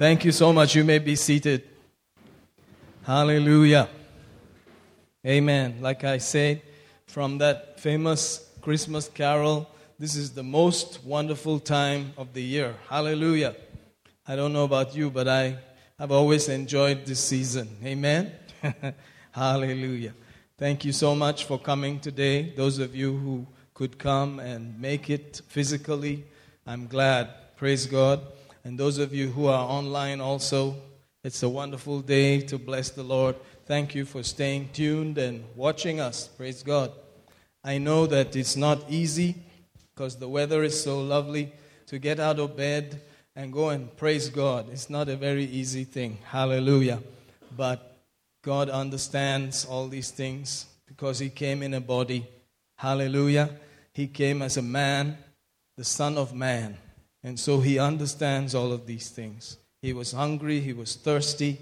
[0.00, 0.74] Thank you so much.
[0.74, 1.62] You may be seated.
[3.02, 3.86] Hallelujah.
[5.26, 5.76] Amen.
[5.82, 6.62] Like I said,
[7.06, 9.68] from that famous Christmas carol,
[9.98, 12.76] this is the most wonderful time of the year.
[12.88, 13.54] Hallelujah.
[14.26, 15.58] I don't know about you, but I
[15.98, 17.68] have always enjoyed this season.
[17.84, 18.32] Amen.
[19.32, 20.14] Hallelujah.
[20.56, 22.54] Thank you so much for coming today.
[22.56, 26.24] Those of you who could come and make it physically,
[26.66, 27.28] I'm glad.
[27.56, 28.22] Praise God.
[28.64, 30.76] And those of you who are online also,
[31.24, 33.36] it's a wonderful day to bless the Lord.
[33.66, 36.28] Thank you for staying tuned and watching us.
[36.28, 36.92] Praise God.
[37.62, 39.36] I know that it's not easy
[39.92, 41.52] because the weather is so lovely
[41.86, 43.02] to get out of bed
[43.36, 44.68] and go and praise God.
[44.72, 46.18] It's not a very easy thing.
[46.24, 47.00] Hallelujah.
[47.56, 47.98] But
[48.42, 52.26] God understands all these things because He came in a body.
[52.76, 53.50] Hallelujah.
[53.92, 55.18] He came as a man,
[55.76, 56.76] the Son of Man.
[57.22, 59.58] And so he understands all of these things.
[59.82, 61.58] He was hungry, he was thirsty,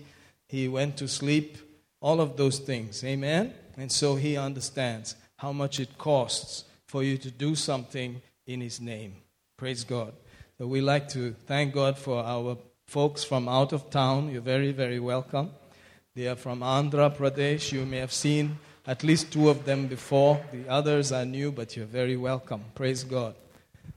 [0.49, 1.59] he went to sleep,
[2.01, 3.05] all of those things.
[3.05, 3.55] Amen?
[3.77, 8.81] And so he understands how much it costs for you to do something in his
[8.81, 9.17] name.
[9.57, 10.13] Praise God.
[10.59, 14.31] So we like to thank God for our folks from out of town.
[14.31, 15.51] You're very, very welcome.
[16.15, 17.71] They are from Andhra Pradesh.
[17.71, 20.41] You may have seen at least two of them before.
[20.51, 22.65] The others are new, but you're very welcome.
[22.75, 23.35] Praise God.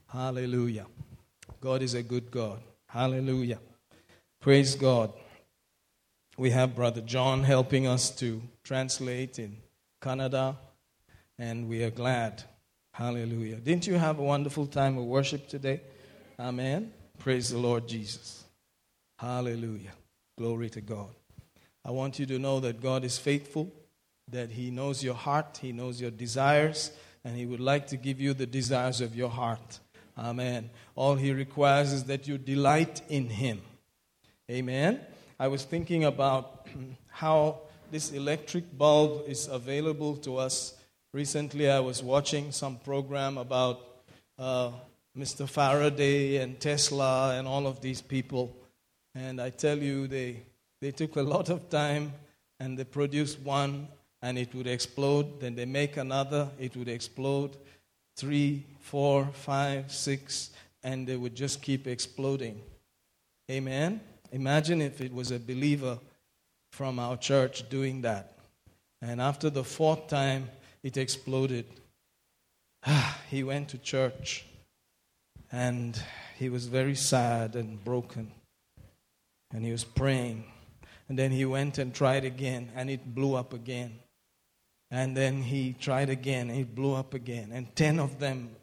[0.08, 0.86] Hallelujah.
[1.62, 2.60] God is a good God.
[2.88, 3.60] Hallelujah.
[4.40, 5.14] Praise God.
[6.36, 9.58] We have Brother John helping us to translate in
[10.02, 10.56] Kannada,
[11.38, 12.42] and we are glad.
[12.94, 13.58] Hallelujah.
[13.58, 15.82] Didn't you have a wonderful time of worship today?
[16.40, 16.92] Amen.
[17.20, 18.44] Praise the Lord Jesus.
[19.20, 19.92] Hallelujah.
[20.40, 21.14] Glory to God.
[21.86, 23.72] I want you to know that God is faithful,
[24.30, 26.92] that He knows your heart, He knows your desires,
[27.24, 29.80] and He would like to give you the desires of your heart.
[30.18, 30.70] Amen.
[30.96, 33.62] All he requires is that you delight in him.
[34.50, 35.00] Amen.
[35.40, 36.68] I was thinking about
[37.08, 40.76] how this electric bulb is available to us.
[41.14, 43.82] Recently, I was watching some program about
[44.38, 44.72] uh,
[45.18, 45.48] Mr.
[45.48, 48.56] Faraday and Tesla and all of these people.
[49.14, 50.44] And I tell you, they,
[50.80, 52.14] they took a lot of time
[52.60, 53.90] and they produced one
[54.22, 55.42] and it would explode.
[55.42, 57.58] Then they make another, it would explode
[58.16, 60.52] three, four, five, six,
[60.84, 62.62] and they would just keep exploding.
[63.50, 64.02] Amen?
[64.32, 66.00] Imagine if it was a believer
[66.72, 68.38] from our church doing that.
[69.02, 70.50] And after the fourth time,
[70.84, 71.66] it exploded.
[73.30, 74.46] he went to church
[75.52, 76.02] and
[76.38, 78.32] he was very sad and broken.
[79.54, 80.46] And he was praying.
[81.10, 84.00] And then he went and tried again, and it blew up again.
[84.90, 87.52] And then he tried again, and it blew up again.
[87.52, 88.56] And 10 of them,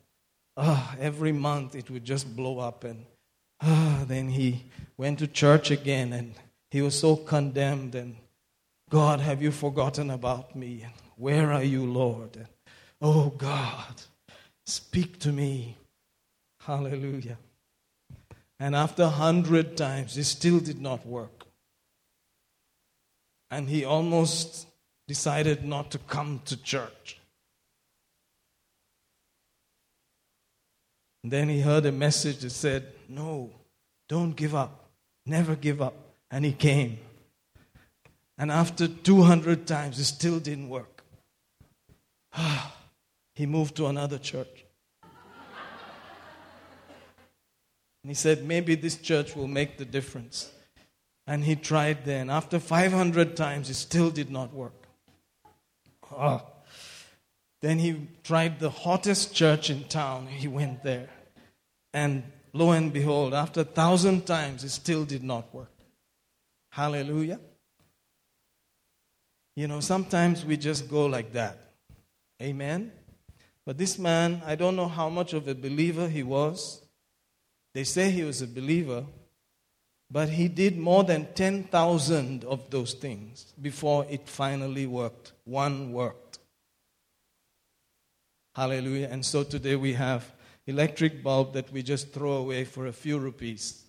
[0.58, 2.84] uh, every month it would just blow up.
[2.84, 3.06] And
[3.60, 4.64] uh, then he
[4.96, 6.34] went to church again, and
[6.70, 7.94] he was so condemned.
[7.94, 8.16] And
[8.90, 10.82] God, have you forgotten about me?
[10.82, 12.36] And where are you, Lord?
[12.36, 12.48] And,
[13.00, 14.02] oh, God,
[14.66, 15.76] speak to me.
[16.60, 17.38] Hallelujah.
[18.60, 21.46] And after a hundred times, it still did not work.
[23.50, 24.66] And he almost
[25.06, 27.17] decided not to come to church.
[31.22, 33.50] And then he heard a message that said, No,
[34.08, 34.90] don't give up.
[35.26, 35.94] Never give up.
[36.30, 36.98] And he came.
[38.36, 41.02] And after 200 times, it still didn't work.
[43.34, 44.64] he moved to another church.
[48.02, 50.52] And he said, Maybe this church will make the difference.
[51.26, 52.30] And he tried then.
[52.30, 54.86] After 500 times, it still did not work.
[56.10, 56.42] Oh.
[57.60, 60.26] Then he tried the hottest church in town.
[60.26, 61.08] He went there.
[61.92, 65.72] And lo and behold, after a thousand times, it still did not work.
[66.70, 67.40] Hallelujah.
[69.56, 71.58] You know, sometimes we just go like that.
[72.40, 72.92] Amen.
[73.66, 76.80] But this man, I don't know how much of a believer he was.
[77.74, 79.04] They say he was a believer,
[80.10, 85.32] but he did more than 10,000 of those things before it finally worked.
[85.44, 86.27] One worked.
[88.58, 89.06] Hallelujah.
[89.12, 90.32] And so today we have
[90.66, 93.84] electric bulb that we just throw away for a few rupees.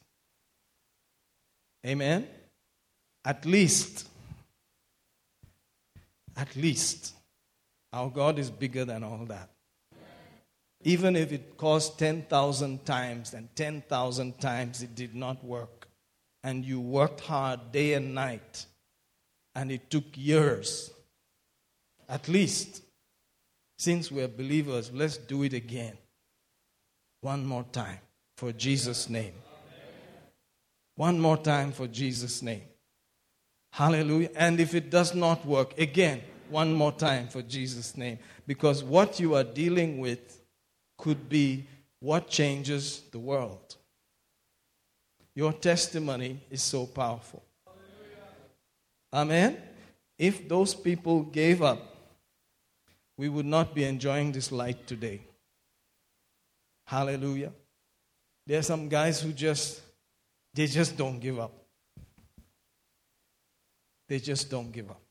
[1.84, 2.28] Amen.
[3.26, 4.08] At least
[6.38, 7.16] at least
[7.92, 9.50] our God is bigger than all that.
[10.84, 15.88] Even if it cost 10,000 times and 10,000 times it did not work
[16.44, 18.68] and you worked hard day and night,
[19.56, 20.92] and it took years,
[22.08, 22.84] at least,
[23.80, 25.98] since we're believers, let's do it again.
[27.22, 28.00] One more time
[28.36, 29.34] for Jesus' name.
[30.98, 32.64] One more time for Jesus' name.
[33.72, 34.32] Hallelujah.
[34.36, 38.20] And if it does not work, again, one more time for Jesus' name.
[38.46, 40.42] Because what you are dealing with
[40.98, 41.66] could be
[42.02, 43.78] what changes the world.
[45.36, 47.44] Your testimony is so powerful.
[49.14, 49.58] Amen.
[50.18, 51.96] If those people gave up,
[53.20, 55.20] we would not be enjoying this light today.
[56.88, 57.52] Hallelujah.
[58.48, 59.82] There are some guys who just
[60.54, 61.52] they just don't give up.
[64.08, 65.02] They just don't give up.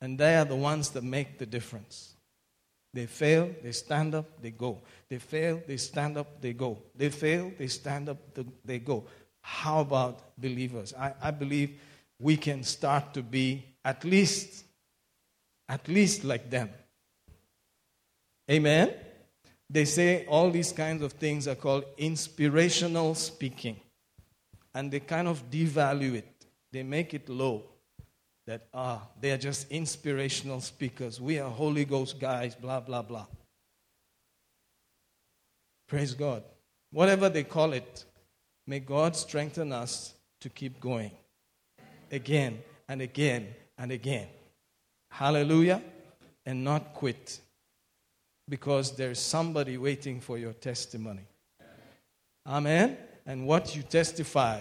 [0.00, 2.14] And they are the ones that make the difference.
[2.94, 4.80] They fail, they stand up, they go.
[5.10, 6.78] They fail, they stand up, they go.
[6.96, 8.16] They fail, they stand up,
[8.64, 9.04] they go.
[9.42, 10.94] How about believers?
[10.98, 11.78] I, I believe
[12.18, 14.64] we can start to be at least,
[15.68, 16.70] at least like them.
[18.50, 18.92] Amen?
[19.68, 23.76] They say all these kinds of things are called inspirational speaking.
[24.74, 27.64] And they kind of devalue it, they make it low.
[28.46, 31.20] That, ah, they are just inspirational speakers.
[31.20, 33.26] We are Holy Ghost guys, blah, blah, blah.
[35.86, 36.42] Praise God.
[36.90, 38.04] Whatever they call it,
[38.66, 41.12] may God strengthen us to keep going
[42.10, 42.58] again
[42.88, 43.48] and again
[43.78, 44.26] and again.
[45.10, 45.82] Hallelujah.
[46.44, 47.40] And not quit
[48.50, 51.22] because there's somebody waiting for your testimony.
[52.46, 52.98] Amen.
[53.24, 54.60] And what you testify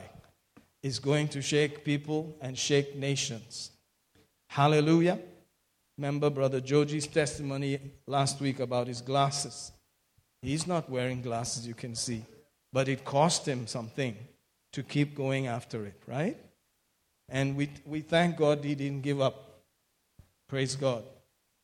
[0.84, 3.72] is going to shake people and shake nations.
[4.48, 5.20] Hallelujah.
[5.98, 9.72] Remember Brother Joji's testimony last week about his glasses.
[10.42, 12.24] He's not wearing glasses, you can see,
[12.72, 14.16] but it cost him something
[14.72, 16.38] to keep going after it, right?
[17.28, 19.62] And we, we thank God he didn't give up.
[20.48, 21.04] Praise God.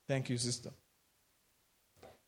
[0.07, 0.71] Thank you, sister.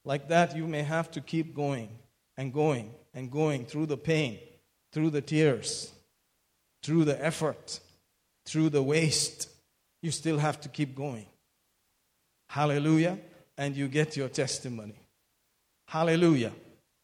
[0.07, 1.89] Like that, you may have to keep going
[2.37, 4.39] and going and going through the pain,
[4.93, 5.91] through the tears,
[6.81, 7.81] through the effort,
[8.45, 9.49] through the waste.
[10.01, 11.25] You still have to keep going.
[12.49, 13.19] Hallelujah.
[13.57, 14.95] And you get your testimony.
[15.89, 16.53] Hallelujah.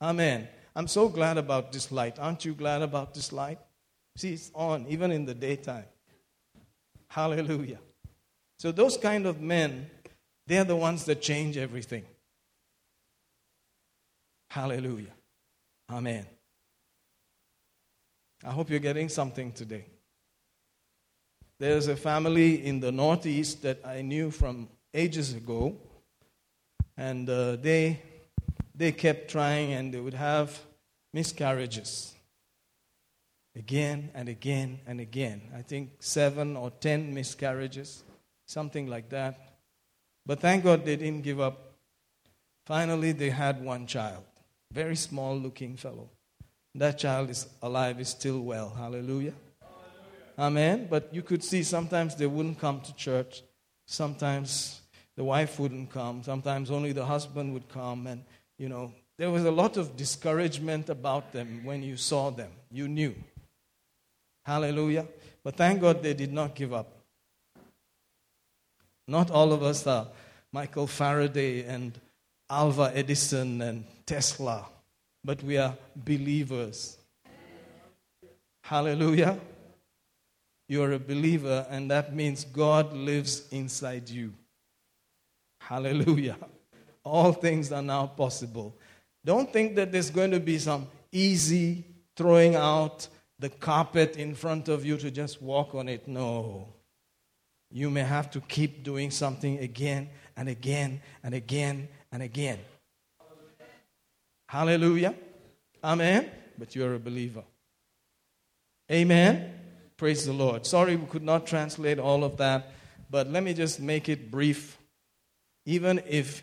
[0.01, 0.47] Amen.
[0.73, 2.17] I'm so glad about this light.
[2.19, 3.59] Aren't you glad about this light?
[4.15, 5.88] See, it's on even in the daytime.
[7.09, 7.79] Hallelujah.
[8.59, 9.89] So, those kind of men,
[10.47, 12.05] they're the ones that change everything.
[14.53, 15.15] Hallelujah.
[15.89, 16.27] Amen.
[18.45, 19.85] I hope you're getting something today.
[21.57, 25.75] There's a family in the Northeast that I knew from ages ago,
[26.95, 28.00] and uh, they,
[28.75, 30.59] they kept trying and they would have
[31.15, 32.13] miscarriages
[33.55, 35.41] again and again and again.
[35.57, 38.03] I think seven or ten miscarriages,
[38.45, 39.57] something like that.
[40.27, 41.73] But thank God they didn't give up.
[42.67, 44.23] Finally, they had one child,
[44.73, 46.09] very small looking fellow.
[46.75, 48.73] That child is alive, is still well.
[48.75, 49.33] Hallelujah.
[49.61, 50.39] Hallelujah.
[50.39, 50.87] Amen.
[50.89, 53.43] But you could see sometimes they wouldn't come to church.
[53.85, 54.81] Sometimes
[55.15, 56.23] the wife wouldn't come.
[56.23, 58.07] Sometimes only the husband would come.
[58.07, 58.23] And,
[58.57, 62.49] you know, there was a lot of discouragement about them when you saw them.
[62.71, 63.13] You knew.
[64.43, 65.05] Hallelujah.
[65.43, 66.97] But thank God they did not give up.
[69.07, 70.07] Not all of us are
[70.51, 71.99] Michael Faraday and
[72.49, 74.65] Alva Edison and Tesla,
[75.23, 76.97] but we are believers.
[78.63, 79.39] Hallelujah.
[80.67, 84.33] You're a believer, and that means God lives inside you.
[85.60, 86.38] Hallelujah.
[87.03, 88.75] All things are now possible.
[89.25, 91.83] Don't think that there's going to be some easy
[92.15, 93.07] throwing out
[93.39, 96.07] the carpet in front of you to just walk on it.
[96.07, 96.67] No.
[97.69, 102.60] You may have to keep doing something again and again and again and again.
[104.52, 105.14] Hallelujah.
[105.82, 106.30] Amen.
[106.58, 107.44] But you're a believer.
[108.90, 109.52] Amen.
[109.97, 110.66] Praise the Lord.
[110.66, 112.73] Sorry we could not translate all of that,
[113.11, 114.78] but let me just make it brief.
[115.66, 116.42] Even if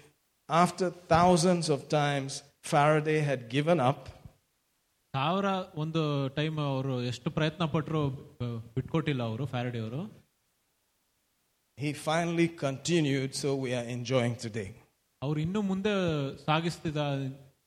[0.50, 4.00] after thousands of times Faraday had given up,
[5.14, 5.48] ಸಾವಿರ
[5.82, 6.02] ಒಂದು
[6.38, 8.02] time ಅವರು ಎಷ್ಟು ಪ್ರಯತ್ನ ಪಟ್ಟರು
[8.76, 10.02] ಬಿಟ್ಕೊಟ್ಟಿಲ್ಲ ಅವರು ಫ್ಯಾರಡಿ ಅವರು
[11.78, 14.68] he finally continued so we are enjoying today
[15.22, 15.94] ಅವರು ಇನ್ನು ಮುಂದೆ
[16.48, 17.00] ಸಾಗಿಸ್ತಿದ್ದ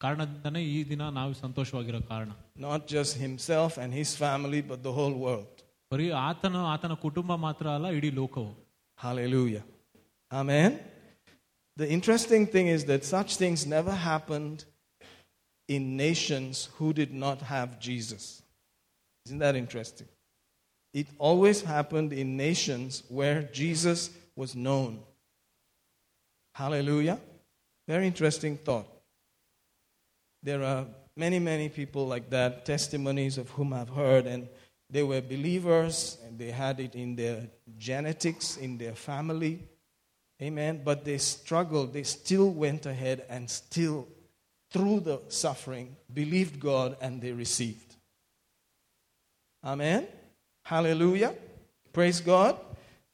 [0.02, 2.30] ಕಾರಣದಿಂದನೇ ಈ ದಿನ ನಾವು ಸಂತೋಷವಾಗಿರೋ ಕಾರಣ
[2.66, 5.54] not just himself and his family but the whole world
[5.92, 8.52] ಬರೀ ಆತನ ಆತನ ಕುಟುಂಬ ಮಾತ್ರ ಅಲ್ಲ ಇಡೀ ಲೋಕವು
[9.04, 9.64] hallelujah
[10.40, 10.70] amen
[11.80, 14.64] the interesting thing is that such things never happened
[15.68, 18.42] in nations who did not have Jesus.
[19.26, 20.08] Isn't that interesting?
[20.94, 25.00] It always happened in nations where Jesus was known.
[26.54, 27.20] Hallelujah.
[27.86, 28.88] Very interesting thought.
[30.43, 30.85] There are
[31.15, 34.47] many, many people like that, testimonies of whom I've heard, and
[34.93, 37.47] They were believers and they had it in their
[37.79, 39.67] genetics, in their family.
[40.39, 40.81] Amen.
[40.85, 41.93] But they struggled.
[41.93, 44.07] They still went ahead and still,
[44.69, 47.95] through the suffering, believed God and they received.
[49.63, 50.07] Amen.
[50.63, 51.33] Hallelujah.
[51.91, 52.55] Praise God.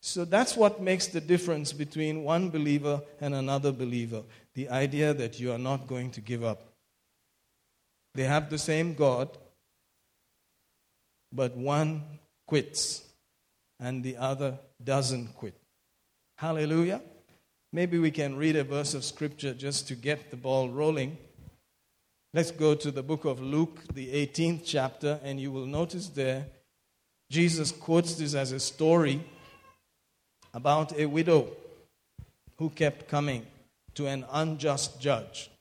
[0.02, 5.40] So that's what makes the difference between one believer and another believer the idea that
[5.40, 6.69] you are not going to give up.
[8.16, 9.30] They have the same God,
[11.32, 12.04] but one
[12.48, 13.04] quits
[13.80, 15.56] and the other doesn't quit.
[16.38, 17.02] Hallelujah.
[17.72, 21.18] Maybe we can read a verse of scripture just to get the ball rolling.
[22.34, 26.46] Let's go to the book of Luke, the 18th chapter, and you will notice there
[27.30, 29.24] Jesus quotes this as a story
[30.54, 31.48] about a widow
[32.58, 33.46] who kept coming
[33.94, 35.52] to an unjust judge.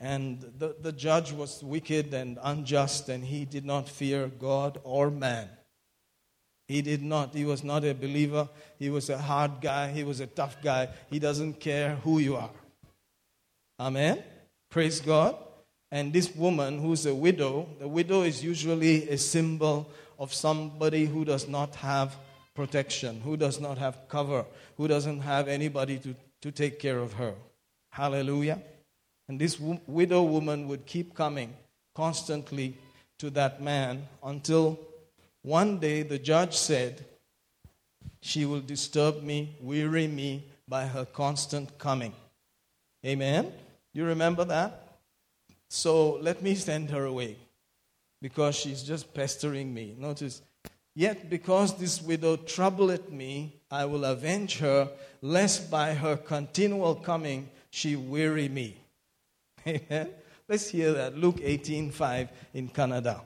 [0.00, 5.10] And the, the judge was wicked and unjust, and he did not fear God or
[5.10, 5.48] man.
[6.66, 7.34] He did not.
[7.34, 8.48] He was not a believer.
[8.78, 9.90] He was a hard guy.
[9.90, 10.88] He was a tough guy.
[11.10, 12.50] He doesn't care who you are.
[13.78, 14.22] Amen.
[14.70, 15.36] Praise God.
[15.90, 21.24] And this woman, who's a widow, the widow is usually a symbol of somebody who
[21.24, 22.16] does not have
[22.54, 24.44] protection, who does not have cover,
[24.76, 27.34] who doesn't have anybody to, to take care of her.
[27.90, 28.62] Hallelujah.
[29.30, 31.54] And this w- widow woman would keep coming
[31.94, 32.76] constantly
[33.20, 34.76] to that man until
[35.42, 37.04] one day the judge said,
[38.20, 42.12] She will disturb me, weary me by her constant coming.
[43.06, 43.52] Amen?
[43.92, 44.98] You remember that?
[45.68, 47.36] So let me send her away
[48.20, 49.94] because she's just pestering me.
[49.96, 50.42] Notice,
[50.96, 54.90] Yet because this widow troubleth me, I will avenge her,
[55.22, 58.79] lest by her continual coming she weary me.
[59.66, 60.10] Amen.
[60.48, 61.16] Let's hear that.
[61.16, 63.16] Luke 18:5 in Kannada.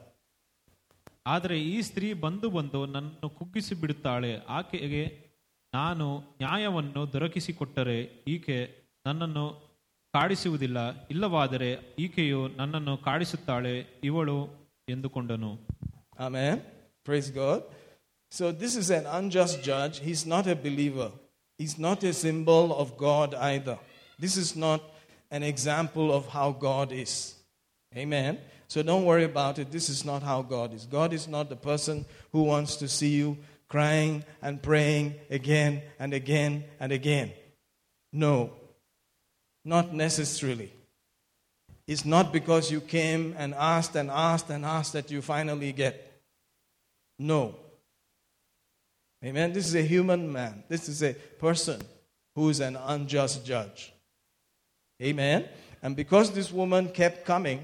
[1.27, 4.45] ಆದರೆ ಈ ಸ್ತ್ರೀ ಬಂದು ಬಂದು ನನ್ನನ್ನು ಕುಗ್ಗಿಸಿ ಬಿಡುತ್ತಾಳೆ.
[4.47, 5.03] ಆಕೆಗೆ
[5.73, 8.57] ನಾನು ನ್ಯಾಯವನ್ನು ದೊರಕಿಸಿಕೊಟ್ಟರೆ ಈಕೆ
[9.05, 9.45] ನನ್ನನ್ನು
[10.13, 11.07] ಕಾಡಿಸುವುದಿಲ್ಲ.
[11.07, 13.73] ಇಲ್ಲವಾದರೆ ಈಕೆಯು ನನ್ನನ್ನು ಕಾಡಿಸುತ್ತಾಳೆ.
[14.03, 14.37] ಇವಳು
[14.89, 15.51] ಎಂದುಕೊಂಡನು.
[16.19, 16.59] Amen
[17.05, 17.63] praise God
[18.31, 21.11] so this is an unjust judge he's not a believer
[21.59, 23.69] is not a symbol of God ಐದ
[24.21, 24.94] this is not
[25.35, 27.35] an example of how God is.
[27.93, 28.39] Amen.
[28.69, 29.69] So don't worry about it.
[29.69, 30.85] This is not how God is.
[30.85, 33.37] God is not the person who wants to see you
[33.67, 37.33] crying and praying again and again and again.
[38.13, 38.53] No,
[39.65, 40.71] not necessarily.
[41.85, 46.21] It's not because you came and asked and asked and asked that you finally get.
[47.19, 47.55] No.
[49.21, 49.51] Amen.
[49.51, 50.63] This is a human man.
[50.69, 51.81] This is a person
[52.35, 53.91] who is an unjust judge.
[55.01, 55.45] Amen.
[55.81, 57.61] And because this woman kept coming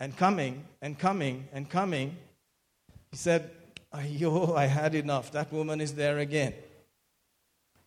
[0.00, 2.16] and coming and coming and coming,
[3.10, 3.50] he said,
[3.94, 5.32] Ayo, I had enough.
[5.32, 6.54] That woman is there again.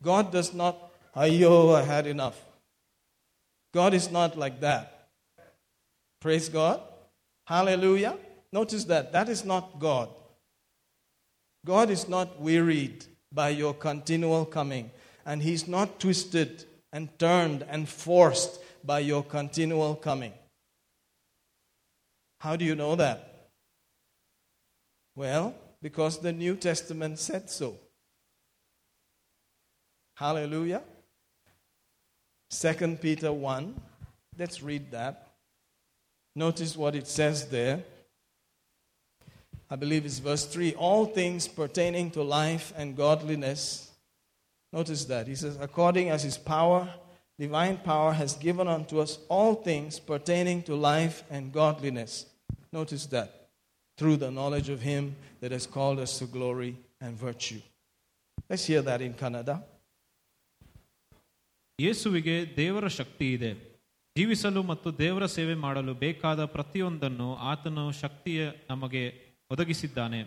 [0.01, 2.43] God does not, Ayo, I had enough.
[3.73, 5.09] God is not like that.
[6.19, 6.81] Praise God.
[7.45, 8.17] Hallelujah.
[8.51, 9.11] Notice that.
[9.11, 10.09] That is not God.
[11.65, 14.91] God is not wearied by your continual coming,
[15.25, 20.33] and He's not twisted and turned and forced by your continual coming.
[22.39, 23.49] How do you know that?
[25.15, 27.75] Well, because the New Testament said so.
[30.15, 30.81] Hallelujah.
[32.49, 33.79] 2 Peter 1.
[34.37, 35.27] Let's read that.
[36.35, 37.83] Notice what it says there.
[39.69, 43.90] I believe it's verse 3 all things pertaining to life and godliness.
[44.72, 45.26] Notice that.
[45.26, 46.80] He says, according as his power,
[47.38, 52.12] divine power, has given unto us all things pertaining to life and godliness.
[52.72, 53.30] Notice that.
[53.98, 55.04] Through the knowledge of him
[55.40, 57.60] that has called us to glory and virtue.
[58.50, 59.56] Let's hear that in Kannada.
[61.78, 63.50] ಯೇಸುವಿಗೆ ದೇವರ ಶಕ್ತಿ ಇದೆ
[64.16, 69.02] ಜೀವಿಸಲು ಮತ್ತು ದೇವರ ಸೇವೆ ಮಾಡಲು ಬೇಕಾದ ಪ್ರತಿಯೊಂದನ್ನು ಆತನು ಶಕ್ತಿಯ ನಮಗೆ
[69.50, 70.20] ಒದಗಿಸಿದ್ದಾನೆ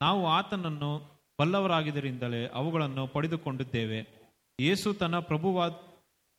[0.00, 0.90] ನಾವು ಆತನನ್ನು
[1.38, 4.00] ಬಲ್ಲವರಾಗಿದ್ದರಿಂದಲೇ ಅವುಗಳನ್ನು ಪಡೆದುಕೊಂಡಿದ್ದೇವೆ
[4.58, 5.72] ಯೇಸು ತನ್ನ ಪ್ರಭುವಾದ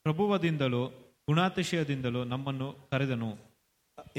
[0.06, 0.82] ಪ್ರಭುವದಿಂದಲೂ
[1.28, 3.30] ಗುಣಾತಿಶಯದಿಂದಲೂ ನಮ್ಮನ್ನು ಕರೆದನು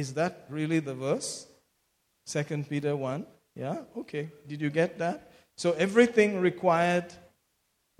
[0.02, 1.30] Is that really the verse?
[2.28, 3.26] 2 Peter 1.
[3.56, 3.78] Yeah?
[4.02, 4.24] Okay.
[4.50, 5.18] Did you get that?
[5.58, 7.10] So, everything required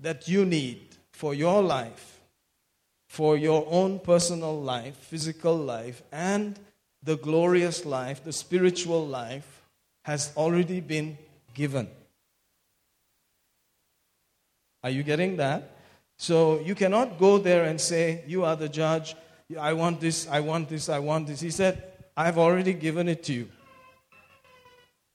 [0.00, 0.80] that you need
[1.12, 2.04] for your life,
[3.10, 6.58] for your own personal life, physical life, and
[7.02, 9.48] the glorious life, the spiritual life,
[10.04, 11.08] has already been
[11.54, 11.86] given.
[14.83, 15.75] Are you getting that?
[16.17, 19.15] So you cannot go there and say, You are the judge.
[19.59, 21.41] I want this, I want this, I want this.
[21.41, 21.83] He said,
[22.15, 23.49] I've already given it to you.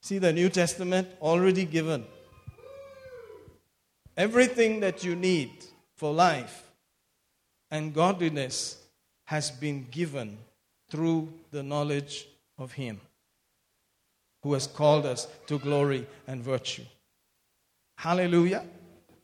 [0.01, 2.05] See the New Testament already given.
[4.15, 5.51] Everything that you need
[5.95, 6.69] for life
[7.71, 8.81] and godliness
[9.25, 10.37] has been given
[10.89, 13.01] through the knowledge of Him
[14.43, 16.83] who has called us to glory and virtue.
[17.97, 18.63] Hallelujah.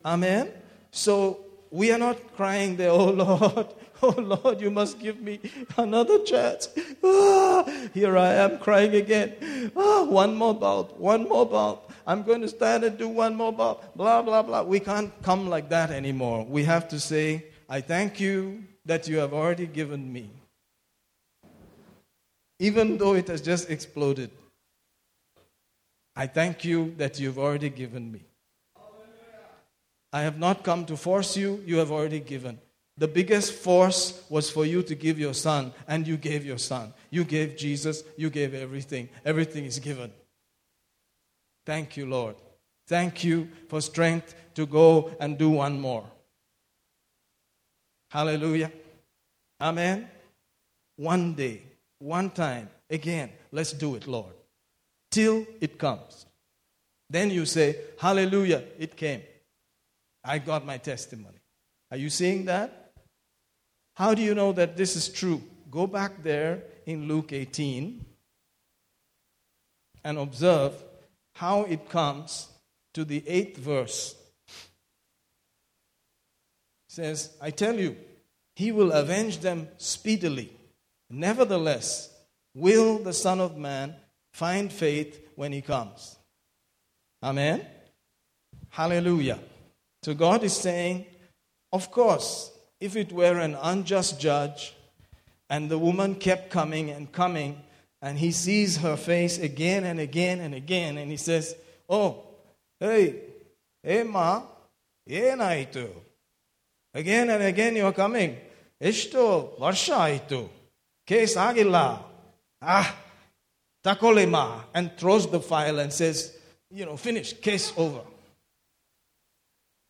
[0.05, 0.51] Amen.
[0.91, 1.39] So
[1.72, 3.67] we are not crying there, oh Lord,
[4.01, 5.39] oh Lord, you must give me
[5.77, 6.69] another chance.
[7.05, 9.36] Ah, here I am crying again.
[9.75, 11.91] Ah, one more bout, one more bout.
[12.07, 13.95] I'm going to stand and do one more bout.
[13.98, 14.63] Blah, blah, blah.
[14.63, 16.45] We can't come like that anymore.
[16.45, 20.29] We have to say, I thank you that you have already given me.
[22.60, 24.31] Even though it has just exploded,
[26.15, 28.22] I thank you that you've already given me.
[30.13, 32.60] I have not come to force you, you have already given.
[32.98, 36.93] The biggest force was for you to give your son, and you gave your son.
[37.10, 39.10] You gave Jesus, you gave everything.
[39.25, 40.12] Everything is given.
[41.65, 42.36] Thank you, Lord.
[42.88, 46.05] Thank you for strength to go and do one more.
[48.12, 48.72] Hallelujah.
[49.60, 50.08] Amen.
[50.98, 51.63] One day,
[51.98, 54.34] one time, again, let's do it, Lord.
[55.10, 56.27] Till it comes.
[57.10, 59.24] Then you say, Hallelujah, it came.
[60.24, 61.39] I got my testimony.
[61.92, 62.92] Are you seeing that?
[63.96, 65.42] How do you know that this is true?
[65.70, 68.06] Go back there in Luke 18
[70.03, 70.74] and observe
[71.36, 72.48] how it comes
[72.94, 74.15] to the eighth verse.
[76.88, 77.96] It says, I tell you,
[78.56, 80.51] he will avenge them speedily.
[81.10, 82.13] Nevertheless,
[82.53, 83.96] will the Son of Man
[84.32, 86.18] find faith when he comes?
[87.24, 87.65] Amen?
[88.70, 89.39] Hallelujah.
[90.02, 91.07] So God is saying,
[91.73, 92.50] of course,
[92.81, 94.75] if it were an unjust judge
[95.50, 97.61] and the woman kept coming and coming,
[98.00, 101.57] and he sees her face again and again and again, and he says,
[101.88, 102.23] Oh,
[102.78, 103.17] hey,
[103.83, 104.43] hey, ma,
[105.09, 105.87] ಏನಾಯಿತು
[106.95, 108.32] Again and again you're coming.
[108.91, 109.23] ಎಷ್ಟು
[109.65, 110.41] ವರ್ಷ ಆಯಿತು
[111.11, 111.78] case ಆಗಿಲ್ಲ
[112.61, 112.89] Ah,
[113.87, 116.19] takolema, and throws the file and says,
[116.78, 118.02] you know, finish, case over.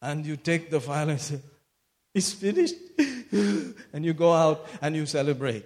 [0.04, 1.40] And you take the file and say,
[2.14, 2.76] it's finished.
[3.32, 5.66] and you go out and you celebrate.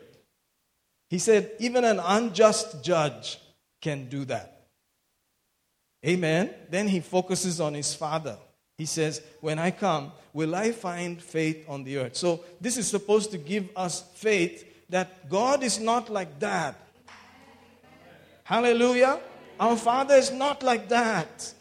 [1.09, 3.39] He said, even an unjust judge
[3.81, 4.67] can do that.
[6.05, 6.53] Amen.
[6.69, 8.37] Then he focuses on his father.
[8.77, 12.15] He says, When I come, will I find faith on the earth?
[12.15, 16.79] So this is supposed to give us faith that God is not like that.
[18.43, 19.19] Hallelujah.
[19.59, 21.53] Our Father is not like that.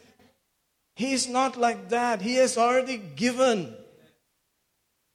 [0.96, 2.22] He is not like that.
[2.22, 3.76] He has already given.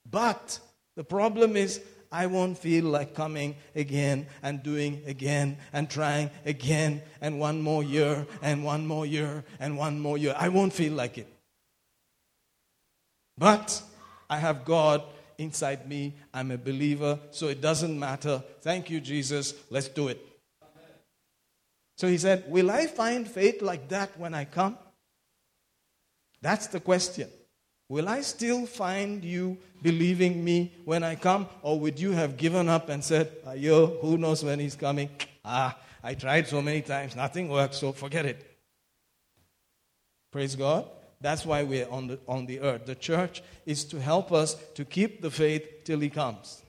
[0.10, 0.60] But
[0.96, 7.02] the problem is, I won't feel like coming again and doing again and trying again
[7.20, 10.36] and one more year and one more year and one more year.
[10.38, 11.28] I won't feel like it.
[13.38, 13.82] But
[14.30, 15.02] I have God
[15.40, 16.14] inside me.
[16.32, 18.44] I'm a believer, so it doesn't matter.
[18.62, 19.56] Thank you, Jesus.
[19.72, 20.24] Let's do it.
[21.98, 24.78] So he said, Will I find faith like that when I come?
[26.42, 27.30] That's the question.
[27.92, 32.70] Will I still find you believing me when I come, or would you have given
[32.70, 35.10] up and said, Yo, who knows when he's coming?
[35.44, 38.48] Ah, I tried so many times, nothing worked, so forget it.
[40.32, 40.88] Praise God.
[41.20, 42.86] That's why we're on the, on the earth.
[42.86, 46.64] The church is to help us to keep the faith till he comes,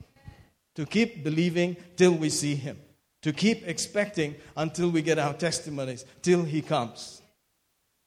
[0.75, 2.77] to keep believing till we see him,
[3.21, 7.21] to keep expecting until we get our testimonies, till he comes.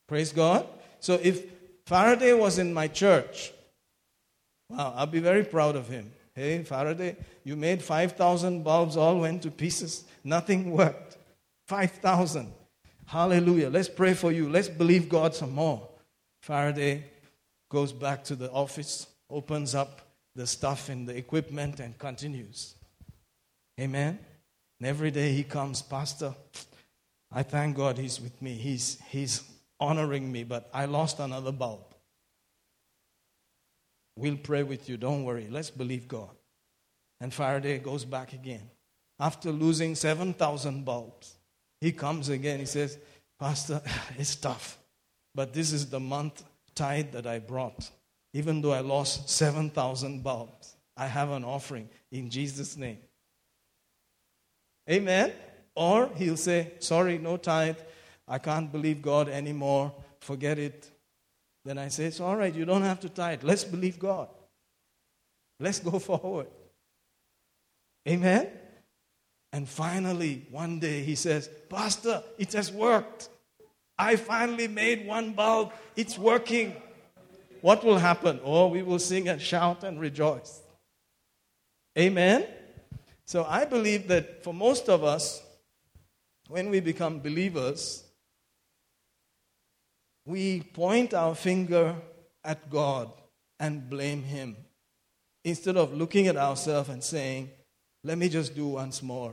[0.06, 0.66] Praise God.
[1.00, 1.55] So if
[1.86, 3.52] Faraday was in my church.
[4.68, 6.12] Wow, I'll be very proud of him.
[6.34, 10.04] Hey, Faraday, you made 5,000 bulbs, all went to pieces.
[10.24, 11.16] Nothing worked.
[11.68, 12.52] 5,000.
[13.06, 13.70] Hallelujah.
[13.70, 14.48] Let's pray for you.
[14.48, 15.88] Let's believe God some more.
[16.42, 17.04] Faraday
[17.70, 20.00] goes back to the office, opens up
[20.34, 22.74] the stuff and the equipment, and continues.
[23.80, 24.18] Amen.
[24.80, 26.34] And every day he comes, Pastor,
[27.32, 28.54] I thank God he's with me.
[28.54, 29.42] He's, he's
[29.80, 31.94] honoring me, but I lost another bulb.
[34.16, 34.96] We'll pray with you.
[34.96, 35.48] Don't worry.
[35.50, 36.30] Let's believe God.
[37.20, 38.70] And Faraday goes back again.
[39.18, 41.34] After losing 7,000 bulbs,
[41.80, 42.58] he comes again.
[42.58, 42.98] He says,
[43.38, 43.82] Pastor,
[44.18, 44.78] it's tough,
[45.34, 46.42] but this is the month
[46.74, 47.90] tithe that I brought.
[48.32, 52.98] Even though I lost 7,000 bulbs, I have an offering in Jesus' name.
[54.90, 55.32] Amen.
[55.74, 57.76] Or he'll say, Sorry, no tithe.
[58.28, 59.92] I can't believe God anymore.
[60.20, 60.90] Forget it.
[61.64, 62.54] Then I say, It's all right.
[62.54, 63.42] You don't have to tithe.
[63.42, 64.28] Let's believe God.
[65.60, 66.48] Let's go forward.
[68.08, 68.48] Amen.
[69.52, 73.28] And finally, one day he says, Pastor, it has worked.
[73.98, 75.72] I finally made one bulb.
[75.96, 76.76] It's working.
[77.62, 78.40] What will happen?
[78.44, 80.60] Oh, we will sing and shout and rejoice.
[81.98, 82.46] Amen?
[83.24, 85.42] So I believe that for most of us,
[86.48, 88.04] when we become believers,
[90.26, 91.94] we point our finger
[92.44, 93.10] at God
[93.58, 94.56] and blame Him
[95.44, 97.50] instead of looking at ourselves and saying,
[98.02, 99.32] Let me just do once more.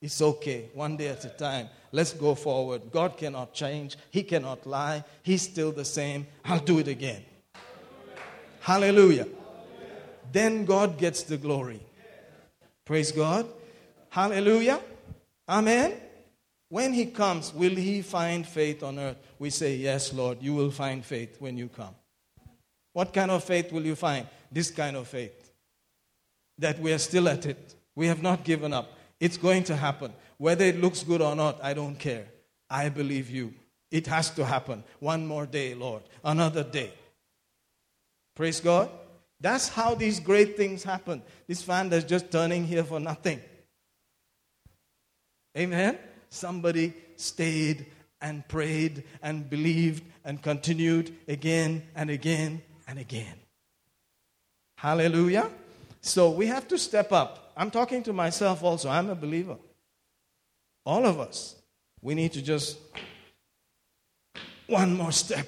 [0.00, 1.68] It's okay, one day at a time.
[1.90, 2.92] Let's go forward.
[2.92, 5.02] God cannot change, He cannot lie.
[5.22, 6.26] He's still the same.
[6.44, 7.24] I'll do it again.
[8.60, 9.24] Hallelujah.
[9.24, 9.26] Hallelujah.
[10.30, 11.80] Then God gets the glory.
[12.84, 13.46] Praise God.
[14.10, 14.80] Hallelujah.
[15.48, 15.94] Amen.
[16.68, 19.16] When He comes, will He find faith on earth?
[19.38, 21.94] We say, Yes, Lord, you will find faith when you come.
[22.92, 24.26] What kind of faith will you find?
[24.50, 25.50] This kind of faith.
[26.58, 27.74] That we are still at it.
[27.94, 28.92] We have not given up.
[29.20, 30.12] It's going to happen.
[30.38, 32.26] Whether it looks good or not, I don't care.
[32.68, 33.54] I believe you.
[33.90, 34.82] It has to happen.
[35.00, 36.02] One more day, Lord.
[36.24, 36.92] Another day.
[38.34, 38.90] Praise God.
[39.40, 41.22] That's how these great things happen.
[41.46, 43.40] This fan that's just turning here for nothing.
[45.56, 45.98] Amen.
[46.28, 47.86] Somebody stayed
[48.26, 53.36] and prayed and believed and continued again and again and again.
[54.78, 55.48] Hallelujah.
[56.00, 57.52] So we have to step up.
[57.56, 58.90] I'm talking to myself also.
[58.90, 59.56] I'm a believer.
[60.84, 61.54] All of us.
[62.02, 62.78] We need to just
[64.66, 65.46] one more step.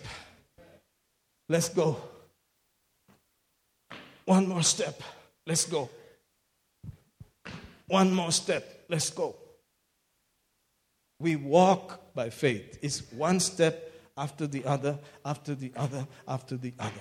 [1.49, 1.97] Let's go.
[4.25, 5.03] One more step.
[5.49, 5.91] Let's go.
[7.89, 8.85] One more step.
[8.89, 9.35] Let's go.
[11.19, 12.79] We walk by faith.
[12.83, 17.01] It's one step after the other, after the other, after the other.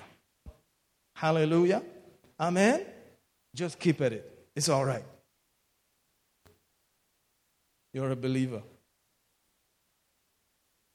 [1.16, 1.84] Hallelujah.
[2.40, 2.86] Amen.
[3.56, 4.48] Just keep at it.
[4.56, 5.06] It's all right.
[7.94, 8.62] You're a believer.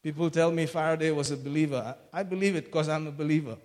[0.02, 1.96] People tell me Faraday was a believer.
[2.12, 3.56] I believe it because I'm a believer.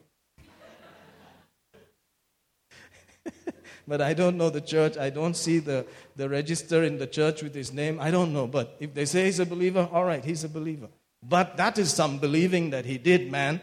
[3.88, 4.97] But I don't know the church.
[4.97, 8.00] I don't see the, the register in the church with his name.
[8.00, 8.45] I don't know.
[8.45, 10.89] But if they say he's a believer, all right, he's a believer.
[11.23, 13.62] But that is some believing that he did, man.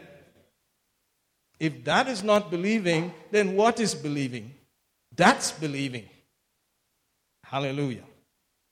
[1.59, 4.53] If that is not believing, then what is believing?
[5.15, 6.09] That's believing.
[7.43, 8.03] Hallelujah.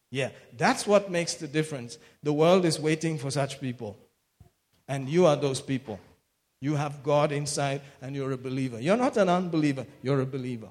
[0.09, 1.97] Yeah, that's what makes the difference.
[2.23, 3.97] The world is waiting for such people.
[4.87, 5.99] And you are those people.
[6.59, 8.79] You have God inside and you're a believer.
[8.79, 10.69] You're not an unbeliever, you're a believer.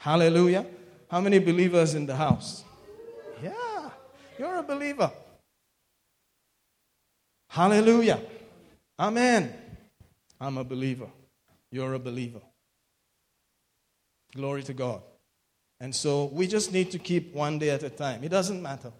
[0.00, 0.64] Hallelujah.
[1.10, 2.64] How many believers in the house?
[3.42, 3.90] Yeah,
[4.38, 5.12] you're a believer.
[7.48, 8.18] Hallelujah.
[8.98, 9.52] Amen.
[10.40, 11.08] I'm a believer.
[11.70, 12.40] You're a believer.
[14.34, 15.02] Glory to God.
[15.80, 18.24] And so we just need to keep one day at a time.
[18.24, 18.92] It doesn't matter.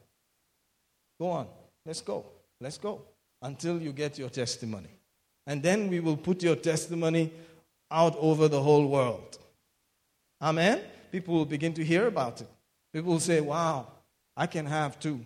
[1.19, 1.47] Go on.
[1.87, 2.27] Let's go.
[2.61, 3.01] Let's go
[3.41, 4.91] until you get your testimony.
[5.47, 7.33] And then we will put your testimony
[7.91, 9.39] out over the whole world.
[10.41, 10.81] Amen?
[11.13, 12.49] People will begin to hear about it.
[12.93, 13.87] People will say, wow,
[14.37, 15.21] I can have too.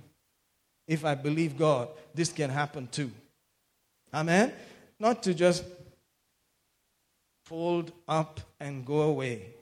[0.87, 3.11] If I believe God, this can happen too.
[4.13, 4.53] Amen?
[4.99, 5.65] Not to just
[7.45, 9.55] fold up and go away.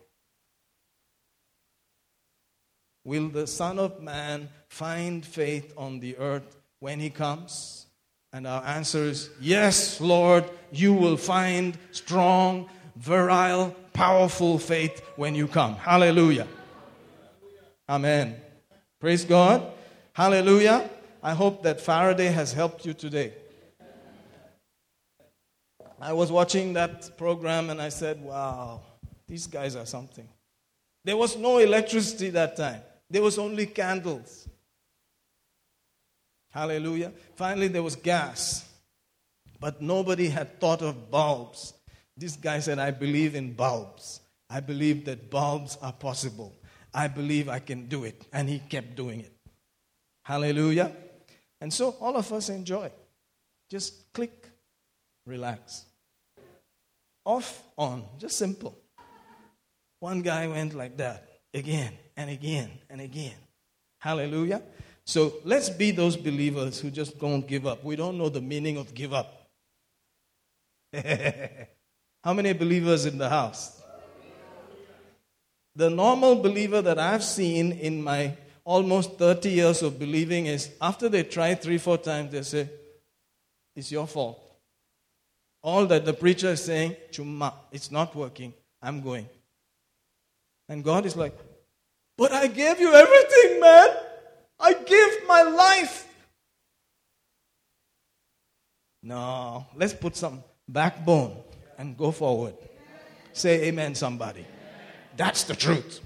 [3.04, 7.86] Will the Son of Man find faith on the earth when he comes?
[8.32, 12.68] And our answer is yes, Lord, you will find strong,
[13.02, 15.74] virile, powerful faith when you come.
[15.74, 16.46] Hallelujah.
[17.88, 18.36] Amen.
[19.00, 19.72] Praise God.
[20.12, 20.88] Hallelujah.
[21.20, 23.32] I hope that Faraday has helped you today.
[26.00, 28.80] I was watching that program and I said, wow,
[29.26, 30.28] these guys are something.
[31.04, 34.48] There was no electricity that time, there was only candles.
[36.50, 37.12] Hallelujah.
[37.34, 38.68] Finally, there was gas,
[39.58, 41.72] but nobody had thought of bulbs.
[42.16, 44.20] This guy said, I believe in bulbs.
[44.50, 46.54] I believe that bulbs are possible.
[46.92, 48.26] I believe I can do it.
[48.32, 49.32] And he kept doing it.
[50.24, 50.92] Hallelujah.
[51.60, 52.90] And so all of us enjoy.
[53.70, 54.48] Just click,
[55.26, 55.86] relax
[57.24, 58.76] off, on, just simple.
[60.00, 63.36] One guy went like that again and again and again.
[63.98, 64.62] Hallelujah.
[65.04, 67.84] So let's be those believers who just don't give up.
[67.84, 69.48] We don't know the meaning of give up.
[72.22, 73.82] How many believers in the house?
[75.74, 81.08] The normal believer that I've seen in my almost 30 years of believing is after
[81.08, 82.68] they try three, four times, they say,
[83.74, 84.40] It's your fault.
[85.62, 88.52] All that the preacher is saying, chumma, it's not working.
[88.80, 89.28] I'm going.
[90.68, 91.38] And God is like,
[92.18, 93.88] but I gave you everything, man.
[94.58, 96.08] I gave my life.
[99.04, 101.36] No, let's put some backbone
[101.78, 102.54] and go forward.
[103.32, 104.46] Say amen, somebody.
[105.16, 106.00] That's the truth.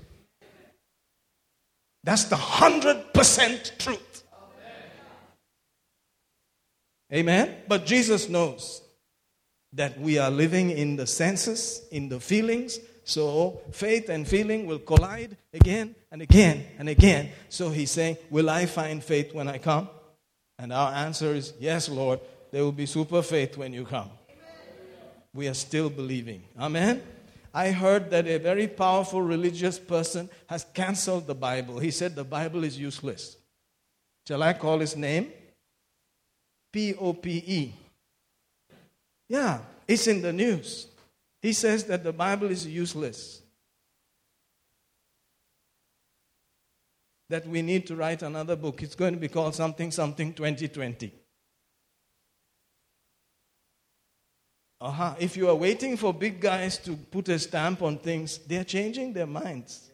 [2.04, 4.22] That's the 100% truth.
[7.12, 7.56] Amen.
[7.68, 8.82] But Jesus knows
[9.72, 12.78] that we are living in the senses, in the feelings.
[13.04, 17.30] So faith and feeling will collide again and again and again.
[17.48, 19.88] So he's saying, Will I find faith when I come?
[20.58, 22.20] And our answer is, Yes, Lord.
[22.52, 24.10] There will be super faith when you come.
[25.36, 26.42] We are still believing.
[26.58, 27.02] Amen.
[27.52, 31.78] I heard that a very powerful religious person has canceled the Bible.
[31.78, 33.36] He said the Bible is useless.
[34.26, 35.32] Shall I call his name?
[36.72, 37.74] P O P E.
[39.28, 40.88] Yeah, it's in the news.
[41.40, 43.40] He says that the Bible is useless.
[47.28, 48.82] That we need to write another book.
[48.82, 51.12] It's going to be called something, something 2020.
[54.86, 55.16] Uh-huh.
[55.18, 59.12] If you are waiting for big guys to put a stamp on things, they're changing
[59.12, 59.90] their minds.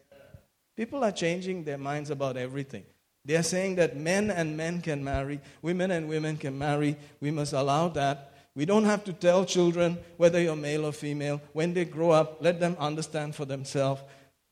[0.77, 2.83] People are changing their minds about everything.
[3.25, 6.95] They are saying that men and men can marry, women and women can marry.
[7.19, 8.33] We must allow that.
[8.53, 11.41] We don't have to tell children whether you're male or female.
[11.53, 14.03] When they grow up, let them understand for themselves.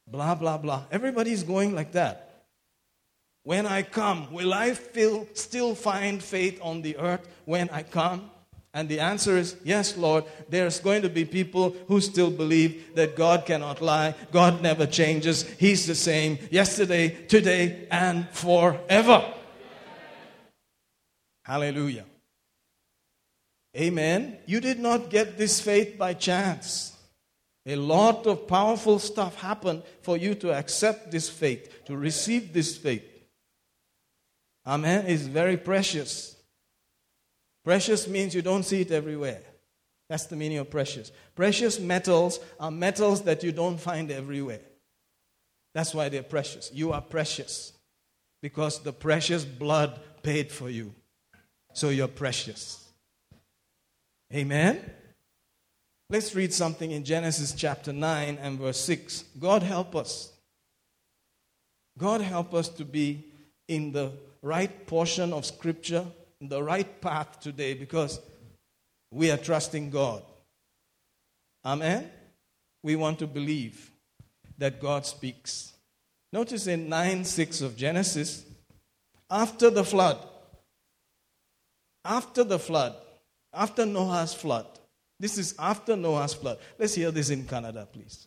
[0.08, 0.86] Blah, blah, blah.
[0.92, 2.46] Everybody's going like that.
[3.44, 8.31] When I come, will I feel, still find faith on the earth when I come?
[8.74, 10.24] And the answer is yes, Lord.
[10.48, 14.16] There's going to be people who still believe that God cannot lie.
[14.32, 15.44] God never changes.
[15.60, 19.34] He's the same yesterday, today, and forever.
[21.44, 22.06] Hallelujah.
[23.76, 24.38] Amen.
[24.46, 26.96] You did not get this faith by chance.
[27.66, 32.78] A lot of powerful stuff happened for you to accept this faith, to receive this
[32.78, 33.04] faith.
[34.66, 35.06] Amen.
[35.08, 36.31] It's very precious.
[37.64, 39.42] Precious means you don't see it everywhere.
[40.10, 41.12] That's the meaning of precious.
[41.36, 44.62] Precious metals are metals that you don't find everywhere.
[45.74, 46.70] That's why they're precious.
[46.74, 47.74] You are precious
[48.42, 50.94] because the precious blood paid for you.
[51.74, 52.86] So you're precious.
[54.34, 54.82] Amen?
[56.10, 59.24] Let's read something in Genesis chapter 9 and verse 6.
[59.40, 60.34] God help us.
[61.98, 63.26] God help us to be
[63.68, 66.06] in the right portion of Scripture
[66.41, 68.21] the right path today because
[69.13, 70.23] we are trusting God.
[71.65, 72.11] Amen?
[72.83, 73.91] We want to believe
[74.59, 75.73] that God speaks.
[76.33, 78.45] Notice in 9 6 of Genesis,
[79.31, 80.19] after the flood,
[82.05, 82.95] after the flood,
[83.53, 84.67] after Noah's flood,
[85.21, 86.59] this is after Noah's flood.
[86.79, 88.19] Let's hear this in Kannada, please.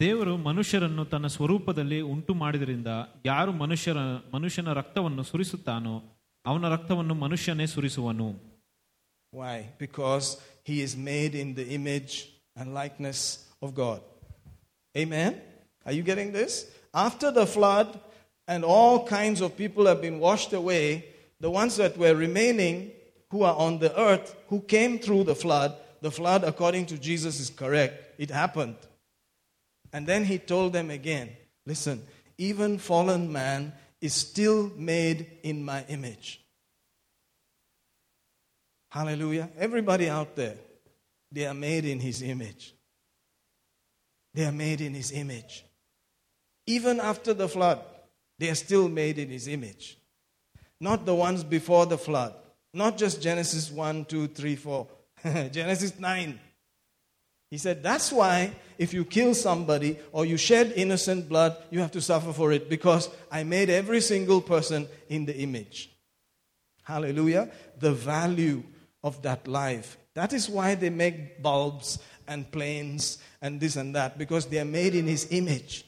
[0.00, 2.90] ದೇವರು ಮನುಷ್ಯರನ್ನು ತನ್ನ ಸ್ವರೂಪದಲ್ಲಿ ಉಂಟು ಮಾಡಿದರಿಂದ
[3.24, 3.98] ಯಾರು ಮನುಷ್ಯರ
[4.32, 5.94] ಮನುಷ್ಯನ ರಕ್ತವನ್ನು ಸುರಿಸುತ್ತಾನೋ
[6.50, 8.28] ಅವನ ರಕ್ತವನ್ನು ಮನುಷ್ಯನೇ ಸುರಿಸುವನು
[9.38, 9.56] Why?
[9.84, 10.26] Because
[10.68, 12.12] he is made in the image
[12.58, 13.20] and likeness
[13.64, 14.00] of God.
[15.02, 15.32] Amen?
[15.86, 16.52] Are you getting this?
[17.06, 17.88] After the flood,
[18.46, 21.06] and all kinds of people have been washed away,
[21.40, 22.92] the ones that were remaining,
[23.30, 27.40] who are on the earth, who came through the flood, the flood, according to Jesus,
[27.40, 27.94] is correct.
[28.18, 28.76] It happened.
[29.92, 31.30] And then he told them again
[31.66, 36.41] listen, even fallen man is still made in my image.
[38.91, 39.49] Hallelujah.
[39.57, 40.55] Everybody out there,
[41.31, 42.73] they are made in his image.
[44.33, 45.65] They are made in his image.
[46.65, 47.81] Even after the flood,
[48.37, 49.97] they are still made in his image.
[50.79, 52.33] Not the ones before the flood.
[52.73, 54.87] Not just Genesis 1, 2, 3, 4.
[55.51, 56.39] Genesis 9.
[57.51, 61.91] He said, That's why if you kill somebody or you shed innocent blood, you have
[61.91, 65.89] to suffer for it because I made every single person in the image.
[66.83, 67.51] Hallelujah.
[67.79, 68.63] The value
[69.03, 69.97] of that life.
[70.13, 74.65] That is why they make bulbs and planes and this and that because they are
[74.65, 75.85] made in His image.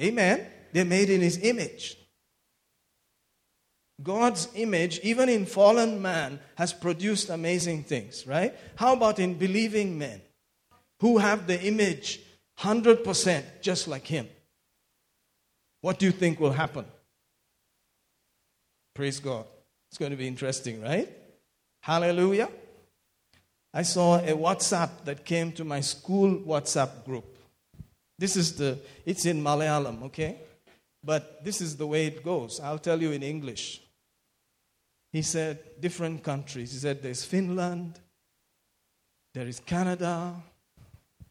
[0.00, 0.46] Amen.
[0.72, 1.96] They're made in His image.
[4.02, 8.54] God's image, even in fallen man, has produced amazing things, right?
[8.76, 10.20] How about in believing men
[11.00, 12.20] who have the image
[12.60, 14.28] 100% just like Him?
[15.80, 16.84] What do you think will happen?
[18.94, 19.46] Praise God.
[19.90, 21.08] It's going to be interesting, right?
[21.80, 22.48] Hallelujah.
[23.72, 27.36] I saw a WhatsApp that came to my school WhatsApp group.
[28.18, 30.40] This is the, it's in Malayalam, okay?
[31.04, 32.60] But this is the way it goes.
[32.60, 33.80] I'll tell you in English.
[35.12, 36.72] He said, different countries.
[36.72, 37.98] He said, there's Finland,
[39.34, 40.34] there is Canada,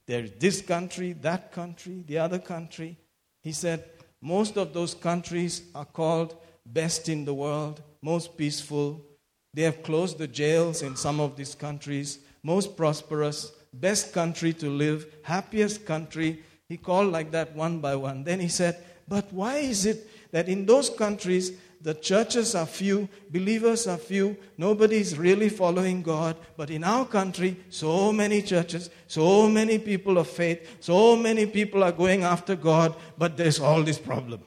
[0.05, 2.97] there is this country, that country, the other country.
[3.43, 3.83] He said,
[4.21, 6.35] most of those countries are called
[6.65, 9.03] best in the world, most peaceful,
[9.57, 14.69] They have closed the jails in some of these countries, most prosperous, best country to
[14.69, 16.43] live, happiest country.
[16.69, 18.23] He called like that one by one.
[18.23, 23.07] Then he said, But why is it that in those countries the churches are few,
[23.29, 26.35] believers are few, nobody is really following God.
[26.55, 31.83] But in our country, so many churches, so many people of faith, so many people
[31.83, 34.41] are going after God, but there's all this problem.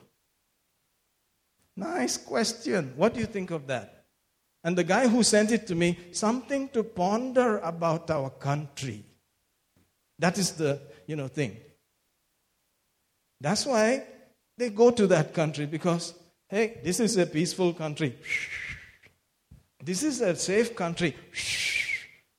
[1.77, 2.93] Nice question.
[2.97, 4.05] What do you think of that?
[4.63, 9.05] And the guy who sent it to me, something to ponder about our country.
[10.19, 11.57] That is the, you know, thing.
[13.41, 14.05] That's why
[14.59, 16.13] they go to that country because
[16.51, 18.19] Hey, this is a peaceful country.
[19.81, 21.15] This is a safe country.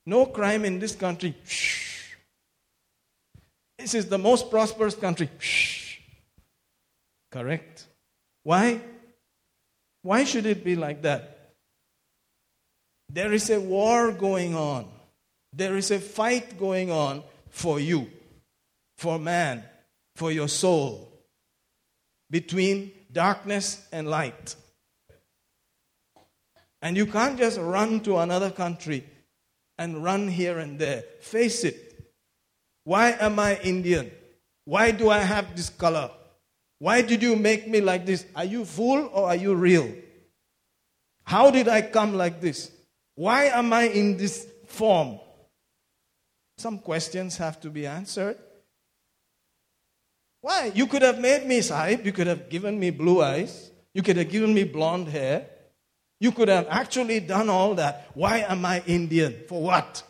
[0.04, 1.34] No crime in this country.
[3.78, 5.30] This is the most prosperous country.
[7.30, 7.86] Correct.
[8.42, 8.82] Why?
[10.02, 11.54] Why should it be like that?
[13.08, 14.88] There is a war going on.
[15.54, 18.10] There is a fight going on for you,
[18.98, 19.64] for man,
[20.16, 21.08] for your soul,
[22.30, 24.56] between darkness and light.
[26.80, 29.04] And you can't just run to another country
[29.78, 31.04] and run here and there.
[31.20, 32.10] Face it.
[32.84, 34.10] Why am I Indian?
[34.64, 36.10] Why do I have this color?
[36.78, 38.26] Why did you make me like this?
[38.34, 39.92] Are you fool or are you real?
[41.24, 42.72] How did I come like this?
[43.14, 45.20] Why am I in this form?
[46.58, 48.36] Some questions have to be answered.
[50.42, 50.72] Why?
[50.74, 52.04] You could have made me sahib.
[52.04, 53.70] You could have given me blue eyes.
[53.94, 55.46] You could have given me blonde hair.
[56.18, 58.10] You could have actually done all that.
[58.14, 59.44] Why am I Indian?
[59.48, 60.02] For what?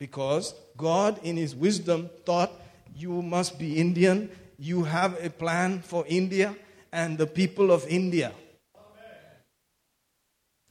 [0.00, 2.50] Because God, in His wisdom, thought
[2.96, 4.30] you must be Indian.
[4.58, 6.56] You have a plan for India
[6.92, 8.32] and the people of India.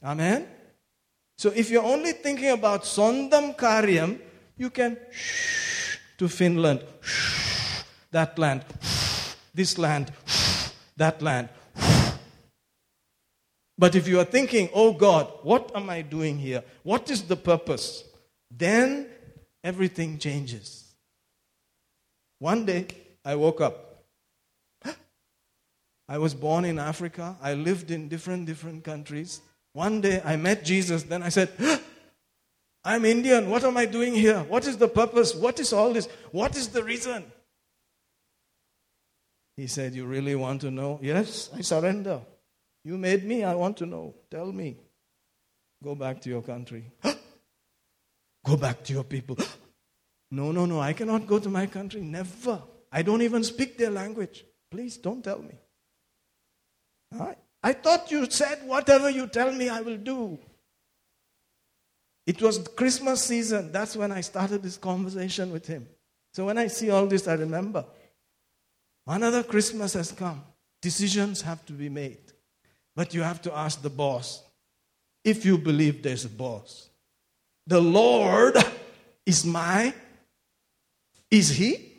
[0.02, 0.42] Amen?
[0.42, 0.48] Amen?
[1.38, 4.18] So if you're only thinking about Sondam Karyam,
[4.56, 6.82] you can shh to Finland.
[7.00, 7.43] Shh
[8.14, 8.64] that land,
[9.52, 10.12] this land,
[10.96, 11.48] that land.
[13.76, 16.62] But if you are thinking, oh God, what am I doing here?
[16.84, 18.04] What is the purpose?
[18.48, 19.08] Then
[19.64, 20.94] everything changes.
[22.38, 22.86] One day,
[23.24, 24.04] I woke up.
[26.08, 27.36] I was born in Africa.
[27.42, 29.40] I lived in different, different countries.
[29.72, 31.02] One day, I met Jesus.
[31.02, 31.50] Then I said,
[32.84, 33.50] I'm Indian.
[33.50, 34.40] What am I doing here?
[34.44, 35.34] What is the purpose?
[35.34, 36.06] What is all this?
[36.30, 37.24] What is the reason?
[39.56, 40.98] He said, You really want to know?
[41.02, 42.20] Yes, I surrender.
[42.84, 44.14] You made me, I want to know.
[44.30, 44.76] Tell me.
[45.82, 46.90] Go back to your country.
[48.44, 49.36] go back to your people.
[50.30, 52.00] no, no, no, I cannot go to my country.
[52.00, 52.62] Never.
[52.90, 54.44] I don't even speak their language.
[54.70, 55.58] Please don't tell me.
[57.18, 60.38] I, I thought you said, Whatever you tell me, I will do.
[62.26, 63.70] It was Christmas season.
[63.70, 65.86] That's when I started this conversation with him.
[66.32, 67.84] So when I see all this, I remember.
[69.06, 70.42] Another Christmas has come.
[70.80, 72.18] Decisions have to be made.
[72.96, 74.42] But you have to ask the boss
[75.24, 76.88] if you believe there's a boss.
[77.66, 78.56] The Lord
[79.26, 79.92] is my.
[81.30, 81.92] Is He?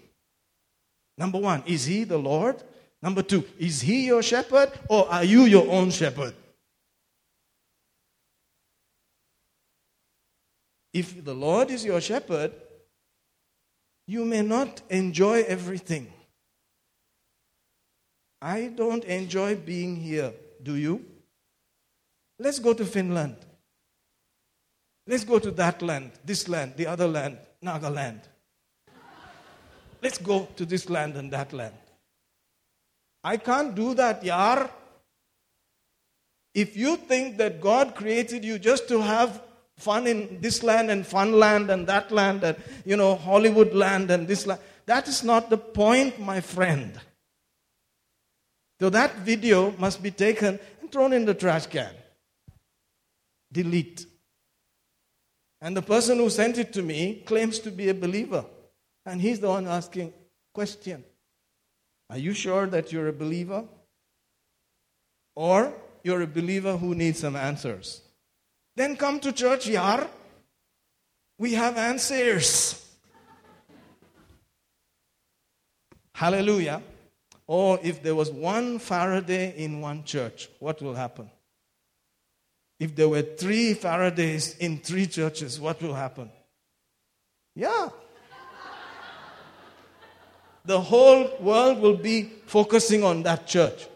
[1.17, 2.61] Number one, is He the Lord?
[3.01, 6.33] Number two, is He your shepherd or are you your own shepherd?
[10.93, 12.53] If the Lord is your shepherd,
[14.07, 16.11] you may not enjoy everything.
[18.41, 20.33] I don't enjoy being here.
[20.61, 21.05] Do you?
[22.39, 23.37] Let's go to Finland.
[25.07, 28.21] Let's go to that land, this land, the other land, Nagaland.
[30.01, 31.75] Let's go to this land and that land.
[33.23, 34.69] I can't do that, yar.
[36.53, 39.41] If you think that God created you just to have
[39.77, 44.09] fun in this land and fun land and that land and, you know, Hollywood land
[44.09, 46.99] and this land, that is not the point, my friend.
[48.79, 51.93] So that video must be taken and thrown in the trash can.
[53.51, 54.05] Delete.
[55.61, 58.45] And the person who sent it to me claims to be a believer.
[59.05, 60.13] And he's the one asking
[60.53, 61.03] question.
[62.09, 63.63] Are you sure that you're a believer?
[65.35, 65.73] Or
[66.03, 68.01] you're a believer who needs some answers?
[68.75, 70.07] Then come to church, yar.
[71.37, 72.81] We have answers.
[76.13, 76.81] Hallelujah.
[77.47, 81.29] Or if there was one Faraday in one church, what will happen?
[82.79, 86.29] If there were three Faradays in three churches, what will happen?
[87.55, 87.89] Yeah.
[90.65, 93.87] the whole world will be focusing on that church.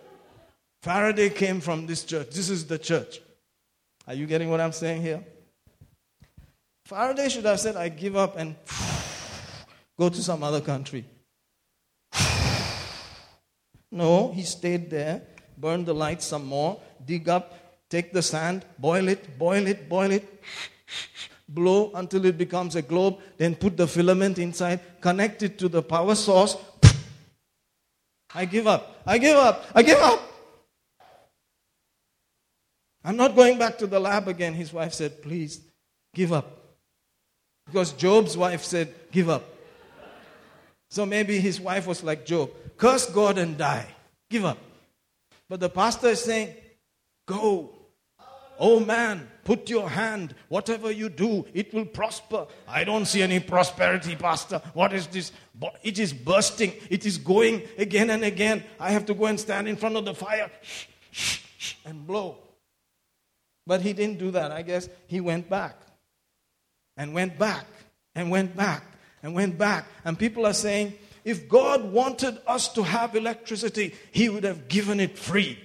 [0.81, 2.29] Faraday came from this church.
[2.29, 3.19] This is the church.
[4.07, 5.23] Are you getting what I'm saying here?
[6.85, 8.55] Faraday should have said, I give up and
[9.97, 11.05] go to some other country.
[13.91, 15.21] No, he stayed there,
[15.57, 17.53] burned the light some more, dig up,
[17.89, 20.43] take the sand, boil it, boil it, boil it,
[21.47, 25.81] blow until it becomes a globe, then put the filament inside, connect it to the
[25.81, 26.55] power source.
[28.33, 29.01] I give up.
[29.07, 29.65] I give up.
[29.73, 30.21] I give up.
[33.03, 34.53] I'm not going back to the lab again.
[34.53, 35.61] His wife said, Please
[36.13, 36.75] give up.
[37.65, 39.43] Because Job's wife said, Give up.
[40.91, 43.85] So maybe his wife was like Job curse God and die.
[44.31, 44.57] Give up.
[45.47, 46.55] But the pastor is saying,
[47.27, 47.75] Go.
[48.61, 50.35] Oh man, put your hand.
[50.49, 52.47] Whatever you do, it will prosper.
[52.67, 54.61] I don't see any prosperity, Pastor.
[54.73, 55.31] What is this?
[55.81, 56.73] It is bursting.
[56.89, 58.63] It is going again and again.
[58.79, 60.51] I have to go and stand in front of the fire
[61.85, 62.37] and blow.
[63.65, 64.51] But he didn't do that.
[64.51, 65.79] I guess he went back
[66.97, 67.65] and went back
[68.13, 68.83] and went back
[69.23, 69.85] and went back.
[70.03, 74.99] And people are saying, if God wanted us to have electricity, He would have given
[74.99, 75.59] it free.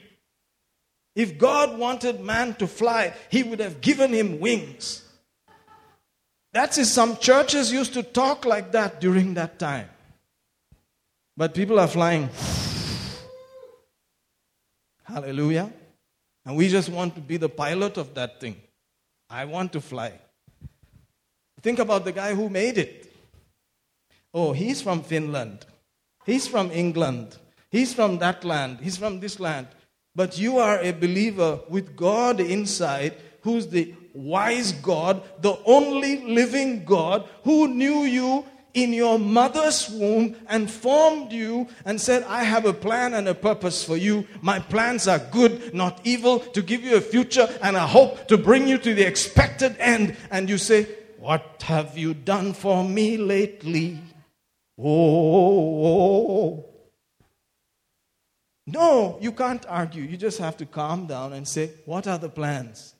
[1.14, 5.02] If God wanted man to fly, He would have given him wings.
[6.52, 6.86] That's it.
[6.86, 9.88] Some churches used to talk like that during that time.
[11.36, 12.30] But people are flying.
[15.02, 15.72] Hallelujah.
[16.46, 18.56] And we just want to be the pilot of that thing.
[19.28, 20.12] I want to fly.
[21.60, 23.03] Think about the guy who made it.
[24.34, 25.64] Oh, he's from Finland.
[26.26, 27.36] He's from England.
[27.70, 28.80] He's from that land.
[28.82, 29.68] He's from this land.
[30.16, 36.84] But you are a believer with God inside, who's the wise God, the only living
[36.84, 42.64] God, who knew you in your mother's womb and formed you and said, I have
[42.64, 44.26] a plan and a purpose for you.
[44.40, 48.36] My plans are good, not evil, to give you a future and a hope to
[48.36, 50.16] bring you to the expected end.
[50.30, 53.98] And you say, What have you done for me lately?
[54.76, 56.74] Oh, oh, oh, oh,
[58.66, 60.02] no, you can't argue.
[60.02, 62.94] You just have to calm down and say, What are the plans?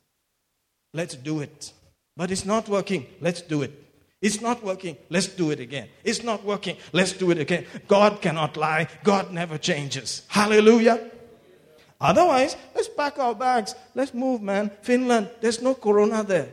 [0.93, 1.73] Let's do it.
[2.15, 3.07] But it's not working.
[3.19, 3.71] Let's do it.
[4.21, 4.95] It's not working.
[5.09, 5.89] Let's do it again.
[6.03, 6.77] It's not working.
[6.93, 7.65] Let's do it again.
[7.87, 8.87] God cannot lie.
[9.03, 10.23] God never changes.
[10.29, 11.11] Hallelujah.
[11.99, 13.75] Otherwise, let's pack our bags.
[13.93, 14.71] Let's move, man.
[14.81, 16.49] Finland, there's no corona there.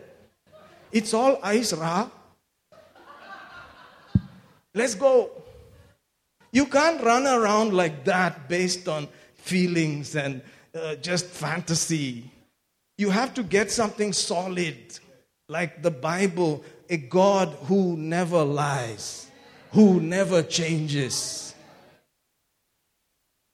[0.91, 2.11] It's all ice, Ra.
[4.75, 5.31] Let's go.
[6.51, 10.43] You can't run around like that based on feelings and
[10.75, 12.31] uh, just fantasy.
[12.99, 14.99] You have to get something solid,
[15.49, 19.31] like the Bible, a God who never lies,
[19.73, 21.55] who never changes.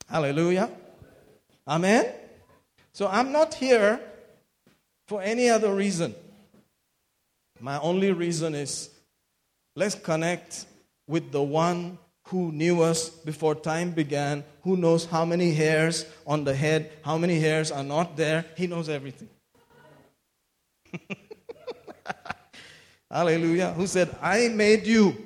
[0.08, 0.70] Hallelujah.
[1.66, 2.06] Amen.
[2.92, 4.00] So I'm not here
[5.06, 6.14] for any other reason.
[7.60, 8.90] My only reason is
[9.76, 10.66] let's connect
[11.08, 11.98] with the one
[12.28, 17.16] who knew us before time began, who knows how many hairs on the head, how
[17.16, 18.44] many hairs are not there.
[18.56, 19.30] He knows everything.
[23.10, 23.72] Hallelujah.
[23.72, 25.16] Who said, I made you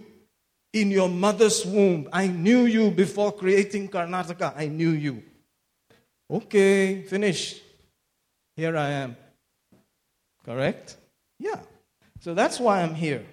[0.72, 2.08] in your mother's womb.
[2.12, 4.54] I knew you before creating Karnataka.
[4.56, 5.22] I knew you.
[6.30, 7.60] Okay, finish.
[8.54, 9.16] Here I am.
[10.44, 10.96] Correct?
[11.38, 11.60] Yeah.
[12.20, 13.26] So that's why I'm here.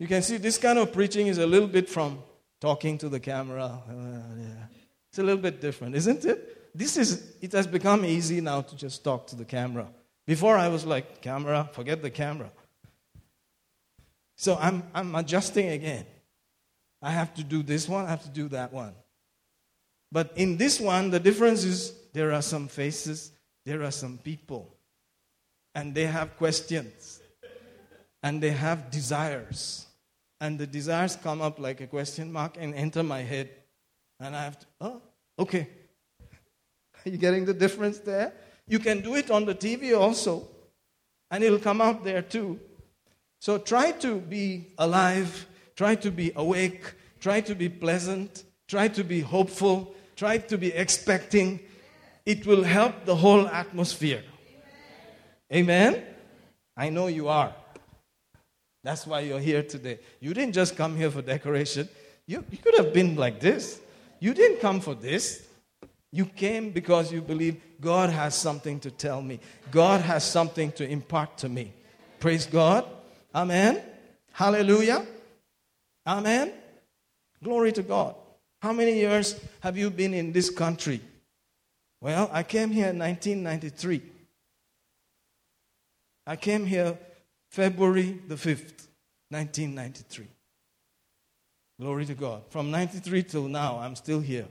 [0.00, 2.22] You can see this kind of preaching is a little bit from
[2.58, 3.82] talking to the camera.
[3.86, 4.64] Uh, yeah.
[5.10, 6.74] It's a little bit different, isn't it?
[6.74, 9.88] This is, it has become easy now to just talk to the camera.
[10.26, 12.50] Before I was like, camera, forget the camera.
[14.36, 16.06] So I'm, I'm adjusting again.
[17.02, 18.94] I have to do this one, I have to do that one.
[20.10, 23.32] But in this one, the difference is there are some faces,
[23.66, 24.74] there are some people,
[25.74, 27.20] and they have questions,
[28.22, 29.88] and they have desires
[30.40, 33.50] and the desires come up like a question mark and enter my head.
[34.18, 35.02] And I have to, oh,
[35.38, 35.68] okay.
[37.04, 38.32] Are you getting the difference there?
[38.66, 40.48] You can do it on the TV also,
[41.30, 42.60] and it'll come out there too.
[43.40, 49.02] So try to be alive, try to be awake, try to be pleasant, try to
[49.02, 51.60] be hopeful, try to be expecting.
[52.26, 54.22] It will help the whole atmosphere.
[55.52, 56.04] Amen?
[56.76, 57.54] I know you are.
[58.82, 59.98] That's why you're here today.
[60.20, 61.88] You didn't just come here for decoration.
[62.26, 63.80] You, you could have been like this.
[64.20, 65.46] You didn't come for this.
[66.12, 70.88] You came because you believe God has something to tell me, God has something to
[70.88, 71.72] impart to me.
[72.18, 72.84] Praise God.
[73.34, 73.80] Amen.
[74.32, 75.06] Hallelujah.
[76.06, 76.52] Amen.
[77.42, 78.14] Glory to God.
[78.60, 81.00] How many years have you been in this country?
[82.00, 84.02] Well, I came here in 1993.
[86.26, 86.98] I came here
[87.50, 88.86] February the 5th,
[89.30, 90.26] 1993.
[91.80, 92.42] Glory to God.
[92.48, 94.46] From 93 till now, I'm still here.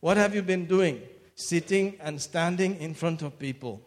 [0.00, 1.02] What have you been doing?
[1.34, 3.80] Sitting and standing in front of people,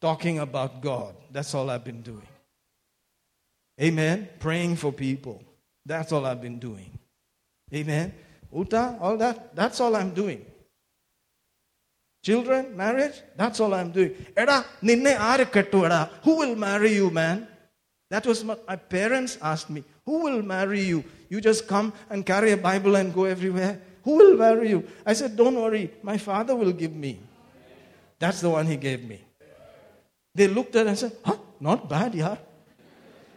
[0.00, 1.14] talking about God.
[1.30, 2.26] That's all I've been doing.
[3.80, 4.28] Amen.
[4.40, 5.42] Praying for people.
[5.86, 6.98] That's all I've been doing.
[7.72, 8.12] Amen.
[8.52, 10.44] Uta, all that, that's all I'm doing.
[12.22, 14.14] Children, marriage, that's all I'm doing.
[14.36, 16.10] Eda, ninne aare eda.
[16.24, 17.46] Who will marry you, man?
[18.10, 19.84] That was what my parents asked me.
[20.04, 21.04] Who will marry you?
[21.28, 23.80] You just come and carry a Bible and go everywhere.
[24.02, 24.88] Who will marry you?
[25.04, 27.20] I said, Don't worry, my father will give me.
[28.18, 29.22] That's the one he gave me.
[30.34, 31.36] They looked at it and said, Huh?
[31.60, 32.36] Not bad, yeah.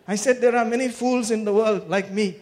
[0.07, 2.37] I said, There are many fools in the world like me.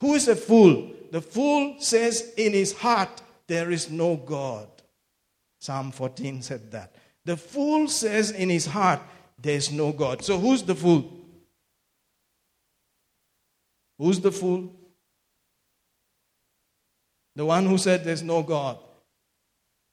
[0.00, 0.90] Who is a fool?
[1.10, 4.71] The fool says in his heart, There is no God.
[5.62, 6.92] Psalm 14 said that.
[7.24, 8.98] The fool says in his heart,
[9.40, 10.24] There is no God.
[10.24, 11.08] So who's the fool?
[13.96, 14.72] Who's the fool?
[17.36, 18.76] The one who said there's no God.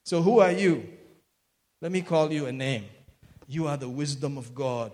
[0.06, 0.90] So who are you?
[1.84, 2.86] Let me call you a name.
[3.48, 4.92] You are the wisdom of God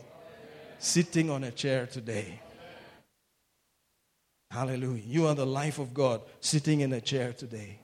[0.77, 2.41] sitting on a chair today.
[4.51, 5.03] Hallelujah.
[5.07, 7.79] You are the life of God sitting in a chair today.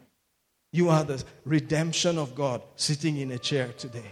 [0.73, 4.11] You are the redemption of God sitting in a chair today.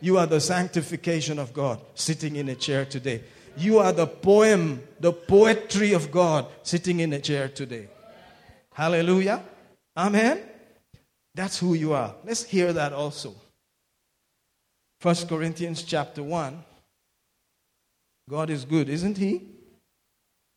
[0.00, 3.24] You are the sanctification of God sitting in a chair today.
[3.56, 7.88] You are the poem, the poetry of God sitting in a chair today.
[8.72, 9.42] Hallelujah.
[9.96, 10.40] Amen.
[11.34, 12.14] That's who you are.
[12.24, 13.34] Let's hear that also.
[15.00, 16.64] First Corinthians chapter 1.
[18.28, 19.42] God is good, isn't he?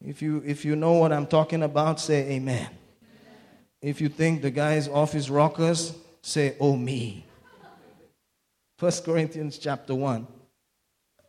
[0.06, 2.70] If you if you know what I'm talking about, say amen.
[3.82, 7.26] If you think the guy is off his rockers, say oh me.
[8.78, 10.28] First Corinthians chapter 1.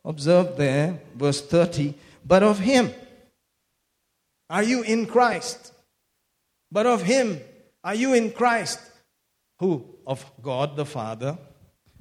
[0.05, 1.95] Observe there, verse 30.
[2.25, 2.93] But of him
[4.51, 5.73] are you in Christ?
[6.71, 7.41] But of him
[7.83, 8.79] are you in Christ?
[9.61, 9.87] Who?
[10.07, 11.39] Of God the Father.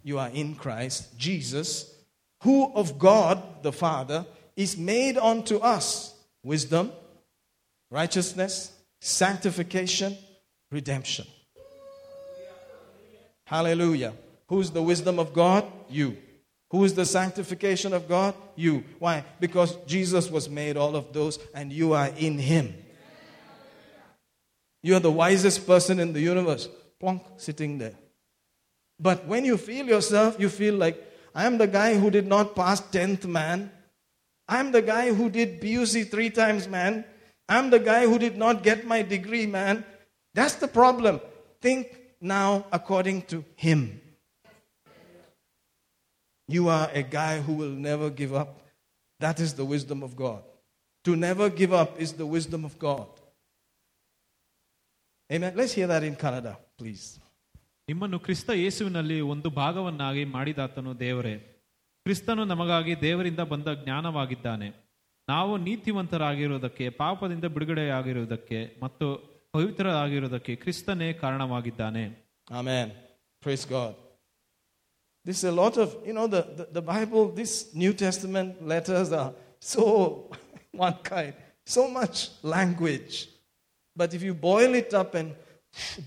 [0.04, 1.94] You are in Christ, Jesus,
[2.42, 4.26] who of God the Father
[4.56, 6.92] is made unto us wisdom,
[7.92, 10.18] righteousness, sanctification,
[10.72, 11.28] redemption.
[13.46, 14.14] Hallelujah.
[14.48, 15.66] Who's the wisdom of God?
[15.90, 16.18] You.
[16.72, 18.34] Who is the sanctification of God?
[18.56, 18.84] You.
[18.98, 19.26] Why?
[19.40, 22.74] Because Jesus was made all of those and you are in Him.
[24.82, 26.70] You are the wisest person in the universe.
[27.00, 27.96] Plonk, sitting there.
[29.00, 31.02] But when you feel yourself, you feel like,
[31.34, 33.72] I am the guy who did not pass 10th, man.
[34.48, 37.06] I'm the guy who did PUC three times, man.
[37.50, 39.86] I'm the guy who did not get my degree, man.
[40.36, 41.20] That's the problem.
[41.62, 41.88] Think
[42.22, 44.02] now according to Him.
[46.50, 48.50] You are a guy who will never give up.
[49.20, 50.44] That is the wisdom of God.
[51.06, 53.08] To never give up is the wisdom of God.
[55.30, 55.54] Amen.
[55.56, 57.06] Let's hear that in Kannada, please.
[57.88, 61.34] ನಿಮ್ಮನ್ನು ಕ್ರಿಸ್ತ ಯೇಸುವಿನಲ್ಲಿ ಒಂದು ಭಾಗವನ್ನಾಗಿ ಮಾಡಿದಾತನು ದೇವರೇ
[62.06, 64.68] ಕ್ರಿಸ್ತನು ನಮಗಾಗಿ ದೇವರಿಂದ ಬಂದ ಜ್ಞಾನವಾಗಿದ್ದಾನೆ
[65.28, 69.08] ನಾವು ನೀತಿವಂತರಾಗಿರುವುದಕ್ಕೆ ಪಾಪದಿಂದ ಬಿಡುಗಡೆಯಾಗಿರುವುದಕ್ಕೆ ಮತ್ತು
[69.57, 72.05] ಪವಿತ್ರರಾಗಿರುವುದಕ್ಕೆ ಕ್ರಿಸ್ತನೇ ಕಾರಣವಾಗಿದ್ದಾನೆ
[72.59, 72.89] Amen.
[73.45, 73.95] Praise God.
[75.25, 79.11] This is a lot of, you know, the, the, the Bible, these New Testament letters
[79.11, 80.31] are so
[80.71, 81.35] one kind,
[81.65, 83.29] so much language.
[83.97, 85.35] But if you boil it up and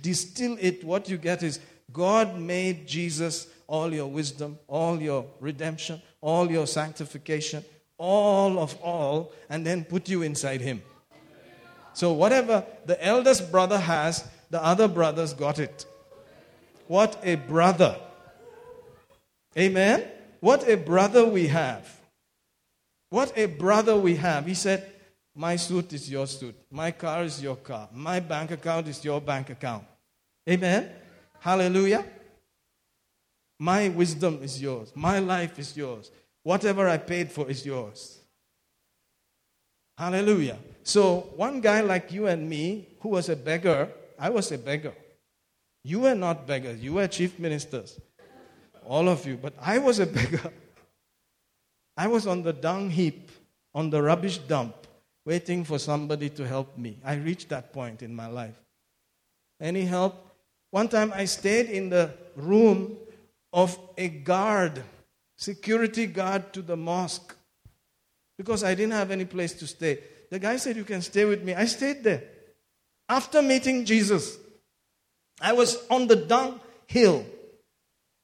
[0.01, 1.59] distill it, what you get is
[1.91, 7.63] God made Jesus all your wisdom, all your redemption, all your sanctification,
[7.97, 10.81] all of all, and then put you inside Him.
[11.94, 15.86] So, whatever the eldest brother has, the other brothers got it.
[16.86, 17.96] What a brother!
[19.56, 20.04] Amen?
[20.40, 22.00] What a brother we have.
[23.10, 24.46] What a brother we have.
[24.46, 24.90] He said,
[25.34, 26.56] My suit is your suit.
[26.70, 27.88] My car is your car.
[27.92, 29.84] My bank account is your bank account.
[30.48, 30.90] Amen?
[31.40, 32.04] Hallelujah.
[33.58, 34.92] My wisdom is yours.
[34.94, 36.10] My life is yours.
[36.42, 38.18] Whatever I paid for is yours.
[39.96, 40.58] Hallelujah.
[40.84, 44.92] So, one guy like you and me, who was a beggar, I was a beggar.
[45.82, 47.98] You were not beggars, you were chief ministers.
[48.86, 49.38] All of you.
[49.38, 50.52] But I was a beggar.
[51.96, 53.30] I was on the dung heap,
[53.74, 54.74] on the rubbish dump,
[55.24, 56.98] waiting for somebody to help me.
[57.02, 58.60] I reached that point in my life.
[59.58, 60.14] Any help?
[60.70, 62.98] One time I stayed in the room
[63.54, 64.82] of a guard,
[65.38, 67.34] security guard to the mosque,
[68.36, 70.00] because I didn't have any place to stay.
[70.34, 71.54] The guy said, You can stay with me.
[71.54, 72.24] I stayed there.
[73.08, 74.36] After meeting Jesus,
[75.40, 76.58] I was on the dung
[76.88, 77.24] hill.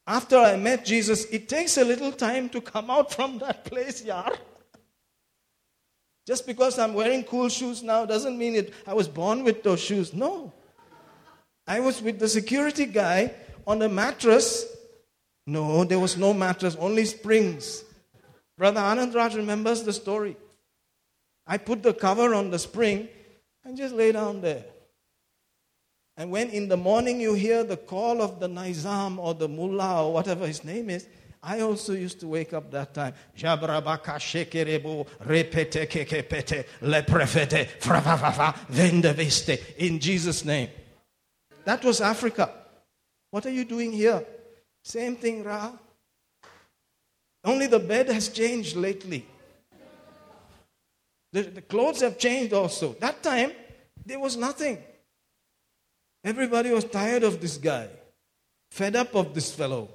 [0.08, 4.02] After I met Jesus, it takes a little time to come out from that place,
[4.02, 4.36] yaar.
[6.26, 9.78] Just because I'm wearing cool shoes now doesn't mean it, I was born with those
[9.78, 10.12] shoes.
[10.12, 10.52] No.
[11.64, 13.34] I was with the security guy
[13.68, 14.66] on a mattress.
[15.46, 17.84] No, there was no mattress, only springs.
[18.58, 20.36] Brother Anand Raj remembers the story.
[21.50, 23.08] I put the cover on the spring
[23.64, 24.64] and just lay down there.
[26.16, 30.04] And when in the morning you hear the call of the Nizam or the Mullah
[30.04, 31.08] or whatever his name is,
[31.42, 33.14] I also used to wake up that time.
[33.36, 40.68] Jabrabaka shekerebo repete kekepete leprefete fravafafa vendeveste in Jesus' name.
[41.64, 42.48] That was Africa.
[43.32, 44.24] What are you doing here?
[44.84, 45.72] Same thing, Ra.
[47.42, 49.26] Only the bed has changed lately.
[51.32, 52.94] The, the clothes have changed also.
[52.94, 53.52] That time,
[54.04, 54.78] there was nothing.
[56.24, 57.88] Everybody was tired of this guy,
[58.70, 59.88] fed up of this fellow.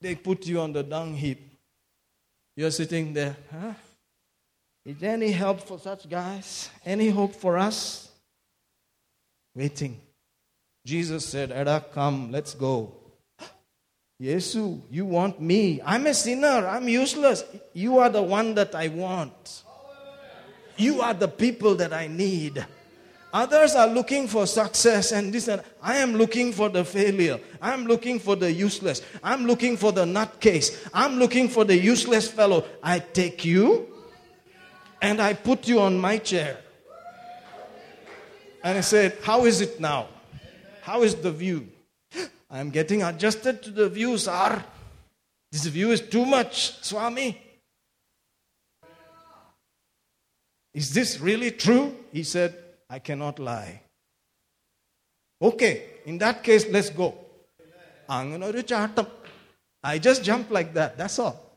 [0.00, 1.40] They put you on the dung heap.
[2.56, 3.74] You're sitting there, huh?
[4.84, 6.70] Is there any help for such guys?
[6.84, 8.10] Any hope for us?
[9.54, 10.00] Waiting.
[10.84, 12.94] Jesus said, Ada, come, let's go.
[14.20, 15.80] Yesu, you want me.
[15.84, 16.66] I'm a sinner.
[16.66, 17.44] I'm useless.
[17.72, 19.62] You are the one that I want.
[20.78, 22.64] You are the people that I need.
[23.32, 27.38] Others are looking for success and this and I am looking for the failure.
[27.60, 29.02] I'm looking for the useless.
[29.22, 30.88] I'm looking for the nutcase.
[30.94, 32.64] I'm looking for the useless fellow.
[32.82, 33.88] I take you
[35.02, 36.58] and I put you on my chair.
[38.64, 40.08] And I said, How is it now?
[40.80, 41.68] How is the view?
[42.50, 44.64] I'm getting adjusted to the view, sir.
[45.52, 47.47] This view is too much, Swami.
[50.74, 51.94] Is this really true?
[52.12, 52.56] He said,
[52.88, 53.82] I cannot lie.
[55.40, 57.14] Okay, in that case, let's go.
[58.08, 61.48] I just jumped like that, that's all.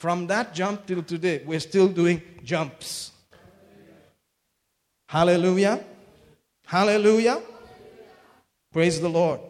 [0.00, 3.12] From that jump till today, we're still doing jumps.
[5.08, 5.84] Hallelujah.
[6.66, 7.40] Hallelujah.
[8.72, 9.40] Praise the Lord.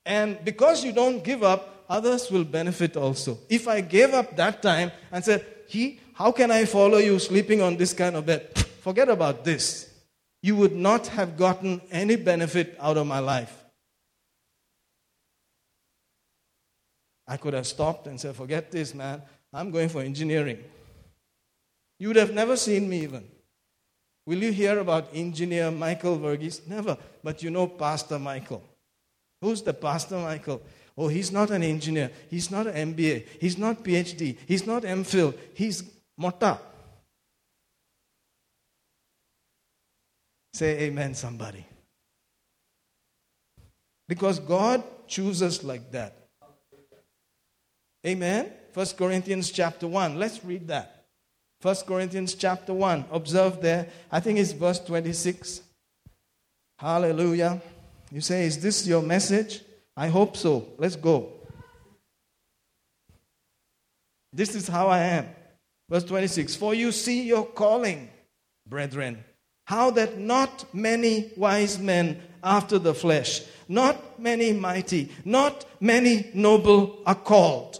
[0.06, 3.38] and because you don't give up, others will benefit also.
[3.49, 7.62] If I gave up that time and said, He, how can I follow you sleeping
[7.62, 8.58] on this kind of bed?
[8.82, 9.89] Forget about this.
[10.41, 13.64] You would not have gotten any benefit out of my life.
[17.26, 19.22] I could have stopped and said, Forget this, man.
[19.54, 20.60] I'm going for engineering.
[21.99, 23.24] You would have never seen me even.
[24.26, 26.68] Will you hear about engineer Michael Verghese?
[26.68, 26.97] Never.
[27.24, 28.64] But you know Pastor Michael.
[29.43, 30.61] Who's the Pastor Michael?
[30.97, 32.11] Oh, he's not an engineer.
[32.29, 33.27] He's not an MBA.
[33.41, 34.37] He's not PhD.
[34.47, 35.35] He's not MPhil.
[35.53, 35.83] He's
[36.17, 36.59] Mota.
[40.53, 41.65] Say amen, somebody.
[44.07, 46.15] Because God chooses like that.
[48.07, 48.49] Amen.
[48.73, 50.17] 1 Corinthians chapter 1.
[50.17, 51.03] Let's read that.
[51.61, 53.07] 1 Corinthians chapter 1.
[53.11, 53.89] Observe there.
[54.09, 55.63] I think it's verse 26.
[56.79, 57.61] Hallelujah.
[58.14, 59.61] You say, Is this your message?
[59.97, 60.68] I hope so.
[60.78, 61.32] Let's go.
[64.32, 65.26] This is how I am.
[65.89, 68.09] Verse 26 For you see your calling,
[68.70, 69.24] brethren,
[69.66, 76.99] how that not many wise men after the flesh, not many mighty, not many noble
[77.07, 77.80] are called.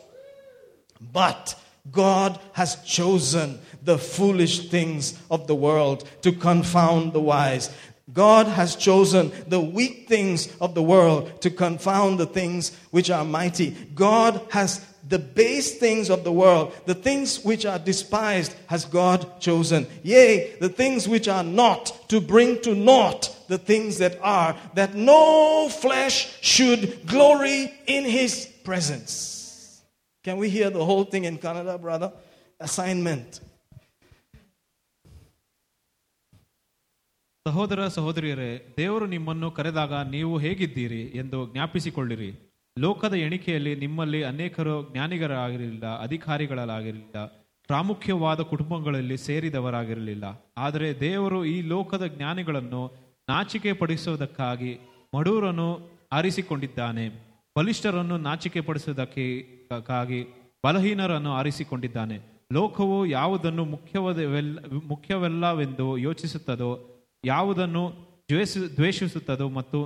[1.00, 1.54] But
[1.92, 7.70] God has chosen the foolish things of the world to confound the wise.
[8.12, 13.24] God has chosen the weak things of the world to confound the things which are
[13.24, 13.72] mighty.
[13.96, 19.40] God has the base things of the world, the things which are despised, has God
[19.40, 19.88] chosen.
[20.02, 24.96] Yea, the things which are not, to bring to naught the things that are, that
[24.96, 29.82] no flesh should glory in his presence.
[30.24, 32.14] Can we hear the whole thing in Kannada, brother?
[32.60, 33.42] Assignment.
[37.46, 42.30] ಸಹೋದರ ಸಹೋದರಿಯರೇ, ದೇವರು ನಿಮ್ಮನ್ನು ಕರೆದಾಗ ನೀವು ಹೇಗಿದ್ದೀರಿ ಎಂದು ಜ್ಞಾಪಿಸಿಕೊಳ್ಳಿರಿ.
[42.78, 47.18] ಲೋಕದ ಎಣಿಕೆಯಲ್ಲಿ ನಿಮ್ಮಲ್ಲಿ ಅನೇಕರು ಜ್ಞಾನಿಗರಾಗಿರಲಿಲ್ಲ ಅಧಿಕಾರಿಗಳಾಗಿರಲಿಲ್ಲ,
[47.70, 50.26] ಪ್ರಾಮುಖ್ಯವಾದ ಕುಟುಂಬಗಳಲ್ಲಿ ಸೇರಿದವರಾಗಿರಲಿಲ್ಲ.
[50.58, 52.82] ಆದರೆ ದೇವರು ಈ ಲೋಕದ ಜ್ಞಾನಿಗಳನ್ನು
[53.30, 54.72] ನಾಚಿಕೆ ಪಡಿಸುವುದಕ್ಕಾಗಿ
[55.14, 55.70] ಮಡೂರನ್ನು
[56.12, 57.06] ಆರಿಸಿಕೊಂಡಿದ್ದಾನೆ,
[57.56, 60.22] ಬಲಿಷ್ಠರನ್ನು ನಾಚಿಕೆ ಪಡಿಸುವುದಕ್ಕಾಗಿ
[60.64, 62.18] ಬಲಹೀನರನ್ನು ಆರಿಸಿಕೊಂಡಿದ್ದಾನೆ.
[62.54, 64.58] ಲೋಕವು ಯಾವುದನ್ನು ಮುಖ್ಯವದವೆಲ್ಲ
[64.92, 66.72] ಮುಖ್ಯವಲ್ಲವೆಂದು ಯೋಚಿಸುತ್ತದೋ
[67.26, 67.84] ಯಾವುದನ್ನು
[68.30, 69.80] ದ್ವೇಷ ದ್ವೇಷಿಸುತ್ತದೋ ಮತ್ತು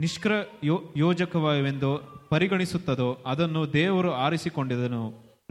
[0.00, 0.32] ನಿಷ್ಕ್ರ
[0.64, 1.90] ಯೋ ಯೋಜಕವೆಂದು
[2.28, 5.02] ಪರಿಗಣಿಸುತ್ತದೋ ಅದನ್ನು ದೇವರು ಆರಿಸಿಕೊಂಡಿದನು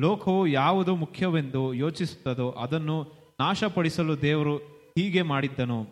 [0.01, 2.97] ಲೋಕವು ಯಾವುದು ಮುಖ್ಯವೆಂದು ಯೋಚಿಸುತ್ತದೋ ಅದನ್ನು
[3.39, 4.57] ನಾಶಪಡಿಸಲು ದೇವರು
[4.97, 5.83] ಹೀಗೆ ಮಾಡಿದ್ದನು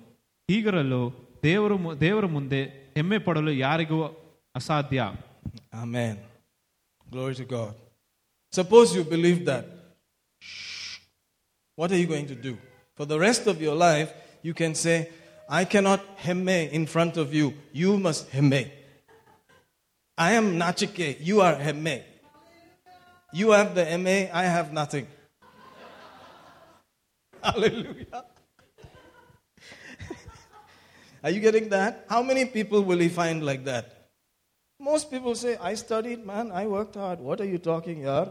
[0.49, 1.01] ಹೀಗಿರಲು
[1.43, 2.61] ದೇವರು ದೇವರ ಮುಂದೆ
[2.95, 4.01] ಹೆಮ್ಮೆ ಪಡಲು ಯಾರಿಗೂ
[4.55, 5.01] ಅಸಾಧ್ಯ
[5.73, 6.21] amen
[7.05, 7.73] Glory to God.
[8.53, 9.65] Suppose you believe that.
[11.77, 12.53] What are you going to do?
[12.99, 14.11] For the rest of your life,
[14.45, 15.09] you can say,
[15.49, 17.55] I cannot hemme in front of you.
[17.73, 18.69] You must hemme.
[20.15, 21.17] I am nachike.
[21.19, 22.03] You are hemme.
[23.33, 25.07] You have the MA, I have nothing.
[27.43, 28.25] Hallelujah.
[31.23, 32.05] Are you getting that?
[32.07, 34.09] How many people will he find like that?
[34.79, 37.19] Most people say, I studied, man, I worked hard.
[37.19, 38.29] What are you talking here?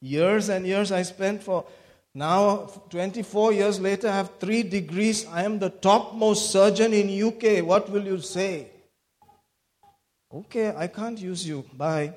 [0.00, 1.66] Years and years I spent for.
[2.14, 5.26] Now, 24 years later, I have three degrees.
[5.26, 7.64] I am the topmost surgeon in UK.
[7.66, 8.68] What will you say?
[10.32, 11.64] Okay, I can't use you.
[11.72, 12.12] Bye.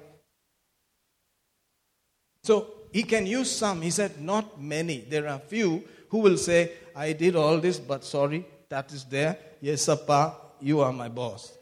[2.43, 3.81] So he can use some.
[3.81, 5.05] He said, not many.
[5.09, 9.37] There are few who will say, I did all this, but sorry, that is there.
[9.61, 11.57] Yes, Appa, you are my boss.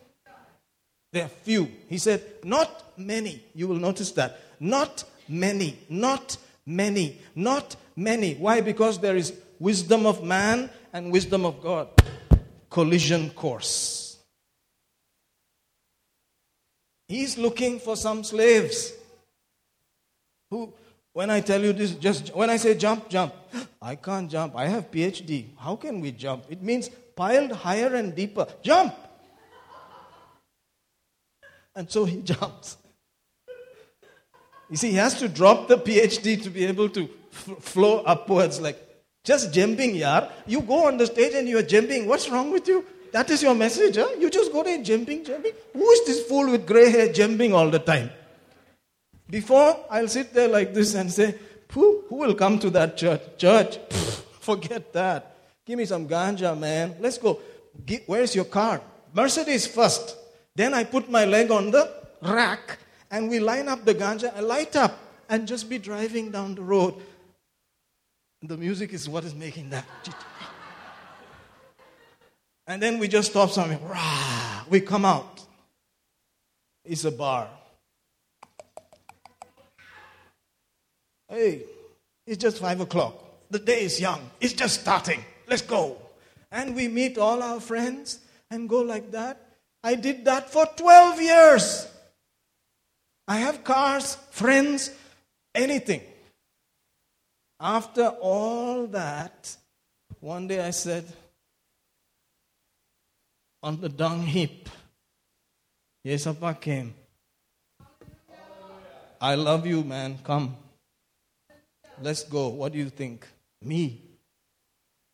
[1.11, 1.69] There are few.
[1.88, 3.43] He said, not many.
[3.53, 4.39] You will notice that.
[4.59, 5.77] Not many.
[5.88, 7.20] Not many.
[7.36, 8.36] Not many.
[8.36, 8.61] Why?
[8.61, 11.89] Because there is wisdom of man and wisdom of God.
[12.70, 14.18] Collision course.
[17.07, 18.93] He's looking for some slaves
[20.49, 20.74] who
[21.14, 23.34] when I tell you this, just when I say jump, jump.
[23.82, 24.55] I can't jump.
[24.55, 25.55] I have PhD.
[25.57, 26.45] How can we jump?
[26.49, 28.47] It means piled higher and deeper.
[28.64, 28.95] Jump.
[31.76, 32.78] And so he jumps.
[34.74, 38.59] You see, he has to drop the PhD to be able to f- flow upwards.
[38.59, 38.82] Like
[39.24, 40.30] just jumping, yar.
[40.47, 42.07] You go on the stage and you are jumping.
[42.07, 42.84] What's wrong with you?
[43.11, 44.09] That is your message, huh?
[44.17, 45.51] You just go there jumping, jumping.
[45.74, 48.09] Who is this fool with gray hair jumping all the time?
[49.30, 51.36] Before I'll sit there like this and say,
[51.71, 53.21] who, will come to that church?
[53.38, 55.38] Church, Pfft, forget that.
[55.67, 56.95] Give me some ganja, man.
[56.99, 57.39] Let's go.
[58.07, 58.82] Where's your car?
[59.13, 60.17] Mercedes first.
[60.55, 61.93] Then I put my leg on the
[62.24, 62.80] rack
[63.14, 64.97] and we line up the ganja and light up
[65.30, 66.95] and just be driving down the road.
[68.41, 69.86] The music is what is making that.
[72.66, 73.80] And then we just stop something.
[73.88, 75.45] Rah, we come out.
[76.84, 77.49] It's a bar.
[81.30, 81.61] Hey,
[82.26, 83.14] it's just five o'clock.
[83.51, 84.28] The day is young.
[84.41, 85.24] It's just starting.
[85.47, 85.97] Let's go.
[86.51, 89.39] And we meet all our friends and go like that.
[89.84, 91.92] I did that for 12 years.
[93.28, 94.91] I have cars, friends,
[95.55, 96.01] anything.
[97.59, 99.55] After all that,
[100.19, 101.05] one day I said,
[103.61, 104.69] on the dung heap,
[106.05, 106.93] Yesapa came.
[109.21, 110.19] I love you, man.
[110.21, 110.57] Come.
[112.01, 112.49] Let's go.
[112.49, 113.26] What do you think?
[113.61, 114.01] Me.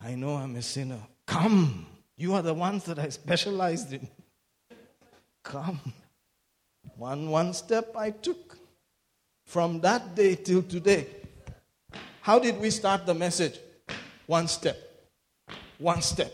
[0.00, 0.98] I know I'm a sinner.
[1.26, 1.86] Come.
[2.16, 4.08] You are the ones that I specialized in.
[5.44, 5.78] Come.
[7.00, 8.58] One one step I took.
[9.46, 11.06] From that day till today.
[12.20, 13.58] How did we start the message?
[14.26, 14.76] One step.
[15.78, 16.30] One step.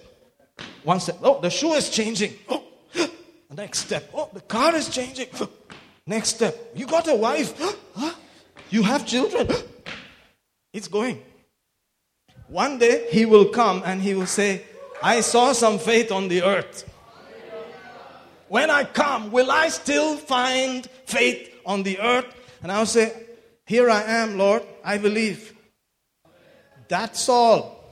[0.82, 1.18] One step.
[1.22, 2.34] Oh, the shoe is changing.
[2.48, 2.64] Oh,
[3.56, 4.10] next step.
[4.12, 5.28] Oh, the car is changing.
[6.06, 6.54] Next step.
[6.74, 7.54] You got a wife.
[8.70, 9.46] You have children.
[10.72, 11.22] It's going.
[12.48, 14.64] One day he will come and he will say,
[15.00, 16.84] I saw some faith on the earth.
[18.48, 22.26] When I come, will I still find faith on the earth?
[22.62, 23.12] And I'll say,
[23.66, 25.54] Here I am, Lord, I believe.
[26.88, 27.84] That's all.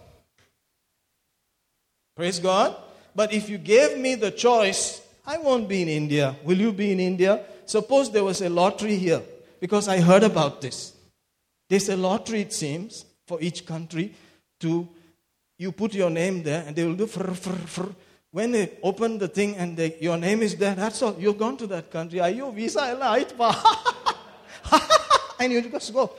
[2.16, 2.76] Praise God.
[3.14, 6.36] But if you gave me the choice, I won't be in India.
[6.44, 7.44] Will you be in India?
[7.66, 9.22] Suppose there was a lottery here,
[9.60, 10.92] because I heard about this.
[11.68, 14.14] There's a lottery, it seems, for each country
[14.60, 14.88] to
[15.58, 17.08] you put your name there and they will do.
[18.34, 21.14] When they open the thing and they, your name is there, that's all.
[21.16, 22.18] You've gone to that country.
[22.18, 22.80] Are you visa?
[25.38, 26.10] and you just go.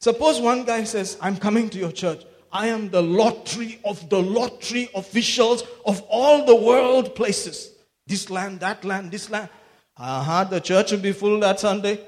[0.00, 2.24] Suppose one guy says, I'm coming to your church.
[2.50, 7.70] I am the lottery of the lottery officials of all the world places.
[8.08, 9.48] This land, that land, this land.
[9.96, 12.00] Aha, the church will be full that Sunday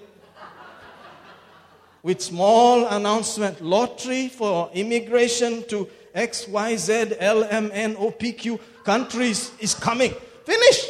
[2.03, 8.59] with small announcement lottery for immigration to XYZ LMNOPQ
[8.89, 10.15] countries is coming.
[10.47, 10.81] Finish.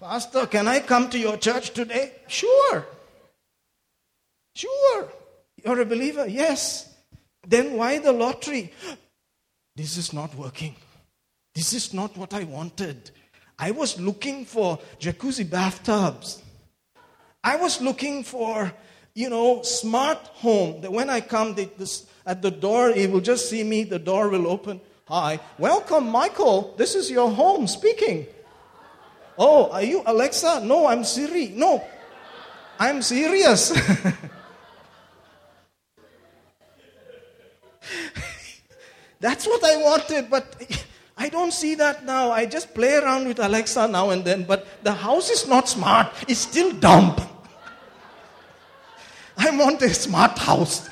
[0.00, 2.10] Pastor, can I come to your church today?
[2.26, 2.84] Sure.
[4.56, 5.08] Sure.
[5.62, 6.26] You're a believer?
[6.26, 6.92] Yes.
[7.46, 8.72] Then why the lottery?
[9.76, 10.74] This is not working.
[11.54, 13.12] This is not what I wanted.
[13.56, 16.42] I was looking for jacuzzi bathtubs.
[17.44, 18.72] I was looking for
[19.14, 20.80] you know, smart home.
[20.80, 24.00] That when I come they, this, at the door, he will just see me, the
[24.00, 24.80] door will open.
[25.08, 26.74] Hi, welcome, Michael.
[26.76, 28.26] This is your home speaking.
[29.38, 30.62] Oh, are you Alexa?
[30.64, 31.52] No, I'm Siri.
[31.54, 31.84] No,
[32.76, 33.70] I'm serious.
[39.20, 40.60] That's what I wanted, but
[41.16, 42.32] I don't see that now.
[42.32, 46.08] I just play around with Alexa now and then, but the house is not smart,
[46.26, 47.14] it's still dumb.
[49.38, 50.90] I want a smart house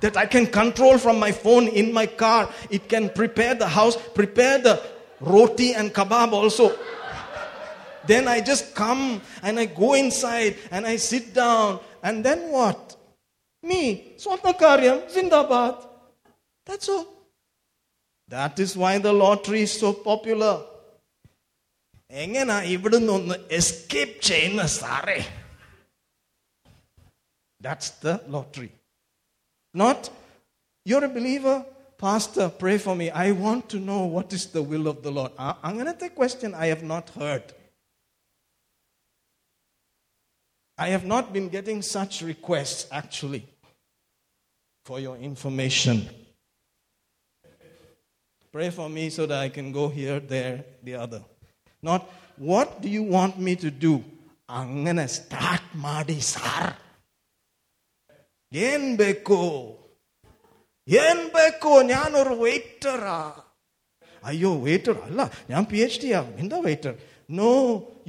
[0.00, 2.48] that I can control from my phone in my car.
[2.70, 4.82] It can prepare the house, prepare the
[5.20, 6.76] roti and kebab also.
[8.06, 11.80] then I just come and I go inside and I sit down.
[12.02, 12.96] And then what?
[13.62, 15.86] Me, Swatnakaryam, Zindabad.
[16.64, 17.06] That's all.
[18.28, 20.54] That is why the lottery is so popular.
[22.22, 25.20] എങ്ങനാ ഇവിടുന്ന് ഒന്ന് escape ചെയ്യുന്ന സാറേ
[27.64, 28.70] That's the lottery.
[29.75, 30.09] Not,
[30.85, 31.65] you're a believer,
[31.97, 33.09] Pastor, pray for me.
[33.09, 35.33] I want to know what is the will of the Lord.
[35.37, 37.43] I'm going to take a question I have not heard.
[40.77, 43.45] I have not been getting such requests, actually,
[44.85, 46.07] for your information.
[48.53, 51.21] Pray for me so that I can go here, there, the other.
[51.81, 54.01] Not, what do you want me to do?
[54.47, 56.77] I'm going to start Madi Sar.
[58.54, 59.40] ಏನ್ ಬೇಕು
[60.88, 63.18] ಏನ್ ಬೇಕು ഞാനൊരു വെയിറ്ററാ
[64.22, 65.20] അയ്യോ waiter അല്ല
[65.52, 66.94] ഞാൻ P H D ആ എന്താ waiter
[67.40, 67.52] no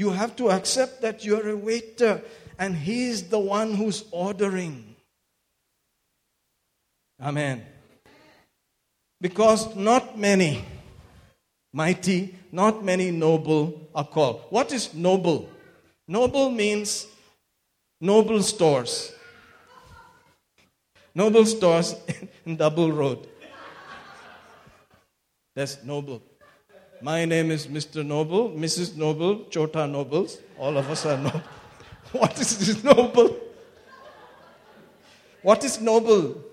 [0.04, 2.14] you have to accept that you are A waiter
[2.66, 4.80] and he is the one who's ordering
[7.20, 7.62] Amen.
[9.22, 10.64] Because not many
[11.74, 14.42] mighty, not many noble are called.
[14.50, 15.48] What is noble?
[16.10, 17.06] Noble means
[18.02, 19.14] noble stores.
[21.17, 21.97] Noble stores
[22.45, 23.27] in Double Road.
[25.55, 26.23] That's noble.
[27.01, 28.05] My name is Mr.
[28.05, 28.97] Noble, Mrs.
[28.97, 30.37] Noble, Chota Nobles.
[30.59, 31.43] All of us are noble.
[32.13, 33.35] What is this noble?
[35.41, 36.45] What is noble?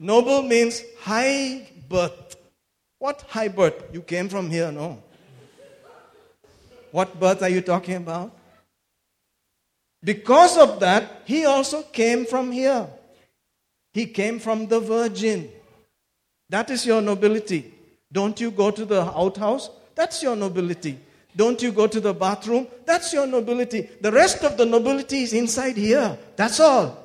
[0.00, 2.34] Noble means high birth.
[2.98, 3.80] What high birth?
[3.92, 5.04] You came from here, no?
[6.90, 8.36] What birth are you talking about?
[10.02, 12.88] Because of that, he also came from here.
[13.94, 15.50] He came from the virgin.
[16.50, 17.72] That is your nobility.
[18.12, 19.70] Don't you go to the outhouse?
[19.94, 20.98] That's your nobility.
[21.36, 22.66] Don't you go to the bathroom?
[22.84, 23.88] That's your nobility.
[24.00, 26.18] The rest of the nobility is inside here.
[26.34, 27.00] That's all.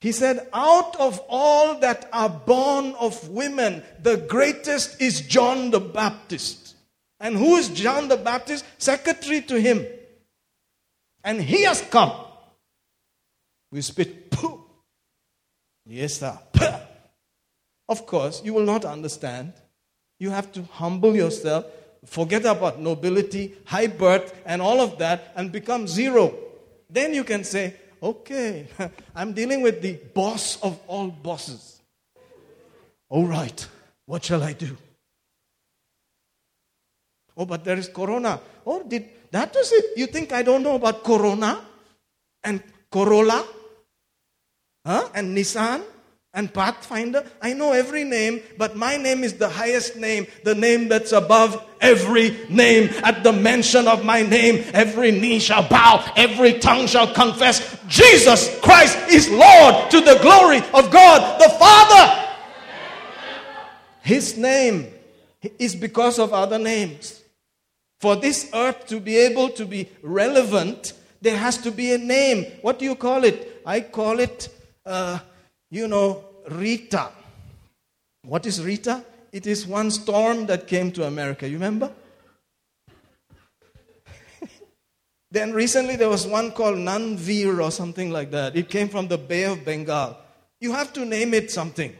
[0.00, 5.80] He said, Out of all that are born of women, the greatest is John the
[5.80, 6.76] Baptist.
[7.18, 8.64] And who is John the Baptist?
[8.78, 9.84] Secretary to him.
[11.24, 12.12] And he has come.
[13.70, 14.64] We spit, pooh.
[15.86, 16.38] Yes, sir.
[16.52, 16.80] Puh.
[17.88, 19.52] Of course, you will not understand.
[20.18, 21.64] You have to humble yourself,
[22.04, 26.34] forget about nobility, high birth, and all of that, and become zero.
[26.90, 28.68] Then you can say, okay,
[29.14, 31.80] I'm dealing with the boss of all bosses.
[33.08, 33.66] All right,
[34.04, 34.76] what shall I do?
[37.36, 38.40] Oh, but there is Corona.
[38.66, 39.96] Oh, did that was it?
[39.96, 41.60] You think I don't know about Corona
[42.42, 43.46] and Corolla?
[44.84, 45.08] Huh?
[45.14, 45.82] And Nissan
[46.34, 47.24] and Pathfinder?
[47.42, 51.64] I know every name, but my name is the highest name, the name that's above
[51.80, 52.90] every name.
[53.02, 58.58] At the mention of my name, every knee shall bow, every tongue shall confess Jesus
[58.60, 62.24] Christ is Lord to the glory of God the Father.
[64.02, 64.86] His name
[65.58, 67.22] is because of other names.
[68.00, 72.46] For this earth to be able to be relevant, there has to be a name.
[72.62, 73.60] What do you call it?
[73.66, 74.48] I call it,
[74.88, 75.18] uh,
[75.70, 77.10] you know, Rita.
[78.24, 79.04] What is Rita?
[79.32, 81.46] It is one storm that came to America.
[81.46, 81.92] You remember?
[85.30, 88.56] then recently there was one called Nanvir or something like that.
[88.56, 90.16] It came from the Bay of Bengal.
[90.60, 91.94] You have to name it something.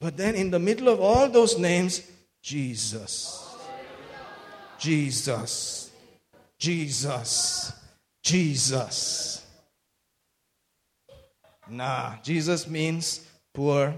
[0.00, 2.02] But then in the middle of all those names,
[2.42, 3.46] Jesus.
[4.78, 5.90] Jesus.
[6.58, 7.72] Jesus.
[8.22, 9.39] Jesus.
[11.70, 13.94] Nah, Jesus means poor,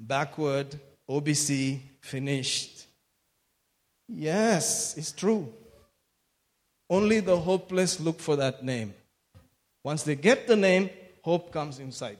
[0.00, 0.78] backward,
[1.10, 2.86] OBC, finished.
[4.08, 5.52] Yes, it's true.
[6.88, 8.94] Only the hopeless look for that name.
[9.84, 10.90] Once they get the name,
[11.22, 12.18] hope comes inside.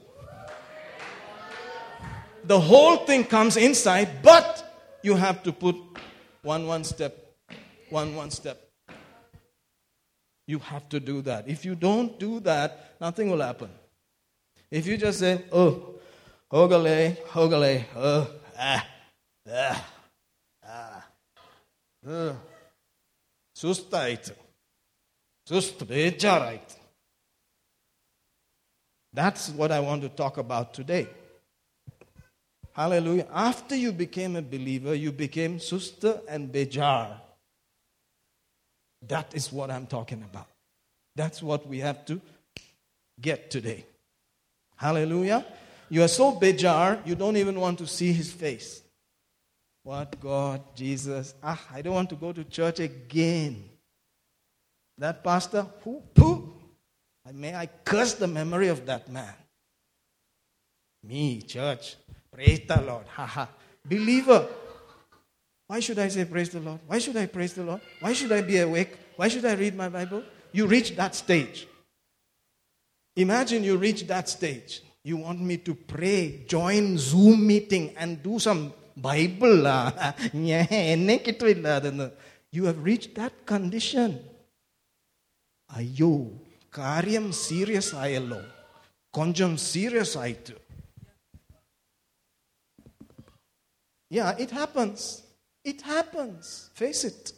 [2.43, 5.75] The whole thing comes inside, but you have to put
[6.41, 7.15] one one step,
[7.89, 8.69] one one step.
[10.47, 11.47] You have to do that.
[11.47, 13.69] If you don't do that, nothing will happen.
[14.71, 15.95] If you just say, oh,
[16.51, 18.87] ogale, ogale, oh, ah,
[19.51, 19.87] ah,
[20.63, 21.07] ah,
[22.07, 22.33] uh,
[23.55, 24.31] sustait,
[25.47, 26.75] sust, bejarait.
[29.11, 31.07] That's what I want to talk about today.
[32.73, 33.27] Hallelujah.
[33.33, 37.19] After you became a believer, you became suster and bejar.
[39.07, 40.47] That is what I'm talking about.
[41.15, 42.21] That's what we have to
[43.19, 43.85] get today.
[44.79, 45.45] Hallelujah.
[45.89, 48.81] You are so bejar, you don't even want to see his face.
[49.83, 53.69] What God, Jesus, ah, I don't want to go to church again.
[54.97, 56.53] That pastor, who, who?
[57.33, 59.33] May I curse the memory of that man.
[61.03, 61.97] Me, church,
[62.31, 63.05] praise the Lord.
[63.07, 63.49] Ha ha.
[63.85, 64.47] Believer.
[65.67, 66.79] Why should I say praise the Lord?
[66.87, 67.81] Why should I praise the Lord?
[67.99, 68.95] Why should I be awake?
[69.17, 70.23] Why should I read my Bible?
[70.51, 71.67] You reach that stage.
[73.19, 74.81] Imagine you reach that stage.
[75.03, 79.67] You want me to pray, join Zoom meeting, and do some Bible.
[79.67, 80.15] Ah,
[82.51, 84.11] you have reached that condition.
[85.77, 86.13] Ayo,
[86.77, 88.39] ಕಾರ್ಯಂ serious ಆಯಲ್ಲೋ
[89.17, 90.55] ಕೊಂಚಂ serious ayto.
[94.17, 95.01] Yeah, it happens.
[95.71, 96.45] It happens.
[96.79, 97.33] Face it.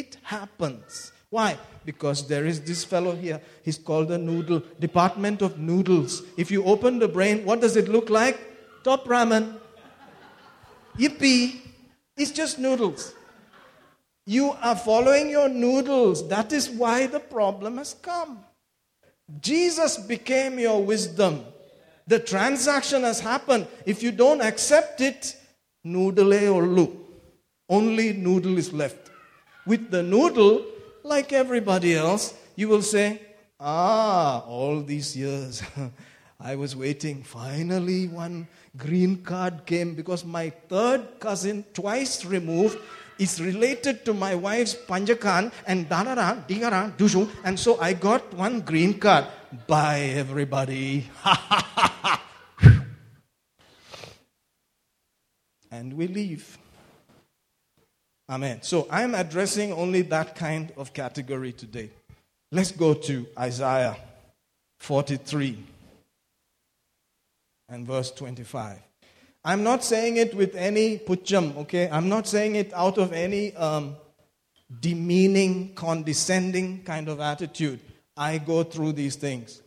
[0.00, 1.12] It happens.
[1.30, 1.58] Why?
[1.84, 3.40] Because there is this fellow here.
[3.64, 6.22] He's called the noodle, Department of Noodles.
[6.36, 8.38] If you open the brain, what does it look like?
[8.84, 9.58] Top ramen.
[10.98, 11.60] Yippee.
[12.16, 13.14] It's just noodles.
[14.24, 16.28] You are following your noodles.
[16.28, 18.44] That is why the problem has come.
[19.40, 21.44] Jesus became your wisdom.
[22.06, 23.66] The transaction has happened.
[23.84, 25.36] If you don't accept it,
[25.82, 26.96] noodle or ullu.
[27.68, 29.10] Only noodle is left.
[29.66, 30.64] With the noodle,
[31.06, 33.20] like everybody else, you will say,
[33.58, 35.62] Ah, all these years
[36.40, 37.22] I was waiting.
[37.22, 38.46] Finally, one
[38.76, 42.76] green card came because my third cousin, twice removed,
[43.18, 48.60] is related to my wife's Panjakan and Darara, Digara, Dushu, and so I got one
[48.60, 49.24] green card.
[49.66, 51.08] Bye, everybody.
[55.70, 56.58] and we leave.
[58.28, 58.60] Amen.
[58.62, 61.90] So I'm addressing only that kind of category today.
[62.50, 63.96] Let's go to Isaiah
[64.78, 65.62] 43
[67.68, 68.78] and verse 25.
[69.44, 71.88] I'm not saying it with any pucham, okay?
[71.88, 73.94] I'm not saying it out of any um,
[74.80, 77.78] demeaning, condescending kind of attitude.
[78.16, 79.62] I go through these things.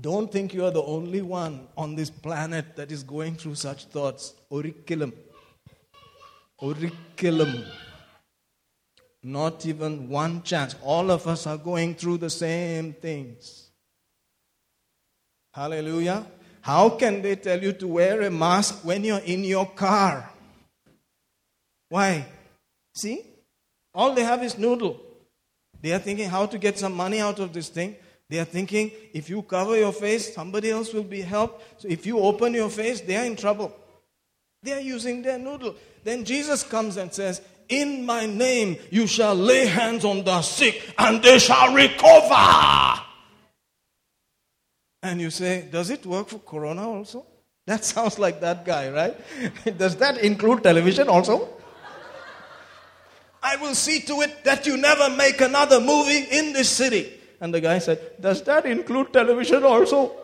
[0.00, 3.86] Don't think you are the only one on this planet that is going through such
[3.86, 4.34] thoughts.
[4.50, 5.12] Orikkilam.
[6.60, 7.64] Orikkilam.
[9.22, 10.76] Not even one chance.
[10.82, 13.70] All of us are going through the same things.
[15.52, 16.26] Hallelujah.
[16.60, 20.30] How can they tell you to wear a mask when you're in your car?
[21.88, 22.26] Why?
[22.94, 23.22] See?
[23.94, 25.00] All they have is noodle.
[25.80, 27.96] They are thinking how to get some money out of this thing.
[28.28, 31.82] They are thinking if you cover your face, somebody else will be helped.
[31.82, 33.74] So if you open your face, they are in trouble.
[34.62, 35.76] They are using their noodle.
[36.06, 40.94] Then Jesus comes and says, In my name you shall lay hands on the sick
[40.96, 43.02] and they shall recover.
[45.02, 47.26] And you say, Does it work for Corona also?
[47.66, 49.76] That sounds like that guy, right?
[49.78, 51.48] Does that include television also?
[53.42, 57.14] I will see to it that you never make another movie in this city.
[57.40, 60.14] And the guy said, Does that include television also?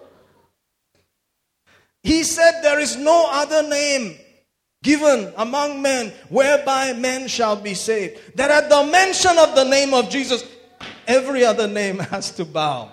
[2.05, 4.19] He said, There is no other name
[4.83, 8.37] given among men whereby men shall be saved.
[8.37, 10.45] That at the mention of the name of Jesus,
[11.07, 12.91] every other name has to bow.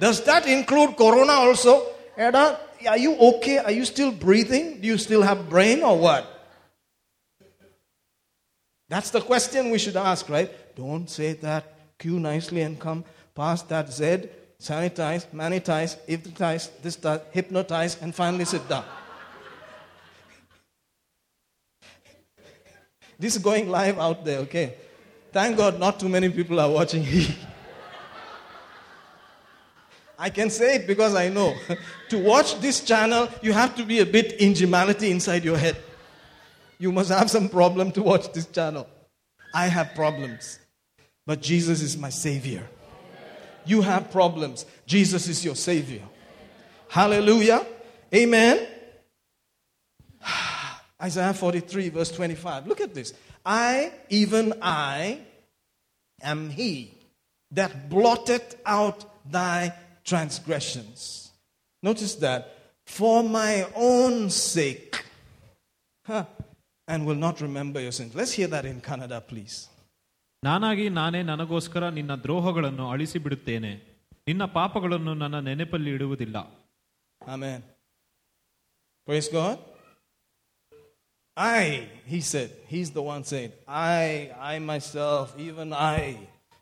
[0.00, 1.86] Does that include corona also?
[2.16, 3.58] Ada, are you okay?
[3.58, 4.80] Are you still breathing?
[4.80, 6.28] Do you still have brain or what?
[8.88, 10.50] That's the question we should ask, right?
[10.76, 11.98] Don't say that.
[11.98, 14.28] Queue nicely and come pass that Z,
[14.60, 16.70] sanitize, manitize, hypnotize,
[17.30, 18.84] hypnotize, and finally sit down.
[23.22, 24.74] This is going live out there, okay?
[25.30, 27.06] Thank God not too many people are watching.
[30.18, 31.54] I can say it because I know.
[32.08, 35.76] to watch this channel, you have to be a bit ingenuity inside your head.
[36.80, 38.88] You must have some problem to watch this channel.
[39.54, 40.58] I have problems,
[41.24, 42.68] but Jesus is my Savior.
[43.64, 44.66] You have problems.
[44.84, 46.02] Jesus is your Savior.
[46.88, 47.64] Hallelujah.
[48.12, 48.66] Amen.
[51.01, 52.67] Isaiah 43, verse 25.
[52.67, 53.13] Look at this.
[53.45, 55.19] I, even I,
[56.21, 56.91] am He
[57.51, 59.73] that blotted out thy
[60.03, 61.31] transgressions.
[61.83, 62.41] Notice that.
[62.87, 65.03] For my own sake.
[66.05, 66.25] Huh.
[66.87, 68.15] and will not remember your sins.
[68.15, 69.57] Let's hear that in Kannada, please.
[70.45, 73.71] ನಾನಾಗಿ ನಾನೇ ನನಗೋಸ್ಕರ ನಿನ್ನ ದ್ರೋಹಗಳನ್ನು ಅಳಿಸಿ ಬಿಡುತ್ತೇನೆ
[74.27, 76.37] ನಿನ್ನ ಪಾಪಗಳನ್ನು ನನ್ನ ನೆನಪಲ್ಲಿ ಇಡುವುದಿಲ್ಲ
[77.35, 77.59] Amen.
[79.07, 79.55] Praise God.
[81.36, 86.18] I, he said, he's the one saying, I, I myself, even I.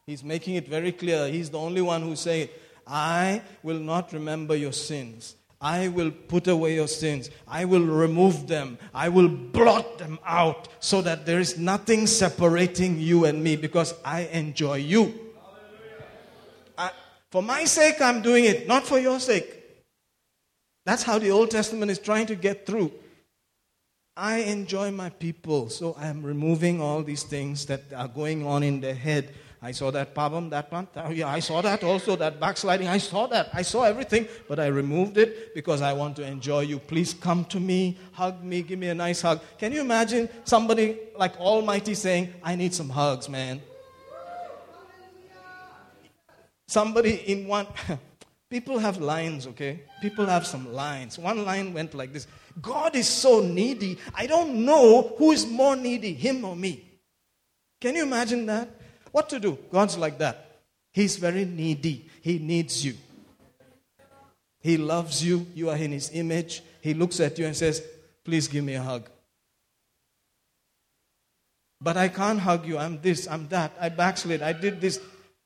[0.07, 1.29] He's making it very clear.
[1.29, 2.49] He's the only one who's saying,
[2.87, 5.37] I will not remember your sins.
[5.61, 7.31] I will put away your sins.
[7.47, 8.79] I will remove them.
[8.95, 13.95] I will blot them out so that there is nothing separating you and me because
[14.05, 15.15] I enjoy you.
[16.79, 16.91] I,
[17.31, 19.59] for my sake, I'm doing it, not for your sake.
[20.87, 22.91] That's how the Old Testament is trying to get through.
[24.21, 28.63] I enjoy my people, so I am removing all these things that are going on
[28.63, 29.33] in their head.
[29.63, 30.89] I saw that problem, that one.
[30.93, 32.87] that- oh, yeah, I saw that also, that backsliding.
[32.87, 33.49] I saw that.
[33.55, 36.79] I saw everything, but I removed it because I want to enjoy you.
[36.79, 39.41] Please come to me, hug me, give me a nice hug.
[39.57, 43.63] Can you imagine somebody like Almighty saying, I need some hugs, man?
[46.67, 47.67] Somebody in one.
[48.51, 49.85] People have lines, okay?
[50.03, 51.17] People have some lines.
[51.19, 52.27] One line went like this
[52.61, 56.85] God is so needy, I don't know who is more needy, him or me.
[57.81, 58.69] Can you imagine that?
[59.13, 59.59] What to do?
[59.71, 60.61] God's like that.
[60.93, 62.09] He's very needy.
[62.21, 62.95] He needs you.
[64.61, 65.47] He loves you.
[65.55, 66.63] You are in His image.
[66.81, 67.83] He looks at you and says,
[68.25, 69.09] Please give me a hug.
[71.81, 72.77] But I can't hug you.
[72.77, 73.73] I'm this, I'm that.
[73.81, 74.43] I backslid.
[74.43, 75.01] I did this.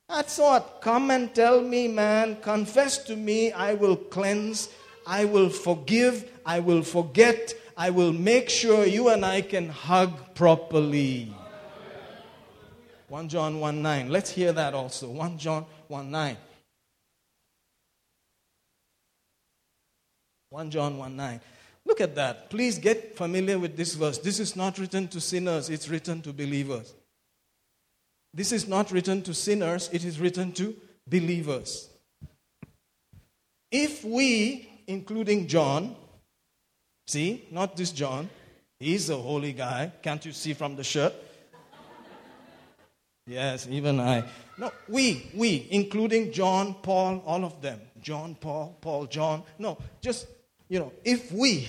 [0.09, 0.81] That's what.
[0.81, 2.37] Come and tell me, man.
[2.41, 3.53] Confess to me.
[3.53, 4.69] I will cleanse.
[5.05, 6.29] I will forgive.
[6.45, 7.53] I will forget.
[7.77, 11.33] I will make sure you and I can hug properly.
[13.07, 14.09] 1 John 1 9.
[14.09, 15.09] Let's hear that also.
[15.09, 16.37] 1 John 1 9.
[20.49, 21.41] 1 John 1 9.
[21.85, 22.49] Look at that.
[22.49, 24.17] Please get familiar with this verse.
[24.17, 26.93] This is not written to sinners, it's written to believers.
[28.33, 30.75] This is not written to sinners, it is written to
[31.07, 31.89] believers.
[33.71, 35.95] If we, including John,
[37.07, 38.29] see, not this John,
[38.79, 39.91] he's a holy guy.
[40.01, 41.13] Can't you see from the shirt?
[43.27, 44.23] Yes, even I.
[44.57, 47.81] No, we, we, including John, Paul, all of them.
[47.99, 49.43] John, Paul, Paul, John.
[49.57, 50.27] No, just,
[50.69, 51.67] you know, if we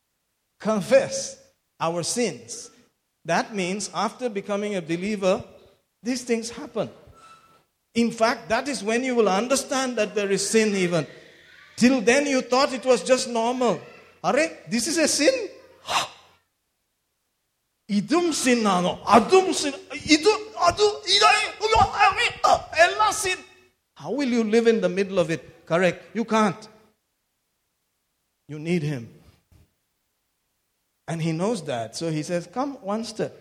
[0.60, 1.42] confess
[1.80, 2.70] our sins,
[3.24, 5.42] that means after becoming a believer,
[6.02, 6.90] these things happen.
[7.94, 11.06] In fact, that is when you will understand that there is sin even.
[11.79, 13.79] Till then, you thought it was just normal.
[14.23, 14.33] Are
[14.67, 15.35] this is a sin?
[17.89, 19.75] ಇದುಂ sin ನಾನು ಅದುಂ ಸಿನ್
[20.15, 20.31] ಇದು
[20.67, 20.85] ಅದು
[21.15, 21.27] ಇದೇ
[21.65, 22.53] ಅಯ್ಯೋ, ಅಮ್ಮಿ, ಅ,
[22.85, 23.43] ಎಲ್ಲ ಸಿನ್
[23.97, 25.43] How will you live in the middle of it?
[25.65, 25.99] Correct.
[26.17, 26.63] You can't.
[28.51, 29.03] You need him.
[31.07, 31.95] And he knows that.
[31.95, 33.33] So he says, Come one step.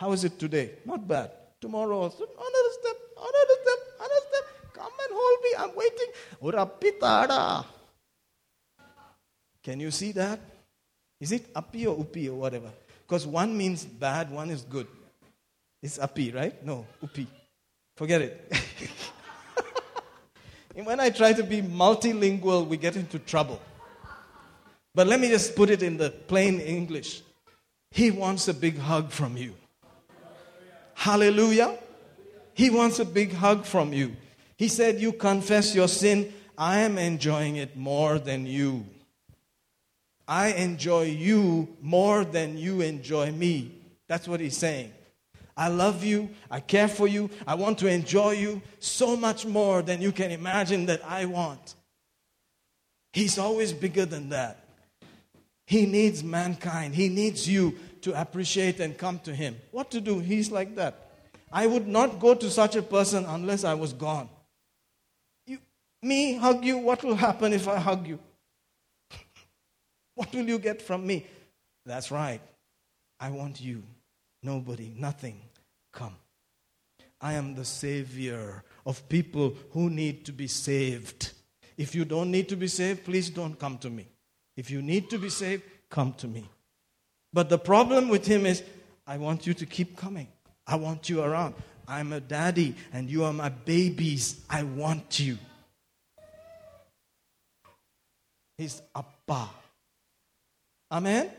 [0.00, 0.66] How is it today?
[0.84, 1.28] Not bad.
[1.60, 2.24] Tomorrow also.
[2.48, 2.98] Another step,
[3.28, 4.44] another step, another step.
[4.78, 5.50] Come and hold me.
[5.62, 6.10] I'm waiting.
[6.42, 7.64] Urapitada.
[9.67, 10.39] Can you see that?
[11.19, 12.71] Is it api or upi or whatever?
[13.05, 14.87] Because one means bad, one is good.
[15.83, 16.65] It's api, right?
[16.65, 17.27] No, upi.
[17.97, 18.53] Forget it.
[20.85, 23.61] when I try to be multilingual, we get into trouble.
[24.95, 27.21] But let me just put it in the plain English.
[27.91, 29.53] He wants a big hug from you.
[30.93, 31.77] Hallelujah.
[32.53, 34.15] He wants a big hug from you.
[34.55, 36.31] He said, You confess your sin.
[36.57, 38.85] I am enjoying it more than you.
[40.27, 43.71] I enjoy you more than you enjoy me.
[44.07, 44.91] That's what he's saying.
[45.55, 46.29] I love you.
[46.51, 47.29] I care for you.
[47.47, 51.75] I want to enjoy you so much more than you can imagine that I want.
[53.13, 54.63] He's always bigger than that.
[55.65, 56.93] He needs mankind.
[56.93, 59.57] He needs you to appreciate and come to him.
[59.71, 60.19] What to do?
[60.19, 61.09] He's like that.
[61.51, 64.29] I would not go to such a person unless I was gone.
[65.45, 65.57] You,
[66.01, 68.19] me hug you, what will happen if I hug you?
[70.17, 71.27] What will you get from me?
[71.85, 72.41] That's right.
[73.19, 73.83] I want you.
[74.41, 75.39] Nobody, nothing.
[75.93, 76.15] Come.
[77.21, 81.33] I am the savior of people who need to be saved.
[81.77, 84.07] If you don't need to be saved, please don't come to me.
[84.55, 86.49] If you need to be saved, come to me.
[87.31, 88.63] But the problem with him is,
[89.05, 90.29] I want you to keep coming.
[90.65, 91.53] I want you around.
[91.87, 94.41] I'm a daddy and you are my babies.
[94.49, 95.37] I want you.
[98.57, 99.49] He's Appa.
[100.91, 101.29] Amen?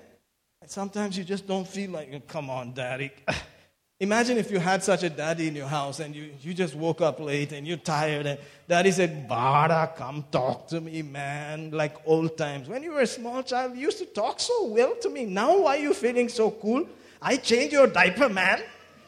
[0.66, 3.11] Sometimes you just don't feel like, "Oh, come on, daddy.
[4.01, 7.01] Imagine if you had such a daddy in your house and you, you just woke
[7.01, 8.39] up late and you're tired and
[8.69, 12.69] daddy said, Bada, come talk to me, man, like old times.
[12.69, 15.25] When you were a small child, you used to talk so well to me.
[15.25, 16.87] Now why are you feeling so cool?
[17.20, 18.62] I change your diaper, man.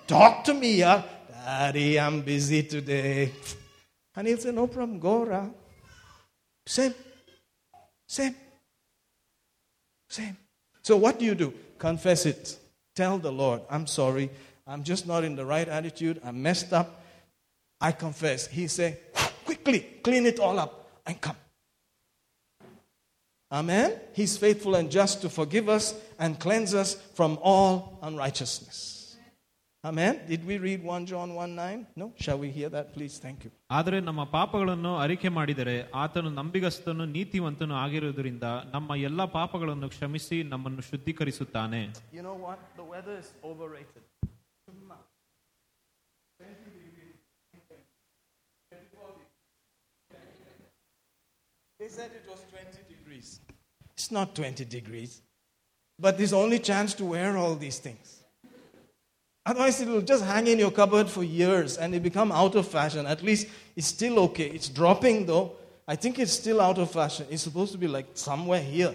[0.09, 1.03] Talk to me, yeah.
[1.45, 3.31] Daddy, I'm busy today.
[4.17, 5.55] And he'll say, No problem, go around.
[6.67, 6.95] Same.
[8.09, 8.35] Same.
[10.11, 10.37] Same.
[10.83, 11.55] So what do you do?
[11.79, 12.59] Confess it.
[12.95, 14.31] Tell the Lord, I'm sorry.
[14.67, 16.21] I'm just not in the right attitude.
[16.25, 17.03] I'm messed up.
[17.81, 18.47] I confess.
[18.47, 18.99] He say,
[19.45, 21.37] quickly clean it all up and come.
[23.53, 23.99] Amen.
[24.13, 29.00] He's faithful and just to forgive us and cleanse us from all unrighteousness.
[29.84, 30.20] Amen.
[30.28, 31.88] Did we read 1 John 1 9?
[31.96, 32.12] No?
[32.18, 33.16] Shall we hear that, please?
[33.26, 33.52] Thank you.
[33.78, 41.82] ಆದರೆ ನಮ್ಮ ಪಾಪಗಳನ್ನು ಅರಿಕೆ ಮಾಡಿದರೆ ಆತನು ನಂಬಿಗಸ್ತನು ನೀತಿವಂತನು ಆಗಿರುವುದರಿಂದ ನಮ್ಮ ಎಲ್ಲ ಪಾಪಗಳನ್ನು ಕ್ಷಮಿಸಿ ನಮ್ಮನ್ನು ಶುದ್ಧೀಕರಿಸುತ್ತಾನೆ
[42.18, 42.60] You know what?
[42.82, 44.04] The weather is overrated.
[51.80, 53.40] They said it was 20 degrees.
[53.98, 55.22] It's not 20 degrees.
[56.00, 58.19] But there's only chance to wear all these things.
[59.47, 62.69] Otherwise, it will just hang in your cupboard for years and it become out of
[62.69, 63.07] fashion.
[63.07, 64.49] At least it's still okay.
[64.49, 65.53] It's dropping though.
[65.89, 67.27] I think it's still out of fashion.
[67.31, 68.95] It's supposed to be like somewhere here.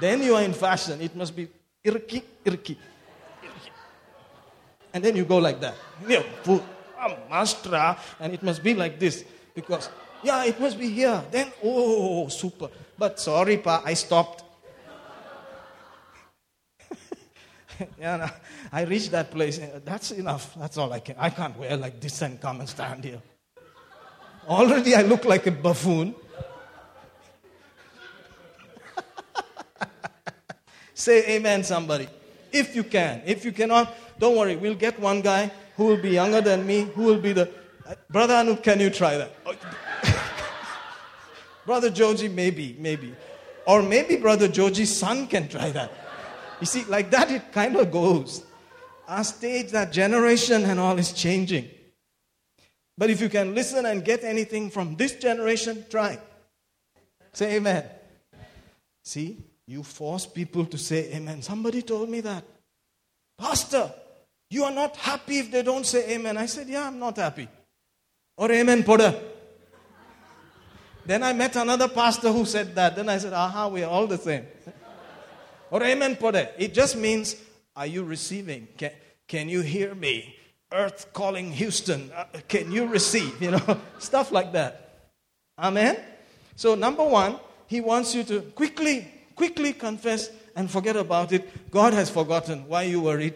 [0.00, 1.00] then you are in fashion.
[1.00, 1.48] It must be
[1.84, 2.76] irki, irki.
[4.92, 5.74] And then you go like that.
[7.30, 9.24] Mastra, and it must be like this.
[9.54, 9.88] Because,
[10.22, 11.22] yeah, it must be here.
[11.30, 12.68] Then, oh, super.
[12.96, 14.44] But sorry, Pa, I stopped.
[18.00, 18.28] yeah, no,
[18.72, 19.58] I reached that place.
[19.58, 20.54] uh, That's enough.
[20.56, 21.16] That's all I can.
[21.18, 23.20] I can't wear like this and come and stand here.
[24.48, 26.14] Already I look like a buffoon.
[30.94, 32.08] Say amen, somebody.
[32.52, 33.22] If you can.
[33.26, 34.56] If you cannot, don't worry.
[34.56, 37.48] We'll get one guy who will be younger than me, who will be the.
[37.86, 39.32] Uh, Brother Anup, can you try that?
[39.46, 39.54] Oh,
[41.66, 43.14] Brother Joji, maybe, maybe.
[43.66, 45.92] Or maybe Brother Joji's son can try that.
[46.60, 48.44] You see, like that it kind of goes.
[49.06, 51.68] Our stage, that generation and all is changing.
[52.96, 56.18] But if you can listen and get anything from this generation, try.
[57.32, 57.84] Say amen.
[59.04, 61.42] See, you force people to say amen.
[61.42, 62.44] Somebody told me that.
[63.38, 63.92] Pastor,
[64.50, 66.36] you are not happy if they don't say amen.
[66.36, 67.48] I said, Yeah, I'm not happy.
[68.36, 69.18] Or amen, Poda.
[71.06, 72.96] Then I met another pastor who said that.
[72.96, 74.44] Then I said, Aha, we're all the same.
[75.70, 76.50] Or amen, Poda.
[76.58, 77.36] It just means,
[77.76, 78.66] Are you receiving?
[78.76, 78.90] Can,
[79.28, 80.34] can you hear me?
[80.72, 82.10] Earth calling Houston.
[82.14, 83.40] Uh, can you receive?
[83.40, 85.10] You know, stuff like that.
[85.58, 85.96] Amen?
[86.56, 87.38] So, number one,
[87.68, 91.70] he wants you to quickly, quickly confess and forget about it.
[91.70, 92.66] God has forgotten.
[92.66, 93.34] Why you worried?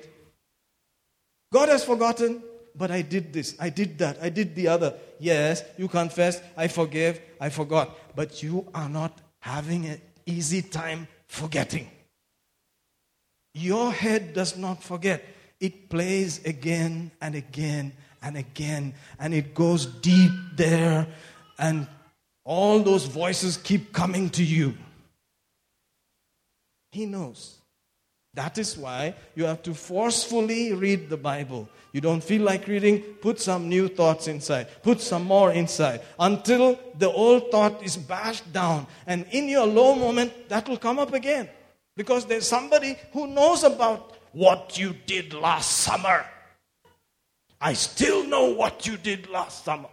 [1.53, 2.43] God has forgotten,
[2.75, 4.95] but I did this, I did that, I did the other.
[5.21, 8.17] Yes, you confess, I forgive, I forgot.
[8.17, 11.89] But you are not having an easy time forgetting.
[13.55, 15.25] Your head does not forget.
[15.61, 17.93] It plays again and again
[18.23, 21.07] and again, and it goes deep there,
[21.59, 21.89] and
[22.45, 24.75] all those voices keep coming to you.
[26.93, 27.59] He knows.
[28.35, 31.69] That is why you have to forcefully read the Bible.
[31.93, 36.79] You don't feel like reading, put some new thoughts inside, put some more inside until
[36.97, 38.87] the old thought is bashed down.
[39.07, 41.49] And in your low moment, that will come up again.
[41.97, 46.25] Because there's somebody who knows about what you did last summer.
[47.61, 49.89] I still know what you did last summer.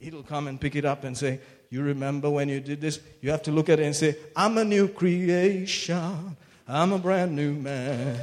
[0.00, 1.40] He'll come and pick it up and say,
[1.70, 3.00] You remember when you did this?
[3.20, 6.36] You have to look at it and say, I'm a new creation.
[6.66, 8.18] I'm a brand new man.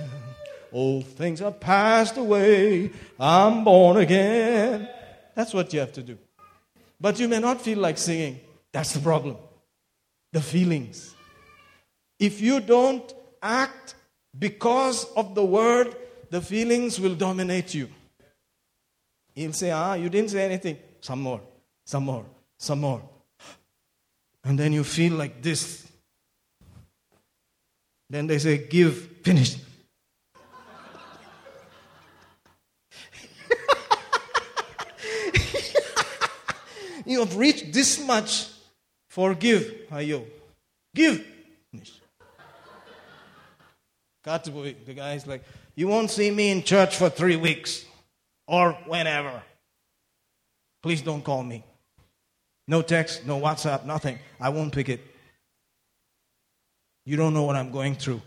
[0.71, 2.91] Old things are passed away.
[3.19, 4.89] I'm born again.
[5.33, 6.17] That's what you have to do.
[6.99, 8.39] But you may not feel like singing.
[8.71, 9.37] That's the problem.
[10.31, 11.14] The feelings.
[12.19, 13.95] If you don't act
[14.37, 15.95] because of the word,
[16.29, 17.89] the feelings will dominate you.
[19.33, 20.77] He'll say, Ah, you didn't say anything.
[21.01, 21.41] Some more,
[21.85, 22.25] some more,
[22.57, 23.01] some more.
[24.43, 25.87] And then you feel like this.
[28.09, 28.93] Then they say, Give,
[29.23, 29.59] finished.
[37.05, 38.47] you have reached this much.
[39.09, 40.23] Forgive, ayo.
[40.93, 41.25] Give.
[44.25, 45.43] Kataboy, the guy's like,
[45.75, 47.85] You won't see me in church for three weeks
[48.47, 49.41] or whenever.
[50.81, 51.63] Please don't call me.
[52.67, 54.17] No text, no WhatsApp, nothing.
[54.39, 55.01] I won't pick it.
[57.05, 58.21] You don't know what I'm going through.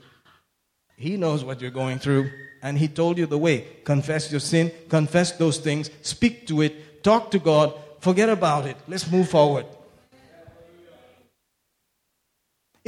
[0.96, 2.30] He knows what you're going through,
[2.62, 3.66] and He told you the way.
[3.84, 8.76] Confess your sin, confess those things, speak to it, talk to God, forget about it.
[8.86, 9.66] Let's move forward.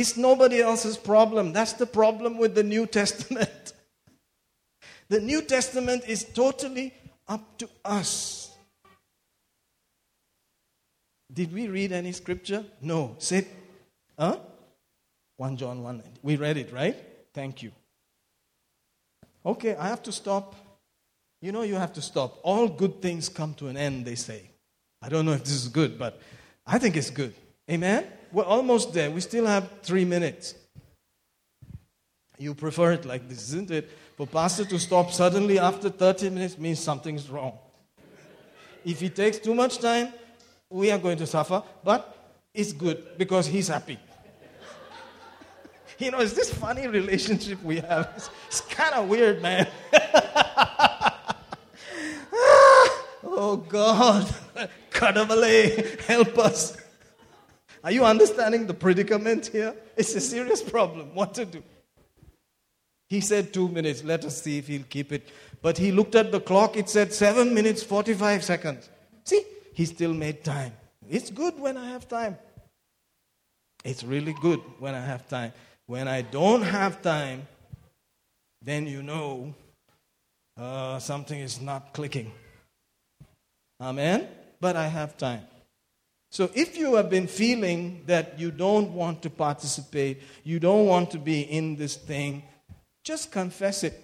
[0.01, 1.53] It's nobody else's problem.
[1.53, 3.75] That's the problem with the New Testament.
[5.11, 6.95] The New Testament is totally
[7.29, 8.51] up to us.
[11.31, 12.65] Did we read any scripture?
[12.81, 13.17] No.
[13.19, 13.47] Say,
[14.19, 14.39] huh?
[15.37, 16.03] 1 John 1.
[16.23, 16.97] We read it, right?
[17.35, 17.71] Thank you.
[19.45, 20.55] Okay, I have to stop.
[21.43, 22.39] You know, you have to stop.
[22.43, 24.49] All good things come to an end, they say.
[25.03, 26.19] I don't know if this is good, but
[26.67, 27.35] I think it's good.
[27.71, 28.07] Amen?
[28.33, 29.11] We're almost there.
[29.11, 30.55] We still have three minutes.
[32.39, 33.91] You prefer it like this, isn't it?
[34.17, 37.59] For pastor to stop suddenly after 30 minutes means something's wrong.
[38.85, 40.13] If he takes too much time,
[40.71, 42.17] we are going to suffer, but
[42.55, 43.99] it's good because he's happy.
[45.99, 48.11] you know, it's this funny relationship we have.
[48.17, 49.67] It's, it's kind of weird, man.
[53.23, 54.27] oh, God.
[54.91, 56.80] Kadamale, help us.
[57.83, 59.75] Are you understanding the predicament here?
[59.97, 61.11] It's a serious problem.
[61.15, 61.63] What to do?
[63.09, 64.05] He said two minutes.
[64.05, 65.29] Let us see if he'll keep it.
[65.63, 66.77] But he looked at the clock.
[66.77, 68.89] It said seven minutes, 45 seconds.
[69.25, 69.43] See,
[69.75, 70.73] he still made time.
[71.09, 72.39] It's good when I have time.
[73.85, 75.53] It's really good when I have time.
[75.87, 77.49] When I don't have time,
[78.63, 79.55] then you know
[80.57, 82.31] uh, something is not clicking.
[83.81, 84.29] Amen?
[84.61, 85.43] But I have time.
[86.31, 91.11] So if you have been feeling that you don't want to participate, you don't want
[91.11, 92.45] to be in this thing,
[93.03, 94.01] just confess it.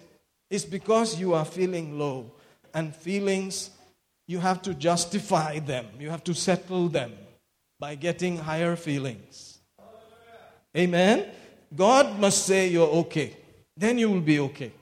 [0.49, 2.31] It's because you are feeling low.
[2.73, 3.71] And feelings,
[4.27, 7.13] you have to justify them, you have to settle them
[7.79, 9.59] by getting higher feelings.
[10.75, 11.27] Amen?
[11.75, 13.35] God must say you're okay.
[13.75, 14.73] Then you will be okay.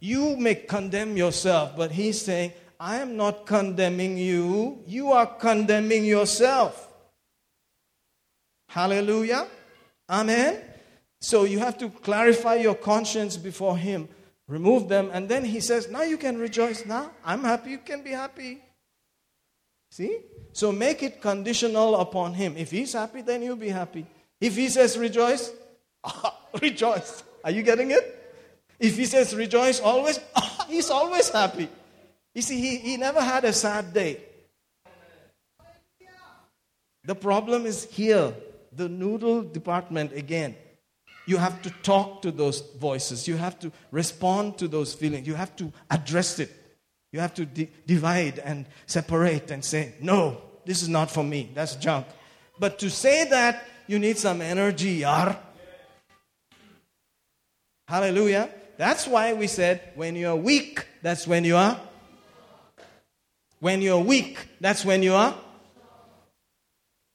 [0.00, 2.52] You may condemn yourself, but He's saying,
[2.84, 4.82] I am not condemning you.
[4.86, 6.92] You are condemning yourself.
[8.68, 9.46] Hallelujah.
[10.10, 10.60] Amen.
[11.18, 14.06] So you have to clarify your conscience before Him,
[14.48, 16.84] remove them, and then He says, Now you can rejoice.
[16.84, 18.60] Now I'm happy, you can be happy.
[19.90, 20.18] See?
[20.52, 22.54] So make it conditional upon Him.
[22.54, 24.04] If He's happy, then you'll be happy.
[24.42, 25.50] If He says rejoice,
[26.04, 27.24] ah, rejoice.
[27.44, 28.36] Are you getting it?
[28.78, 30.20] If He says rejoice always,
[30.68, 31.70] He's always happy.
[32.34, 34.20] You see, he, he never had a sad day.
[37.04, 38.34] The problem is here,
[38.72, 40.56] the noodle department again.
[41.26, 43.28] You have to talk to those voices.
[43.28, 45.26] You have to respond to those feelings.
[45.26, 46.50] You have to address it.
[47.12, 51.50] You have to di- divide and separate and say, no, this is not for me.
[51.54, 52.06] That's junk.
[52.58, 55.38] But to say that, you need some energy, yar.
[57.86, 58.48] Hallelujah.
[58.76, 61.78] That's why we said, when you're weak, that's when you are.
[63.64, 65.34] When you're weak, that's when you are.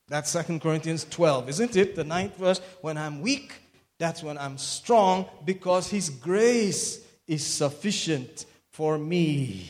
[0.08, 1.96] That's Second Corinthians 12, isn't it?
[1.96, 2.60] The ninth verse.
[2.82, 3.54] When I'm weak,
[4.00, 9.70] that's when I'm strong because His grace is sufficient for me.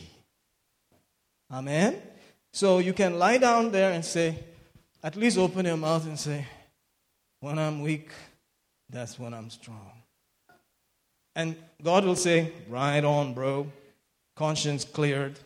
[1.52, 2.00] Amen?
[2.50, 4.38] So you can lie down there and say,
[5.02, 6.46] at least open your mouth and say,
[7.40, 8.08] when I'm weak,
[8.88, 9.92] that's when I'm strong.
[11.36, 13.70] And God will say, right on, bro.
[14.34, 15.38] Conscience cleared.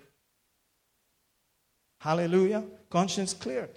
[2.04, 2.62] Hallelujah.
[2.90, 3.70] Conscience cleared.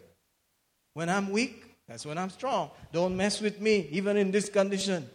[0.96, 2.72] When I'm weak, that's when I'm strong.
[2.92, 5.10] Don't mess with me, even in this condition.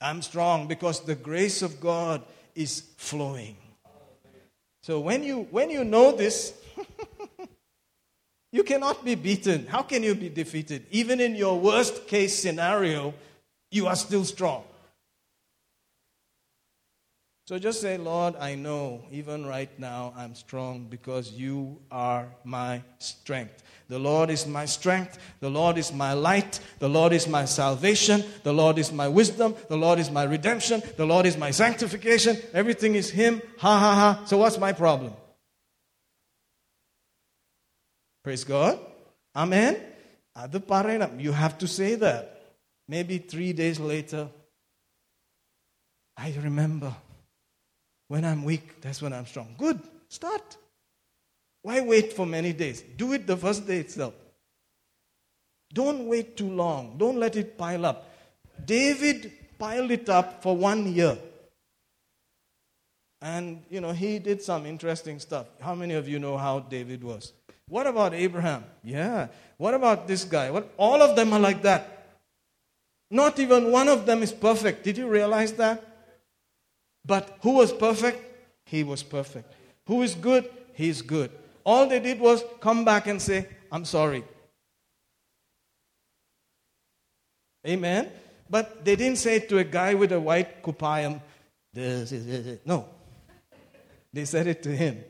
[0.00, 2.20] I'm strong because the grace of God
[2.56, 3.56] is flowing.
[4.82, 6.52] So when you when you know this,
[8.52, 9.68] you cannot be beaten.
[9.68, 10.84] How can you be defeated?
[10.90, 13.14] Even in your worst case scenario,
[13.70, 14.64] you are still strong.
[17.48, 22.82] So just say, Lord, I know even right now I'm strong because you are my
[22.98, 23.62] strength.
[23.88, 25.18] The Lord is my strength.
[25.40, 26.60] The Lord is my light.
[26.78, 28.22] The Lord is my salvation.
[28.42, 29.54] The Lord is my wisdom.
[29.70, 30.82] The Lord is my redemption.
[30.98, 32.36] The Lord is my sanctification.
[32.52, 33.40] Everything is Him.
[33.60, 34.26] Ha ha ha.
[34.26, 35.14] So what's my problem?
[38.22, 38.78] Praise God.
[39.34, 39.80] Amen.
[40.36, 41.18] Adu parenam.
[41.18, 42.42] You have to say that.
[42.86, 44.28] Maybe three days later,
[46.14, 46.94] I remember
[48.08, 49.54] when I'm weak, that's when I'm strong.
[49.56, 49.80] Good.
[50.08, 50.56] Start.
[51.62, 52.82] Why wait for many days?
[52.96, 54.14] Do it the first day itself.
[55.72, 56.96] Don't wait too long.
[56.96, 58.10] Don't let it pile up.
[58.64, 61.18] David piled it up for one year.
[63.20, 65.46] And, you know, he did some interesting stuff.
[65.60, 67.32] How many of you know how David was?
[67.68, 68.64] What about Abraham?
[68.82, 69.28] Yeah.
[69.58, 70.50] What about this guy?
[70.50, 70.72] What?
[70.76, 72.18] All of them are like that.
[73.10, 74.84] Not even one of them is perfect.
[74.84, 75.84] Did you realize that?
[77.08, 78.22] But who was perfect?
[78.66, 79.52] He was perfect.
[79.86, 80.48] Who is good?
[80.74, 81.32] He's good.
[81.64, 84.22] All they did was come back and say, I'm sorry.
[87.66, 88.12] Amen.
[88.48, 91.20] But they didn't say it to a guy with a white kupayam,
[91.72, 92.66] this is it.
[92.66, 92.86] No.
[94.12, 95.02] They said it to him.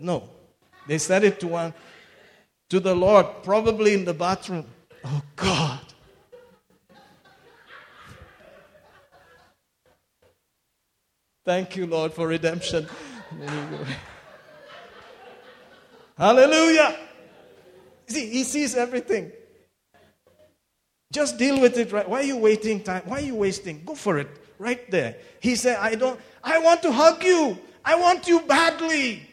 [0.00, 0.30] No.
[0.86, 1.74] They said it to one
[2.70, 4.66] to the Lord, probably in the bathroom.
[5.04, 5.80] Oh God.
[11.48, 12.86] Thank you, Lord, for redemption.
[16.18, 16.94] Hallelujah.
[18.06, 19.32] See, he sees everything.
[21.10, 22.06] Just deal with it right.
[22.06, 23.00] Why are you waiting time?
[23.06, 23.82] Why are you wasting?
[23.82, 24.28] Go for it.
[24.58, 25.16] Right there.
[25.40, 27.56] He said, I don't I want to hug you.
[27.82, 29.26] I want you badly.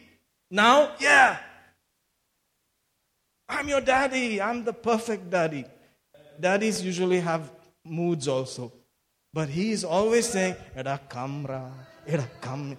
[0.50, 1.36] Now, yeah.
[3.46, 4.40] I'm your daddy.
[4.40, 5.66] I'm the perfect daddy.
[6.40, 7.52] Daddies usually have
[7.84, 8.72] moods also.
[9.34, 10.98] But he is always saying, Eda
[12.06, 12.76] eda kam.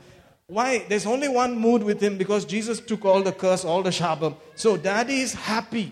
[0.48, 0.86] Why?
[0.88, 4.36] There's only one mood with him because Jesus took all the curse, all the shabam.
[4.56, 5.92] So daddy is happy.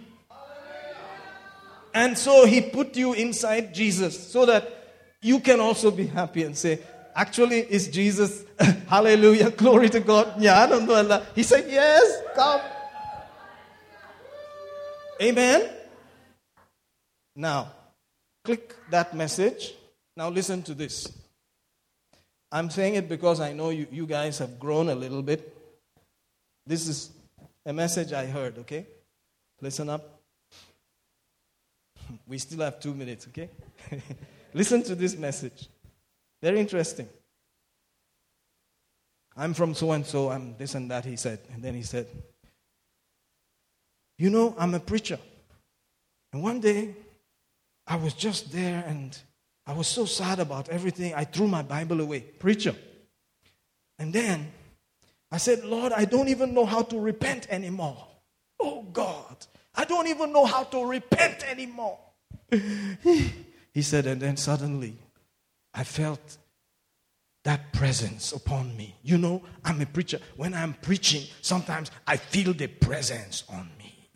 [1.94, 4.70] And so he put you inside Jesus so that
[5.22, 6.80] you can also be happy and say,
[7.16, 8.44] actually, is Jesus,
[8.88, 10.46] hallelujah, glory to God.
[10.46, 11.26] Allah.
[11.34, 12.62] He said, yes, come.
[15.22, 15.70] Amen.
[17.36, 17.72] Now,
[18.44, 19.74] click that message.
[20.18, 21.25] Now, listen to this.
[22.56, 25.54] I'm saying it because I know you, you guys have grown a little bit.
[26.66, 27.12] This is
[27.66, 28.88] a message I heard, okay?
[29.60, 30.22] Listen up.
[32.26, 33.50] We still have two minutes, okay?
[34.54, 35.68] listen to this message.
[36.42, 37.10] Very interesting.
[39.36, 41.40] I'm from so and so, I'm this and that, he said.
[41.52, 42.08] And then he said,
[44.18, 45.20] You know, I'm a preacher.
[46.32, 46.96] And one day,
[47.86, 49.18] I was just there and
[49.68, 51.14] I was so sad about everything.
[51.16, 52.22] I threw my Bible away.
[52.22, 52.76] Preacher.
[53.98, 54.52] And then
[55.32, 58.08] I said, Lord, I don't even know how to repent anymore.
[58.60, 62.00] Oh God, I don't even know how to repent anymore.
[62.52, 64.96] he said, and then suddenly
[65.74, 66.38] I felt
[67.44, 68.96] that presence upon me.
[69.04, 70.20] You know, I'm a preacher.
[70.36, 74.10] When I'm preaching, sometimes I feel the presence on me.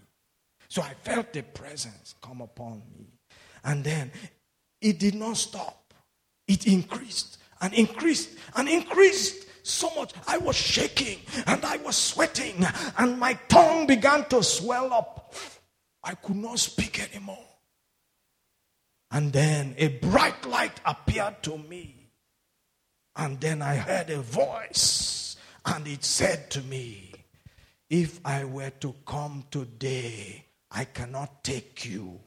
[0.67, 3.07] So I felt the presence come upon me.
[3.63, 4.11] And then
[4.81, 5.93] it did not stop,
[6.47, 10.14] it increased and increased and increased so much.
[10.27, 12.65] I was shaking and I was sweating,
[12.97, 15.34] and my tongue began to swell up.
[16.03, 17.45] I could not speak anymore.
[19.11, 21.95] And then a bright light appeared to me.
[23.15, 25.35] And then I heard a voice,
[25.65, 27.11] and it said to me,
[27.89, 32.19] If I were to come today, I cannot take you.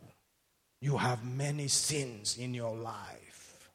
[0.82, 3.70] You have many sins in your life.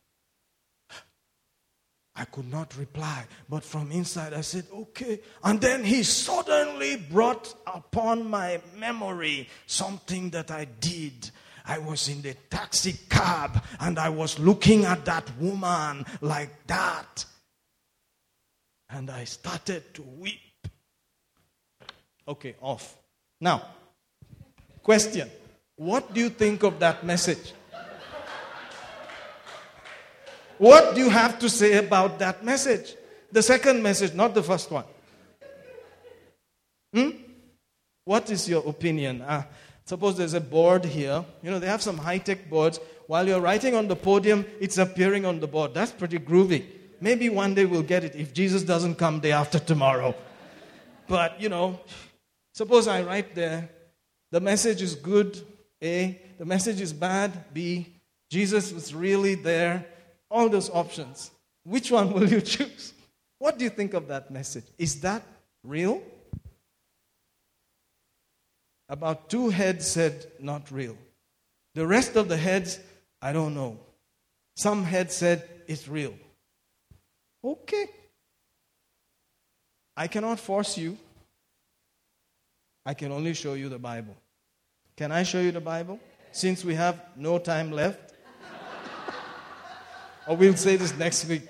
[2.15, 5.21] I could not reply, but from inside I said, Okay.
[5.43, 11.31] And then he suddenly brought upon my memory something that I did
[11.67, 17.25] I was in the taxi cab and I was looking at that woman like that.
[18.89, 20.39] And I started to weep.
[22.25, 22.97] Okay, off.
[23.41, 23.63] Now,
[24.81, 25.29] question
[25.77, 27.53] What do you think of that message?
[30.57, 32.95] What do you have to say about that message?
[33.31, 34.85] The second message, not the first one.
[36.93, 37.09] Hmm?
[38.03, 39.21] What is your opinion?
[39.21, 39.43] Uh,
[39.87, 41.23] Suppose there's a board here.
[41.41, 42.77] You know, they have some high tech boards.
[43.07, 45.73] While you're writing on the podium, it's appearing on the board.
[45.73, 46.65] That's pretty groovy.
[46.99, 50.13] Maybe one day we'll get it if Jesus doesn't come day after tomorrow.
[51.07, 51.79] But, you know,
[52.53, 53.69] suppose I write there,
[54.31, 55.41] the message is good,
[55.83, 56.19] A.
[56.37, 57.87] The message is bad, B.
[58.29, 59.85] Jesus was really there.
[60.29, 61.31] All those options.
[61.63, 62.93] Which one will you choose?
[63.39, 64.65] What do you think of that message?
[64.77, 65.23] Is that
[65.63, 66.01] real?
[68.89, 70.97] About two heads said, not real.
[71.75, 72.79] The rest of the heads,
[73.21, 73.77] I don't know.
[74.55, 76.13] Some heads said, it's real.
[77.43, 77.87] Okay.
[79.95, 80.97] I cannot force you.
[82.85, 84.15] I can only show you the Bible.
[84.97, 85.99] Can I show you the Bible?
[86.31, 88.13] Since we have no time left?
[90.27, 91.43] or we'll say this next week.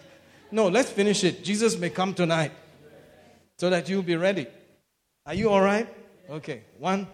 [0.52, 1.46] No, let's finish it.
[1.46, 2.52] Jesus may come tonight
[3.58, 4.48] so that you'll be ready.
[5.26, 5.88] Are you all right?
[6.30, 6.64] Okay.
[6.78, 7.08] One.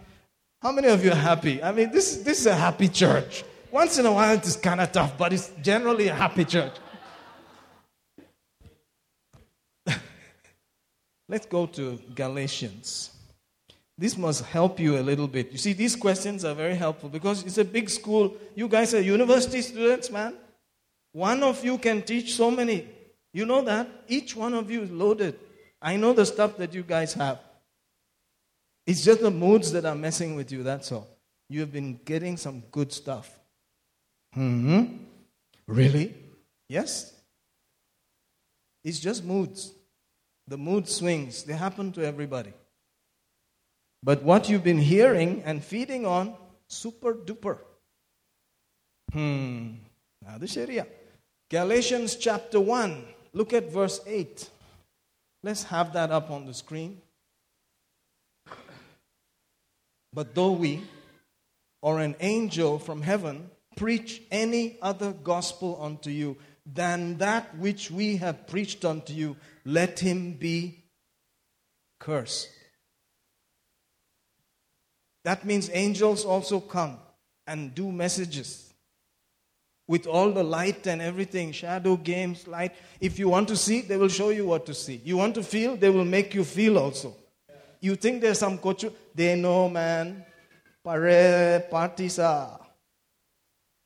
[0.59, 1.61] How many of you are happy?
[1.61, 3.43] I mean, this, this is a happy church.
[3.71, 6.73] Once in a while, it's kind of tough, but it's generally a happy church.
[11.27, 13.11] Let's go to Galatians.
[14.03, 15.53] This must help you a little bit.
[15.53, 18.35] You see, these questions are very helpful because it's a big school.
[18.53, 20.33] You guys are university students, man.
[21.13, 22.85] One of you can teach so many.
[23.31, 23.87] You know that?
[24.09, 25.39] Each one of you is loaded.
[25.81, 27.39] I know the stuff that you guys have.
[28.85, 31.07] It's just the moods that are messing with you, that's all.
[31.47, 33.39] You have been getting some good stuff.
[34.33, 34.97] Hmm?
[35.65, 36.13] Really?
[36.67, 37.13] Yes?
[38.83, 39.71] It's just moods.
[40.49, 42.51] The mood swings, they happen to everybody.
[44.03, 46.35] But what you've been hearing and feeding on,
[46.67, 47.59] super duper.
[49.13, 49.75] Hmm.
[50.21, 50.87] Now the Sharia.
[51.49, 53.05] Galatians chapter 1.
[53.31, 54.49] Look at verse 8.
[55.41, 57.01] Let's have that up on the screen.
[60.11, 60.83] But though we
[61.81, 68.17] or an angel from heaven preach any other gospel unto you than that which we
[68.17, 70.83] have preached unto you, let him be
[71.99, 72.49] cursed.
[75.23, 76.97] That means angels also come
[77.47, 78.73] and do messages
[79.87, 82.73] with all the light and everything shadow games, light.
[82.99, 85.01] If you want to see, they will show you what to see.
[85.03, 87.15] You want to feel, they will make you feel also.
[87.81, 90.25] You think there's some coach, they know, man.
[90.83, 92.59] Pare parties are.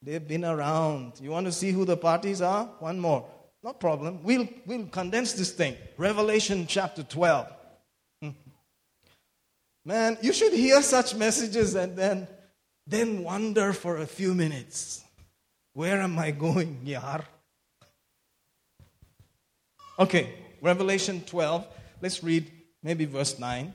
[0.02, 1.14] They've been around.
[1.20, 2.66] You want to see who the parties are?
[2.80, 3.28] One more.
[3.64, 4.24] No problem.
[4.24, 5.76] We'll, we'll condense this thing.
[5.98, 7.52] Revelation chapter 12.
[9.88, 12.28] Man, you should hear such messages and then,
[12.86, 15.02] then wonder for a few minutes.
[15.72, 17.24] Where am I going, Yar?
[19.98, 21.66] Okay, Revelation 12.
[22.02, 22.52] Let's read
[22.84, 23.74] maybe verse 9.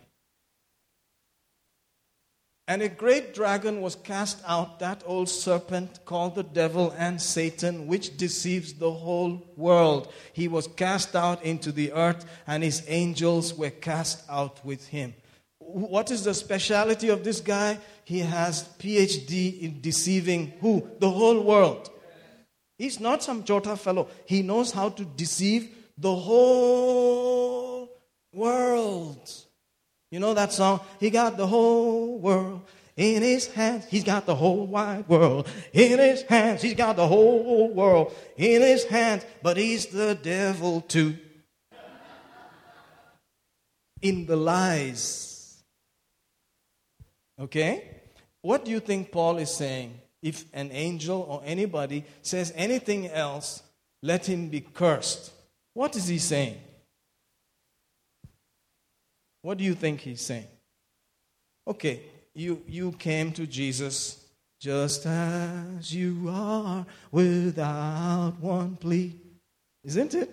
[2.68, 7.86] And a great dragon was cast out, that old serpent called the devil and Satan,
[7.86, 10.12] which deceives the whole world.
[10.34, 15.14] He was cast out into the earth, and his angels were cast out with him.
[15.72, 17.78] What is the speciality of this guy?
[18.04, 20.88] He has PhD in deceiving who?
[20.98, 21.90] The whole world.
[22.78, 24.08] He's not some chota fellow.
[24.26, 27.88] He knows how to deceive the whole
[28.32, 29.30] world.
[30.10, 30.80] You know that song?
[31.00, 32.62] He got the whole world
[32.96, 33.86] in his hands.
[33.88, 36.60] He's got the whole wide world in his hands.
[36.60, 39.24] He's got the whole world in his hands.
[39.42, 41.16] But he's the devil too.
[44.02, 45.31] In the lies.
[47.43, 47.85] Okay?
[48.40, 49.98] What do you think Paul is saying?
[50.23, 53.62] If an angel or anybody says anything else,
[54.02, 55.32] let him be cursed.
[55.74, 56.60] What is he saying?
[59.43, 60.47] What do you think he's saying?
[61.66, 62.02] Okay,
[62.35, 64.24] you, you came to Jesus
[64.60, 69.16] just as you are without one plea.
[69.82, 70.31] Isn't it?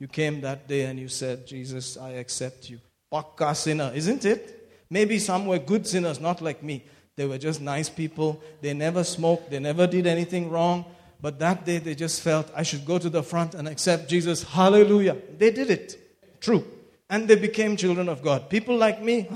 [0.00, 2.80] You came that day and you said, Jesus, I accept you.
[3.12, 4.57] Pakka sinner, isn't it?
[4.90, 6.84] Maybe some were good sinners, not like me.
[7.16, 8.40] They were just nice people.
[8.60, 10.84] They never smoked, they never did anything wrong.
[11.20, 14.44] But that day they just felt, I should go to the front and accept Jesus.
[14.44, 15.16] Hallelujah.
[15.36, 15.98] They did it.
[16.40, 16.64] True.
[17.10, 18.48] And they became children of God.
[18.48, 19.28] People like me,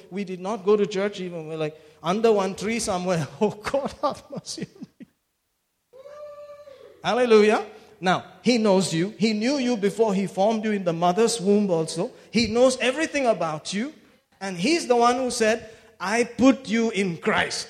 [0.10, 1.48] we did not go to church even.
[1.48, 3.26] We're like under one tree somewhere.
[3.40, 4.66] Oh God, have mercy.
[7.04, 7.66] Hallelujah.
[8.00, 9.12] Now, He knows you.
[9.18, 12.10] He knew you before He formed you in the mother's womb also.
[12.30, 13.92] He knows everything about you.
[14.40, 15.68] And He's the one who said,
[16.00, 17.68] I put you in Christ.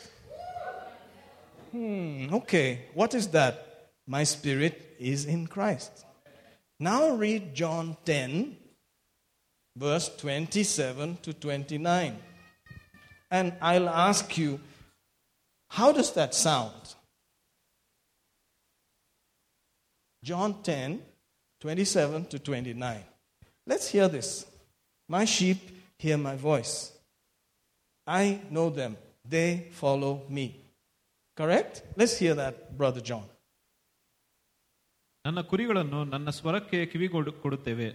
[1.73, 2.87] Hmm, okay.
[2.95, 3.91] What is that?
[4.07, 6.05] My spirit is in Christ.
[6.79, 8.57] Now read John 10,
[9.77, 12.17] verse 27 to 29.
[13.31, 14.61] And I'll ask you,
[15.69, 16.95] how does that sound?
[20.25, 21.01] John 10,
[21.61, 23.05] 27 to 29.
[23.67, 24.47] Let's hear this.
[25.09, 26.74] My sheep hear my voice.
[28.08, 28.94] I know them.
[29.34, 29.50] They
[29.82, 30.46] follow me.
[31.38, 31.74] Correct?
[32.00, 33.26] Let's hear that, Brother John.
[35.26, 37.88] ನನ್ನ ಕುರಿಗಳನ್ನು ನನ್ನ ಸ್ವರಕ್ಕೆ ಕಿವಿಗೊಡು ಕೊಡುತ್ತೇವೆ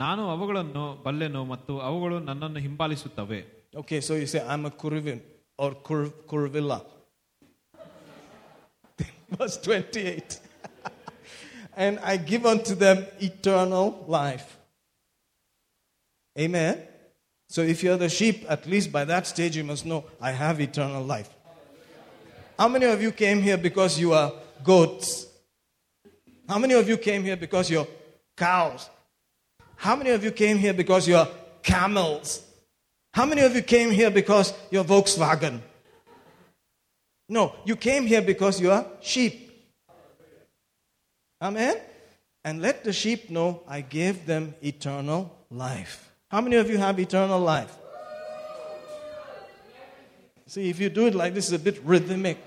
[0.00, 3.40] ನಾನು ಅವುಗಳನ್ನು ಬಲ್ಲೆನು ಮತ್ತು ಅವುಗಳು ನನ್ನನ್ನು ಹಿಂಬಾಲಿಸುತ್ತವೆ
[3.80, 5.18] Okay, so you say, I'm a Kuruvin
[5.62, 6.78] or Kur, Kuruvilla.
[9.38, 10.40] Verse 28.
[11.76, 14.56] and I give unto them eternal life.
[16.38, 16.74] Amen.
[17.51, 20.61] So if you're the sheep, at least by that stage you must know, I have
[20.61, 21.29] eternal life.
[22.57, 24.31] How many of you came here because you are
[24.63, 25.27] goats?
[26.47, 27.87] How many of you came here because you're
[28.37, 28.89] cows?
[29.75, 31.27] How many of you came here because you're
[31.61, 32.41] camels?
[33.13, 35.59] How many of you came here because you're Volkswagen?
[37.27, 39.51] No, you came here because you are sheep.
[41.41, 41.75] Amen?
[42.45, 46.10] And let the sheep know I gave them eternal life.
[46.31, 47.75] How many of you have eternal life?
[50.47, 52.37] See, if you do it like this, it's a bit rhythmic.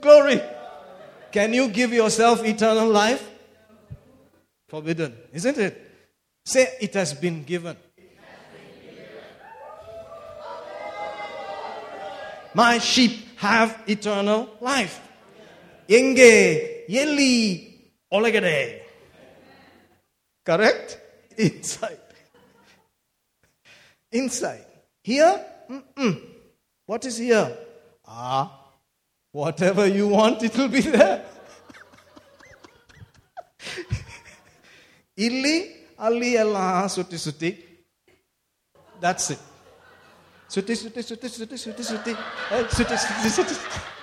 [0.00, 0.42] Glory.
[1.30, 3.30] Can you give yourself eternal life?
[4.68, 5.80] Forbidden, isn't it?
[6.44, 7.76] Say, it has been given.
[12.54, 15.00] My sheep have eternal life.
[15.88, 17.73] Yenge, Yeli,
[18.14, 18.80] Olegade.
[20.44, 20.98] Correct?
[21.36, 21.98] Inside.
[24.12, 24.66] Inside.
[25.02, 25.44] Here?
[25.68, 26.20] Mm-mm.
[26.86, 27.56] What is here?
[28.06, 28.44] Ah,
[29.32, 31.24] whatever you want, it will be there.
[35.26, 35.56] ಇಲ್ಲಿ
[36.06, 36.58] Ali ಎಲ್ಲ
[36.94, 37.50] Suti Suti.
[39.02, 39.42] That's it.
[40.54, 42.12] Suti Suti Suti Suti Suti Suti
[42.76, 43.93] Suti Suti Suti oh,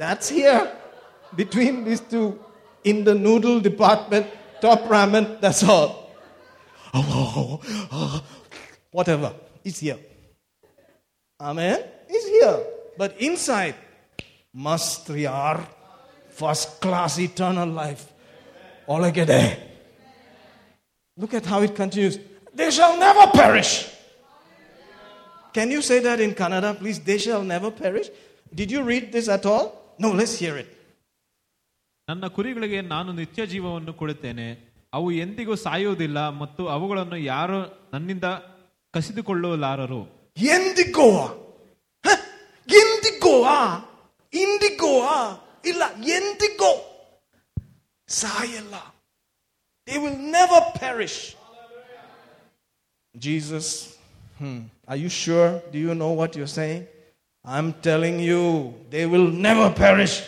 [0.00, 0.72] That's here
[1.36, 2.40] between these two
[2.84, 4.26] in the noodle department,
[4.62, 6.10] top ramen, that's all.
[6.94, 8.24] Oh, oh, oh,
[8.92, 9.98] whatever, it's here.
[11.38, 11.84] Amen?
[12.08, 12.64] It's here.
[12.96, 13.74] But inside,
[14.54, 15.66] must yaar,
[16.30, 18.10] first class eternal life.
[18.88, 19.58] There.
[21.18, 22.18] Look at how it continues.
[22.54, 23.86] They shall never perish.
[25.52, 26.98] Can you say that in Kannada, please?
[26.98, 28.08] They shall never perish.
[28.54, 29.79] Did you read this at all?
[30.00, 30.66] No, let's hear it.
[32.08, 34.70] ನನ್ನ ಕುರಿಗಳಿಗೆ ನಾನು ನಿತ್ಯ ಜೀವವನ್ನು ಕೊಡುತ್ತೇನೆ.
[34.92, 38.24] ಅವು ಎಂದಿಗೂ ಸಾಯುವುದಿಲ್ಲ ಮತ್ತು ಅವುಗಳನ್ನು ಯಾರು ನನ್ನಿಂದ
[38.94, 40.32] ಕಸಿದುಕೊಳ್ಳಲಾರರು?
[40.36, 41.26] ಎಂದಿಗೋವಾ?
[42.06, 43.58] ಎಂದಿಗೋ ಎಂದಿಗೋವಾ?
[44.32, 45.18] ಇಂದಿಗೋವಾ?
[45.64, 46.72] ಇಲ್ಲ ಎಂದಿಗೋ?
[48.08, 48.74] ಸಾಯಲ್ಲ.
[49.86, 51.34] They will never perish
[53.16, 53.88] Jesus
[54.38, 56.84] hmm I you sure do you know what you saying?
[57.44, 60.22] I'm telling you they will never perish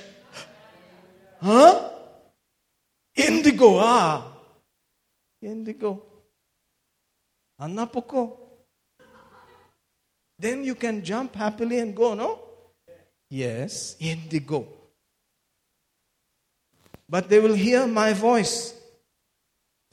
[1.41, 1.91] huh
[3.15, 4.23] indigo ah
[5.41, 6.03] indigo
[7.61, 8.43] annapoko
[10.43, 12.41] then you can jump happily and go, no?
[13.31, 14.67] Yes, indigo.
[17.09, 18.75] But they will hear my voice.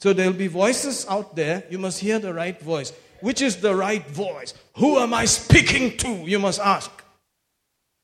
[0.00, 1.62] So there will be voices out there.
[1.70, 2.92] You must hear the right voice.
[3.20, 4.54] Which is the right voice?
[4.74, 6.08] Who am I speaking to?
[6.08, 6.90] You must ask.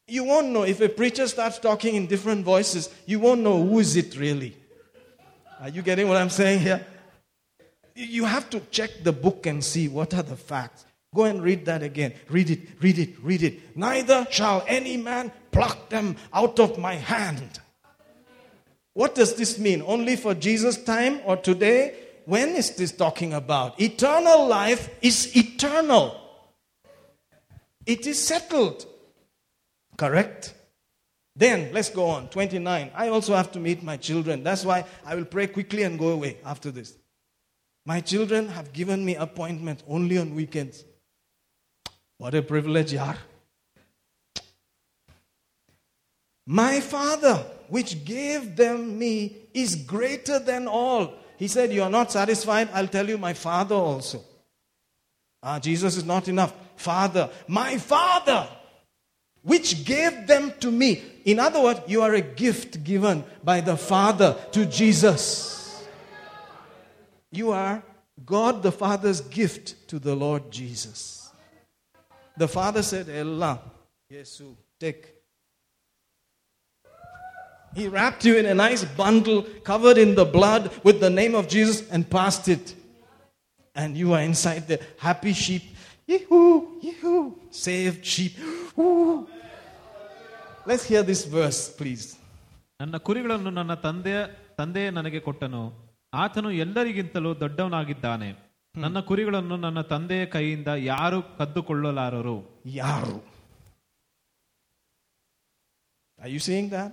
[0.09, 0.63] You won't know.
[0.63, 4.57] If a preacher starts talking in different voices, you won't know who is it really.
[5.61, 6.87] Are you getting what I'm saying here?
[7.95, 10.85] You have to check the book and see what are the facts.
[11.15, 12.13] Go and read that again.
[12.29, 13.77] Read it, read it, read it.
[13.77, 17.59] Neither shall any man pluck them out of my hand.
[18.93, 19.83] What does this mean?
[19.85, 21.95] Only for Jesus' time or today?
[22.27, 23.81] When is this talking about?
[23.81, 26.21] Eternal life is eternal,
[27.87, 28.87] it is settled.
[29.97, 30.55] Correct?
[31.35, 32.29] Then let's go on.
[32.29, 32.91] 29.
[32.95, 34.43] I also have to meet my children.
[34.43, 36.97] That's why I will pray quickly and go away after this.
[37.85, 40.85] My children have given me appointment only on weekends.
[42.19, 43.17] What a privilege, yaar.
[46.47, 51.15] My Father, which gave them me, is greater than all.
[51.37, 52.71] He said, You are not satisfied?
[52.73, 54.23] I'll tell you my Father also.
[55.43, 56.55] Ah, Jesus is not enough.
[56.77, 58.49] Father, my Father,
[59.47, 61.01] which gave them to me.
[61.25, 65.85] In other words, you are a gift given by the Father to Jesus.
[67.31, 67.81] You are
[68.25, 71.31] God the Father's gift to the Lord Jesus.
[72.37, 73.61] The Father said, Ella,
[74.13, 75.15] Yesu, take.
[77.75, 81.47] He wrapped you in a nice bundle covered in the blood with the name of
[81.47, 82.75] Jesus and passed it.
[83.77, 85.63] And you are inside the happy sheep.
[86.07, 88.37] Yee-hoo, yee-hoo, saved sheep.
[88.79, 89.29] Ooh.
[90.67, 92.05] Let's hear this verse, please.
[92.81, 94.19] ನನ್ನ ಕುರಿಗಳನ್ನು ನನ್ನ ತಂದೆಯ
[94.59, 95.61] ತಂದೆಯೇ ನನಗೆ ಕೊಟ್ಟನು
[96.13, 98.29] ಆತನು ಎಲ್ಲರಿಗಿಂತಲೂ ದೊಡ್ಡವನಾಗಿದ್ದಾನೆ
[98.75, 102.37] ನನ್ನ ಕುರಿಗಳನ್ನು ನನ್ನ ತಂದೆಯ ಕೈಯಿಂದ ಯಾರು ಕದ್ದುಕೊಳ್ಳಲಾರರು
[102.83, 103.17] ಯಾರು
[106.19, 106.93] Are you seeing that?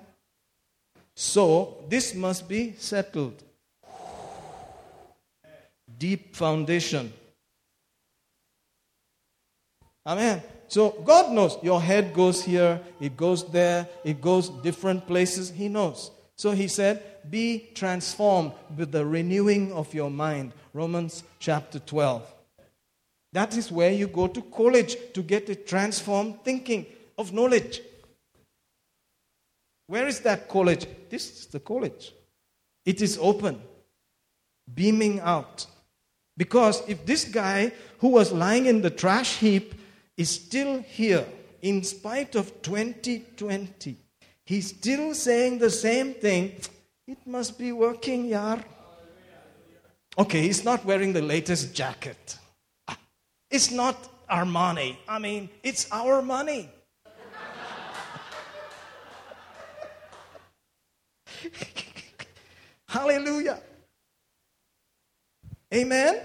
[1.17, 1.43] So,
[1.91, 3.37] this must be settled.
[6.03, 7.05] Deep foundation.
[10.05, 10.37] Amen.
[10.67, 15.51] So, God knows your head goes here, it goes there, it goes different places.
[15.51, 16.11] He knows.
[16.35, 20.53] So, He said, Be transformed with the renewing of your mind.
[20.73, 22.33] Romans chapter 12.
[23.33, 26.85] That is where you go to college to get a transformed thinking
[27.17, 27.81] of knowledge.
[29.87, 30.85] Where is that college?
[31.09, 32.13] This is the college.
[32.85, 33.61] It is open,
[34.73, 35.65] beaming out.
[36.37, 39.75] Because if this guy who was lying in the trash heap
[40.17, 41.25] is still here,
[41.61, 43.97] in spite of 2020,
[44.45, 46.55] he's still saying the same thing,
[47.07, 48.59] it must be working, yar.
[50.17, 52.37] Okay, he's not wearing the latest jacket.
[52.87, 52.97] Ah,
[53.49, 54.95] it's not Armani.
[55.07, 56.69] I mean, it's our money.
[62.87, 63.59] Hallelujah.
[65.73, 66.21] Amen.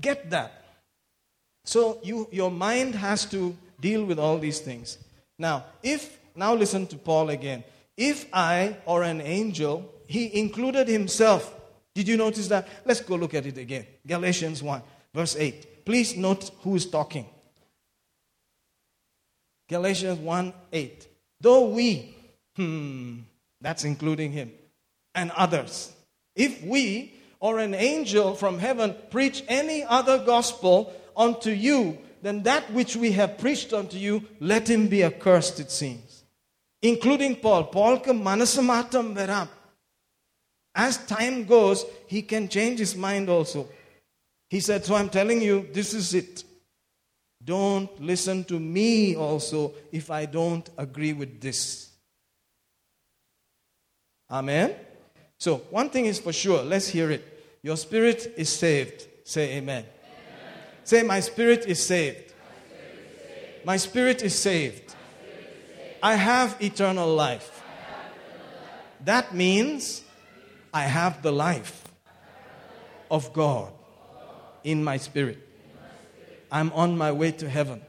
[0.00, 0.61] Get that.
[1.64, 4.98] So you, your mind has to deal with all these things.
[5.38, 7.64] Now, if, now listen to Paul again.
[7.96, 11.54] If I or an angel, he included himself.
[11.94, 12.66] Did you notice that?
[12.84, 13.86] Let's go look at it again.
[14.06, 14.82] Galatians 1,
[15.14, 15.84] verse 8.
[15.84, 17.26] Please note who is talking.
[19.68, 21.08] Galatians 1 8.
[21.40, 22.14] Though we,
[22.56, 23.18] hmm,
[23.60, 24.52] that's including him,
[25.14, 25.92] and others,
[26.34, 32.70] if we or an angel from heaven preach any other gospel unto you than that
[32.72, 36.24] which we have preached unto you, let him be accursed, it seems.
[36.80, 37.64] Including Paul.
[37.64, 39.48] Paul ke manasamatam veram.
[40.74, 43.68] As time goes, he can change his mind also.
[44.48, 46.44] He said, So I'm telling you, this is it.
[47.44, 51.90] Don't listen to me also if I don't agree with this.
[54.30, 54.74] Amen?
[55.38, 57.24] So, one thing is for sure, let's hear it.
[57.62, 59.06] Your spirit is saved.
[59.24, 59.84] Say amen.
[60.84, 62.32] Say, My spirit is saved.
[63.64, 64.94] My spirit is saved.
[66.02, 67.62] I have eternal life.
[69.04, 70.02] That means
[70.74, 71.84] I have the life
[73.10, 73.72] of God
[74.64, 75.38] in my spirit.
[76.50, 77.82] I'm on my way to heaven.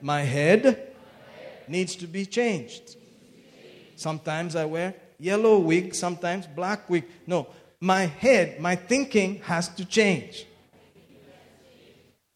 [0.00, 0.92] My head
[1.68, 2.96] needs to be changed.
[3.96, 7.04] Sometimes I wear yellow wig, sometimes black wig.
[7.26, 7.48] No,
[7.80, 10.46] my head, my thinking has to change.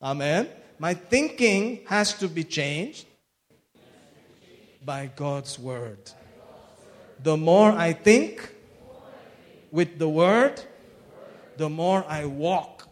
[0.04, 0.50] Amen.
[0.78, 3.06] My thinking has to be changed
[4.84, 6.10] by God's word.
[7.22, 8.54] The more I think
[9.72, 10.60] with the word,
[11.56, 12.86] the more I walk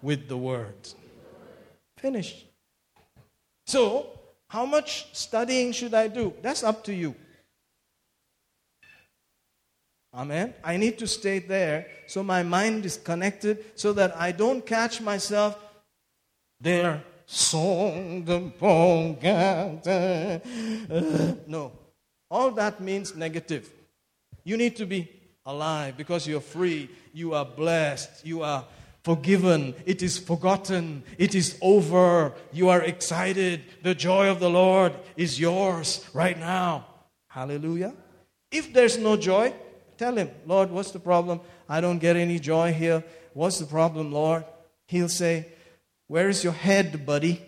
[0.00, 0.76] with the word.
[1.98, 2.46] Finished.
[3.66, 4.10] So,
[4.46, 6.34] how much studying should I do?
[6.40, 7.16] That's up to you.
[10.14, 10.54] Amen.
[10.62, 15.00] I need to stay there so my mind is connected so that I don't catch
[15.00, 15.58] myself
[16.64, 17.04] there.
[17.26, 18.24] Song
[21.46, 21.72] No.
[22.30, 23.70] All that means negative.
[24.42, 25.08] You need to be
[25.46, 28.64] alive because you're free, you are blessed, you are
[29.04, 33.62] forgiven, it is forgotten, it is over, you are excited.
[33.82, 36.86] The joy of the Lord is yours right now.
[37.28, 37.94] Hallelujah.
[38.50, 39.54] If there's no joy,
[39.96, 41.40] Tell him, Lord, what's the problem?
[41.68, 43.04] I don't get any joy here.
[43.32, 44.44] What's the problem, Lord?
[44.86, 45.46] He'll say,
[46.06, 47.40] Where is your head, buddy?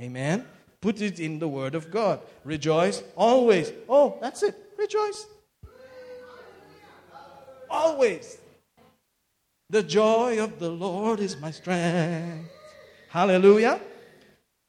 [0.00, 0.44] Amen.
[0.80, 2.20] Put it in the Word of God.
[2.44, 3.72] Rejoice always.
[3.88, 4.54] Oh, that's it.
[4.78, 5.26] Rejoice.
[7.68, 8.38] Always.
[9.70, 12.48] The joy of the Lord is my strength.
[13.08, 13.80] Hallelujah.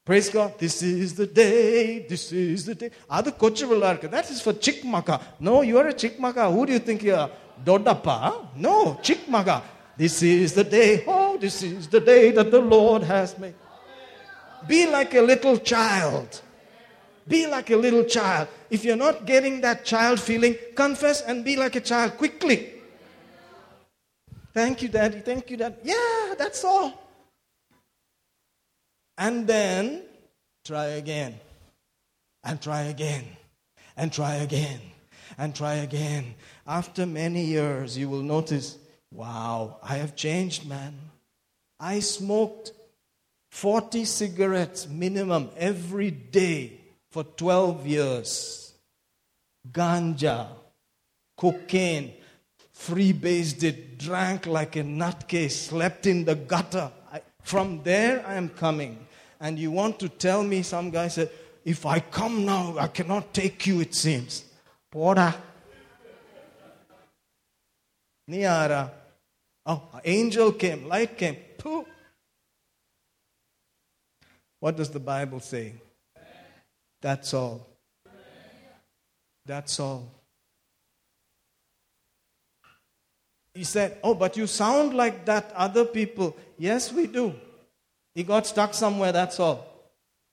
[0.04, 0.58] Praise God.
[0.58, 2.06] This is the day.
[2.08, 2.90] This is the day.
[3.08, 5.22] Adu kochu That is for Chikmaka.
[5.38, 6.52] No, you are a Chikmaka.
[6.52, 7.30] Who do you think you are?
[7.64, 8.48] Dodapa?
[8.56, 9.62] No, Chikmaka.
[9.96, 11.04] This is the day.
[11.06, 13.54] Oh, this is the day that the Lord has made.
[14.68, 16.42] Be like a little child.
[17.26, 18.48] Be like a little child.
[18.70, 22.74] If you're not getting that child feeling, confess and be like a child quickly.
[24.52, 25.20] Thank you, Daddy.
[25.20, 25.76] Thank you, Dad.
[25.82, 27.00] Yeah, that's all
[29.20, 30.02] and then
[30.64, 31.38] try again,
[32.42, 33.24] and try again,
[33.96, 34.80] and try again,
[35.36, 36.34] and try again.
[36.66, 38.78] After many years, you will notice
[39.12, 40.94] wow, I have changed, man.
[41.80, 42.72] I smoked
[43.50, 46.78] 40 cigarettes minimum every day
[47.10, 48.74] for 12 years.
[49.72, 50.48] Ganja,
[51.36, 52.12] cocaine,
[52.76, 56.90] freebased it, drank like a nutcase, slept in the gutter.
[57.12, 59.06] I, from there, I am coming
[59.40, 61.30] and you want to tell me, some guy said,
[61.64, 64.44] if I come now, I cannot take you, it seems.
[64.92, 65.34] Pora.
[68.28, 68.92] Niara.
[69.64, 71.36] Oh, angel came, light came.
[74.60, 75.74] What does the Bible say?
[77.00, 77.66] That's all.
[79.46, 80.12] That's all.
[83.54, 86.36] He said, Oh, but you sound like that other people.
[86.58, 87.34] Yes, we do.
[88.14, 89.66] He got stuck somewhere, that's all.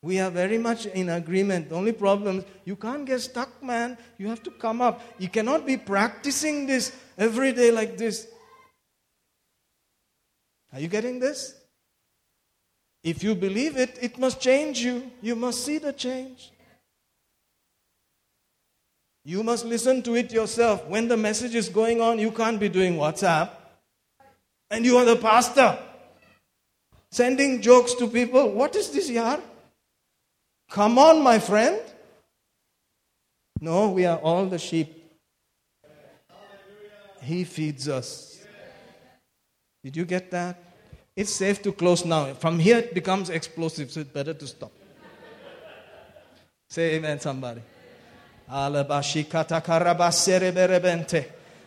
[0.02, 1.70] We are very much in agreement.
[1.70, 3.98] The only problem is you can't get stuck, man.
[4.18, 5.02] You have to come up.
[5.18, 8.28] You cannot be practicing this every day like this.
[10.78, 11.56] Are you getting this?
[13.04, 15.12] If you believe it, it must change you.
[15.24, 16.52] You must see the change.
[19.26, 20.86] You must listen to it yourself.
[20.86, 23.50] When the message is going on, you can't be doing WhatsApp.
[24.70, 25.80] And you are the pastor
[27.10, 28.52] sending jokes to people.
[28.52, 29.40] What is this, yar?
[30.70, 31.82] Come on, my friend.
[33.60, 34.94] No, we are all the sheep.
[37.24, 38.46] He feeds us.
[39.84, 40.66] Did you get that?
[41.18, 42.36] It's safe to close now.
[42.36, 44.72] From here, it becomes explosive, so it's better to stop.
[46.70, 47.62] Say amen, somebody.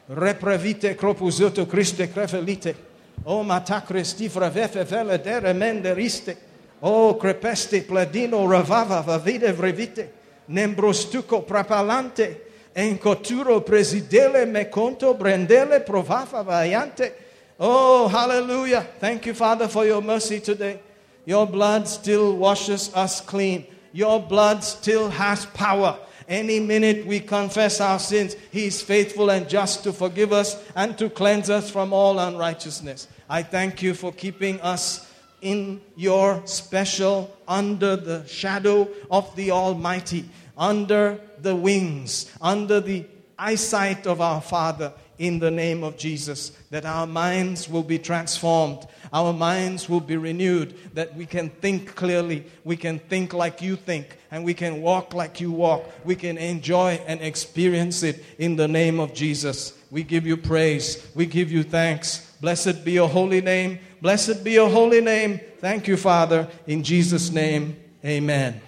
[0.06, 2.76] Reprevite cropusoto Christe crefelite.
[3.24, 6.36] O matacre stifra vefe vele dere menderiste.
[6.82, 10.10] O crepeste pladino ravava vavide vrevite.
[10.46, 12.42] Nembrostuco prapalante.
[12.72, 17.29] En coturo presidele me conto brendele provava vaiante.
[17.62, 18.86] Oh, hallelujah.
[18.98, 20.80] Thank you, Father, for your mercy today.
[21.26, 23.66] Your blood still washes us clean.
[23.92, 25.98] Your blood still has power.
[26.26, 30.96] Any minute we confess our sins, He is faithful and just to forgive us and
[30.96, 33.08] to cleanse us from all unrighteousness.
[33.28, 35.12] I thank you for keeping us
[35.42, 40.24] in your special, under the shadow of the Almighty,
[40.56, 43.04] under the wings, under the
[43.38, 48.86] eyesight of our Father, in the name of Jesus, that our minds will be transformed,
[49.12, 53.76] our minds will be renewed, that we can think clearly, we can think like you
[53.76, 55.84] think, and we can walk like you walk.
[56.06, 59.76] We can enjoy and experience it in the name of Jesus.
[59.90, 62.26] We give you praise, we give you thanks.
[62.40, 63.78] Blessed be your holy name.
[64.00, 65.38] Blessed be your holy name.
[65.58, 66.48] Thank you, Father.
[66.66, 68.58] In Jesus' name, amen.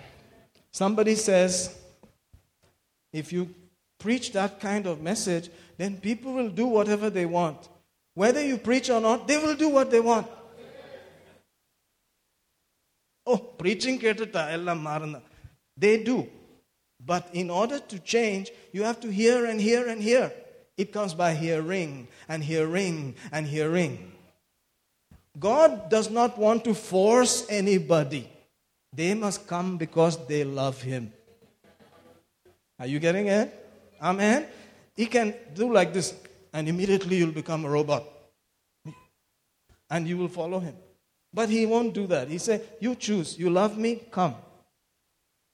[0.71, 1.75] Somebody says,
[3.11, 3.55] if you
[4.03, 5.49] preach that kind of message,
[5.79, 7.69] then people will do whatever they want.
[8.15, 10.27] Whether you preach or not, they will do what they want.
[13.25, 15.23] Oh, preaching ketata, ella marana.
[15.77, 16.27] They do.
[17.05, 20.33] But in order to change, you have to hear and hear and hear.
[20.77, 24.13] It comes by hearing and hearing and hearing.
[25.39, 28.29] God does not want to force anybody.
[28.93, 31.13] They must come because they love Him.
[32.79, 33.62] Are you getting it?
[34.03, 34.47] Amen?
[34.97, 36.15] He can do like this,
[36.53, 38.05] and immediately you'll become a robot.
[39.89, 40.75] And you will follow him.
[41.33, 42.29] But he won't do that.
[42.29, 43.39] He said, You choose.
[43.39, 44.01] You love me?
[44.11, 44.35] Come.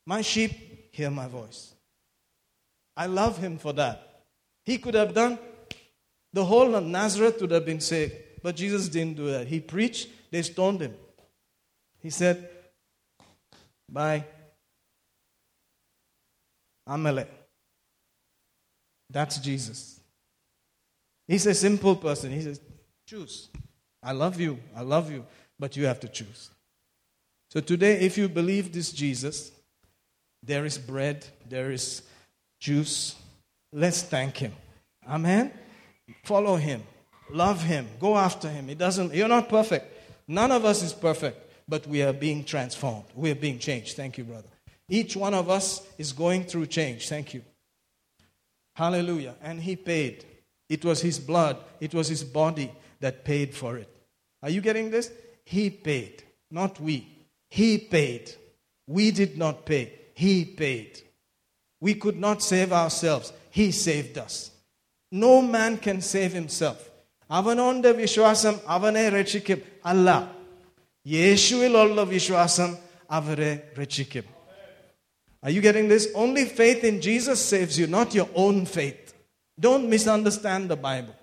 [0.06, 1.74] My sheep hear my voice.
[2.96, 4.24] I love him for that.
[4.64, 5.38] He could have done,
[6.32, 8.14] the whole of Nazareth would have been saved.
[8.42, 9.46] But Jesus didn't do that.
[9.46, 10.94] He preached, they stoned him.
[12.00, 12.48] He said,
[13.88, 14.24] Bye.
[16.86, 17.37] Amalek.
[19.10, 20.00] That's Jesus.
[21.26, 22.32] He's a simple person.
[22.32, 22.60] He says,
[23.06, 23.48] Choose.
[24.02, 24.58] I love you.
[24.76, 25.24] I love you.
[25.58, 26.50] But you have to choose.
[27.50, 29.50] So today, if you believe this Jesus,
[30.42, 32.02] there is bread, there is
[32.60, 33.16] juice.
[33.72, 34.52] Let's thank him.
[35.08, 35.52] Amen.
[36.24, 36.82] Follow him.
[37.30, 37.88] Love him.
[37.98, 38.70] Go after him.
[38.70, 39.86] It doesn't you're not perfect.
[40.26, 43.04] None of us is perfect, but we are being transformed.
[43.14, 43.96] We are being changed.
[43.96, 44.48] Thank you, brother.
[44.88, 47.08] Each one of us is going through change.
[47.08, 47.42] Thank you.
[48.77, 49.35] Hallelujah.
[49.41, 50.25] And he paid.
[50.69, 53.89] It was his blood, it was his body that paid for it.
[54.41, 55.11] Are you getting this?
[55.45, 57.07] He paid, not we.
[57.49, 58.31] He paid.
[58.87, 59.93] We did not pay.
[60.15, 61.01] He paid.
[61.79, 63.31] We could not save ourselves.
[63.51, 64.51] He saved us.
[65.11, 66.89] No man can save himself.
[67.29, 69.59] അവനോന്റെ വിശ്വാസം അവനെ രക്ഷിക്കും
[69.91, 70.09] അല്ല
[71.15, 72.71] യേശുവിലുള്ള വിശ്വാസം
[73.17, 74.25] അവരെ രക്ഷിക്കും
[75.42, 76.08] are you getting this?
[76.14, 79.14] Only faith in Jesus saves you, not your own faith.
[79.58, 81.14] Don't misunderstand the Bible.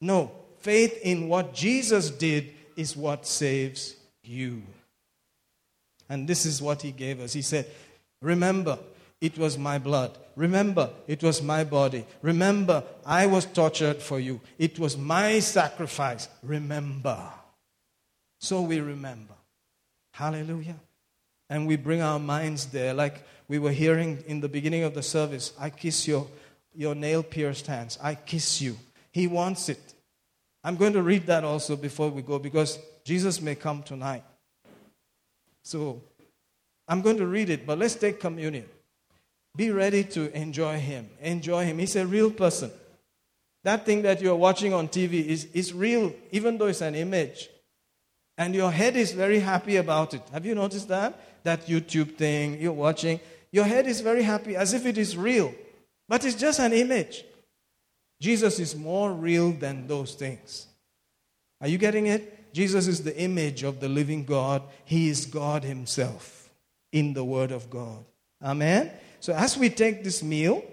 [0.00, 4.62] No, faith in what Jesus did is what saves you.
[6.08, 7.32] And this is what he gave us.
[7.32, 7.66] He said,
[8.20, 8.78] Remember,
[9.20, 10.16] it was my blood.
[10.36, 12.04] Remember, it was my body.
[12.22, 14.40] Remember, I was tortured for you.
[14.58, 16.28] It was my sacrifice.
[16.42, 17.18] Remember.
[18.38, 19.34] So we remember.
[20.12, 20.76] Hallelujah.
[21.48, 25.02] And we bring our minds there, like we were hearing in the beginning of the
[25.02, 26.26] service I kiss your,
[26.74, 27.98] your nail pierced hands.
[28.02, 28.76] I kiss you.
[29.12, 29.94] He wants it.
[30.64, 34.24] I'm going to read that also before we go because Jesus may come tonight.
[35.62, 36.02] So
[36.88, 38.66] I'm going to read it, but let's take communion.
[39.56, 41.08] Be ready to enjoy Him.
[41.20, 41.78] Enjoy Him.
[41.78, 42.70] He's a real person.
[43.64, 47.48] That thing that you're watching on TV is, is real, even though it's an image.
[48.38, 50.22] And your head is very happy about it.
[50.32, 51.18] Have you noticed that?
[51.46, 53.20] That YouTube thing you're watching.
[53.52, 55.54] Your head is very happy as if it is real.
[56.08, 57.24] But it's just an image.
[58.20, 60.66] Jesus is more real than those things.
[61.60, 62.52] Are you getting it?
[62.52, 64.62] Jesus is the image of the living God.
[64.84, 66.50] He is God Himself
[66.90, 68.04] in the Word of God.
[68.42, 68.90] Amen?
[69.20, 70.64] So as we take this meal,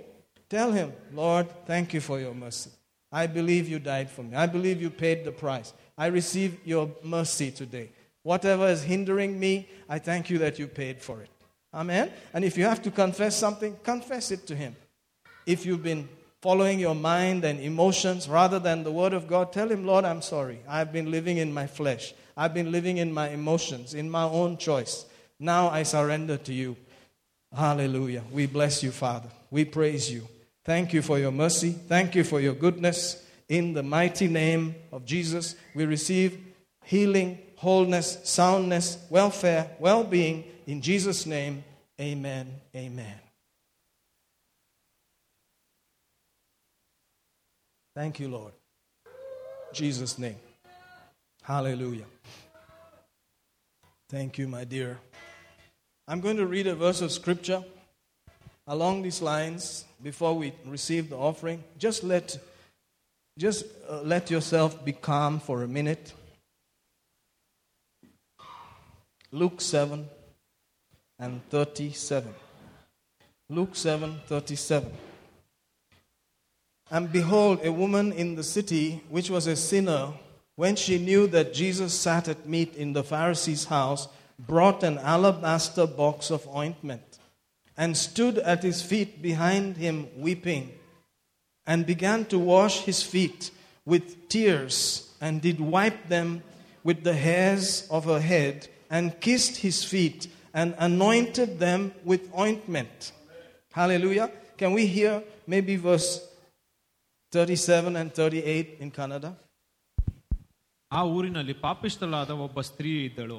[0.50, 2.72] tell Him, Lord, thank you for your mercy.
[3.12, 4.36] I believe you died for me.
[4.36, 5.72] I believe you paid the price.
[5.95, 7.90] I receive your mercy today.
[8.24, 11.30] Whatever is hindering me, I thank you that you paid for it.
[11.74, 12.12] Amen?
[12.34, 14.76] And if you have to confess something, confess it to Him.
[15.45, 16.08] If you've been
[16.41, 20.22] following your mind and emotions rather than the Word of God, tell Him, Lord, I'm
[20.22, 20.60] sorry.
[20.68, 22.14] I've been living in my flesh.
[22.36, 25.06] I've been living in my emotions, in my own choice.
[25.40, 26.78] Now I surrender to you.
[27.56, 28.24] Hallelujah.
[28.32, 29.30] We bless you, Father.
[29.52, 30.28] We praise you.
[30.66, 31.72] Thank you for your mercy.
[31.72, 33.24] Thank you for your goodness.
[33.50, 36.40] In the mighty name of Jesus, we receive
[36.86, 40.44] healing, wholeness, soundness, welfare, well being.
[40.68, 41.64] In Jesus' name,
[41.99, 42.48] amen.
[42.76, 43.19] Amen.
[47.95, 48.52] Thank you, Lord.
[49.72, 50.35] Jesus' name.
[51.41, 52.06] Hallelujah.
[54.10, 54.99] Thank you, my dear.
[56.06, 57.64] I'm going to read a verse of scripture
[58.68, 61.64] along these lines before we receive the offering.
[61.77, 62.38] Just let
[63.40, 66.14] just uh, let yourself be calm for a minute.
[69.34, 70.08] Luke 7
[71.18, 72.36] and 37.
[73.50, 74.92] Luke 7 37.
[76.92, 80.14] And behold, a woman in the city, which was a sinner,
[80.56, 84.08] when she knew that Jesus sat at meat in the Pharisee's house,
[84.38, 87.18] brought an alabaster box of ointment
[87.76, 90.70] and stood at his feet behind him, weeping,
[91.66, 93.50] and began to wash his feet
[93.84, 96.44] with tears, and did wipe them
[96.84, 100.19] with the hairs of her head, and kissed his feet,
[100.55, 102.97] and anointed them with ointment.
[103.75, 104.29] Hallelujah.
[104.61, 105.12] Can we hear
[105.47, 106.09] maybe verse
[107.33, 109.31] 37 and 38 in Kannada?
[110.91, 113.39] ಆ ಊರಿನಲ್ಲಿ ಪಾಪಿಷ್ಟಲಾದ ಒಬ್ಬ ಸ್ತ್ರೀ ಇದ್ದಳು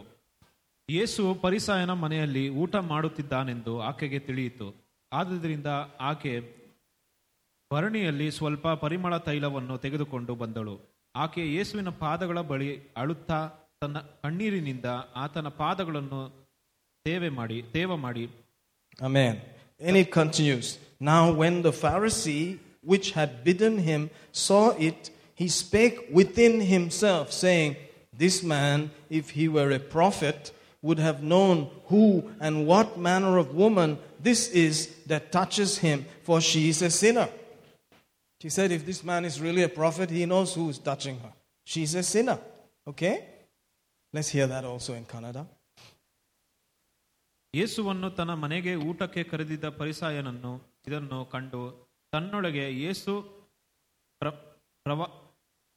[0.89, 4.67] ಯೇಸು ಪರಿಸಾಯನ ಮನೆಯಲ್ಲಿ ಊಟ ಮಾಡುತ್ತಿದ್ದಾನೆಂದು ಆಕೆಗೆ ತಿಳಿಯಿತು
[5.11, 5.69] ಆದುದರಿಂದ
[6.09, 6.33] ಆಕೆ
[7.71, 10.75] ಭರಣಿಯಲ್ಲಿ ಸ್ವಲ್ಪ ಪರಿಮಳ ತೈಲವನ್ನು ತೆಗೆದುಕೊಂಡು ಬಂದಳು
[11.15, 12.69] ಆಕೆ ಯೇಸುವಿನ ಪಾದಗಳ ಬಳಿ
[13.01, 13.39] ಅಳುತ್ತಾ
[13.83, 14.87] ತನ್ನ ಕಣ್ಣೀರಿನಿಂದ
[15.23, 16.21] ಆತನ ಪಾದಗಳನ್ನು
[17.05, 18.25] ಸೇವೆ ಮಾಡಿ ತೇವ ಮಾಡಿ
[19.07, 19.35] Amen.
[19.87, 20.67] And it continues.
[21.09, 22.45] Now, when the Pharisee
[22.91, 27.71] which had bidden him saw it, he spake within himself, saying,
[28.23, 33.53] This man, if he were a prophet, would have known who and what manner of
[33.53, 34.75] woman this is
[35.07, 37.29] that touches him, for she is a sinner.
[38.41, 41.33] She said, If this man is really a prophet, he knows who is touching her.
[41.65, 42.39] She's a sinner.
[42.87, 43.23] Okay?
[44.13, 45.43] Let's hear that also in Kannada.
[47.53, 50.51] ಯೇಸುವನ್ನು ತನ್ನ ಮನೆಗೆ ಊಟಕ್ಕೆ ಕರೆದಿದ್ದ ಪರಿಸಾಯನನ್ನು
[50.87, 51.61] ಇದನ್ನು ಕಂಡು
[52.13, 53.13] ತನ್ನೊಳಗೆ ಯೇಸು
[54.21, 54.35] ಪ್ರ-
[54.85, 55.11] ಪ್ರವ-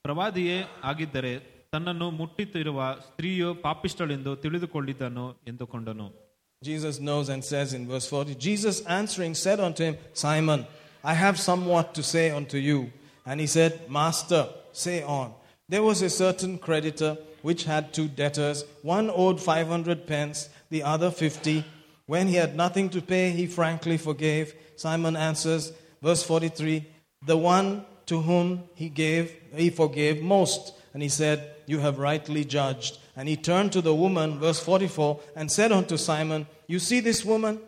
[0.04, 1.32] ಪ್ರವಾದಿಯೇ ಆಗಿದ್ದರೆ
[1.72, 6.08] ತನ್ನನ್ನು ಮುಟ್ಟಿತ್ತಿರುವ ಸ್ತ್ರೀಯು ಪಾಪಿಷ್ಟಳೆಂದು ತಿಳಿದುಕೊಂಡಿದ್ದನು ಎಂದುಕೊಂಡನು
[6.62, 10.60] Jesus knows and says in verse 40 Jesus answering said unto him, Simon,
[11.04, 12.78] I have somewhat to say unto you.
[13.26, 14.42] And he said, Master,
[14.84, 15.28] say on.
[15.68, 17.10] There was a certain creditor
[17.47, 18.65] which had two debtors.
[18.81, 21.63] One owed 500 pence, the other 50.
[22.05, 24.53] When he had nothing to pay, he frankly forgave.
[24.75, 25.71] Simon answers,
[26.01, 26.85] verse 43
[27.25, 30.73] The one to whom he gave, he forgave most.
[30.93, 32.99] And he said, You have rightly judged.
[33.15, 37.23] And he turned to the woman, verse 44, and said unto Simon, You see this
[37.23, 37.61] woman?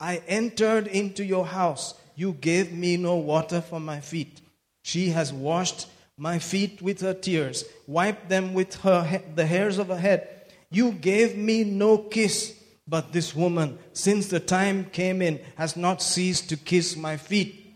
[0.00, 1.94] I entered into your house.
[2.16, 4.40] You gave me no water for my feet.
[4.82, 5.86] She has washed
[6.16, 10.28] my feet with her tears, wiped them with her he- the hairs of her head.
[10.70, 12.54] You gave me no kiss,
[12.86, 17.74] but this woman, since the time came in, has not ceased to kiss my feet.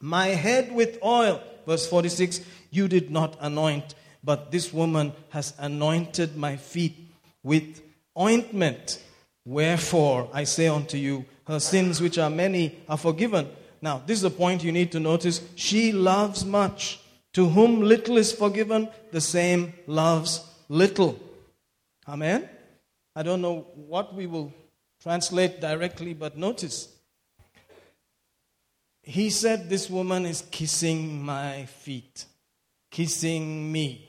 [0.00, 2.40] My head with oil, verse 46,
[2.70, 6.96] you did not anoint, but this woman has anointed my feet
[7.42, 7.80] with
[8.18, 9.02] ointment.
[9.44, 13.48] Wherefore, I say unto you, her sins, which are many, are forgiven.
[13.80, 15.40] Now, this is the point you need to notice.
[15.54, 17.00] She loves much.
[17.34, 21.18] To whom little is forgiven, the same loves little.
[22.06, 22.48] Amen?
[23.14, 24.52] I don't know what we will
[25.02, 26.88] translate directly, but notice.
[29.02, 32.26] He said, This woman is kissing my feet,
[32.90, 34.08] kissing me.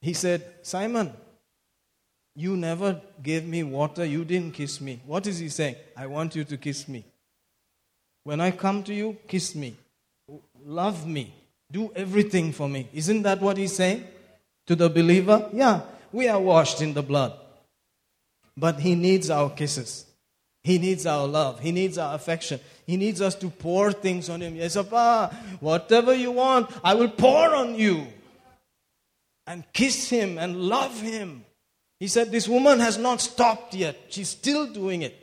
[0.00, 1.12] He said, Simon,
[2.34, 5.00] you never gave me water, you didn't kiss me.
[5.06, 5.76] What is he saying?
[5.96, 7.04] I want you to kiss me.
[8.24, 9.76] When I come to you, kiss me.
[10.64, 11.34] Love me.
[11.70, 12.88] Do everything for me.
[12.92, 14.06] Isn't that what he's saying
[14.66, 15.48] to the believer?
[15.52, 15.82] Yeah,
[16.12, 17.34] we are washed in the blood.
[18.56, 20.06] But he needs our kisses.
[20.62, 21.60] He needs our love.
[21.60, 22.60] He needs our affection.
[22.86, 24.56] He needs us to pour things on him.
[24.56, 28.06] Yes, Papa, whatever you want, I will pour on you.
[29.46, 31.44] And kiss him and love him.
[32.00, 33.96] He said, This woman has not stopped yet.
[34.08, 35.20] She's still doing it.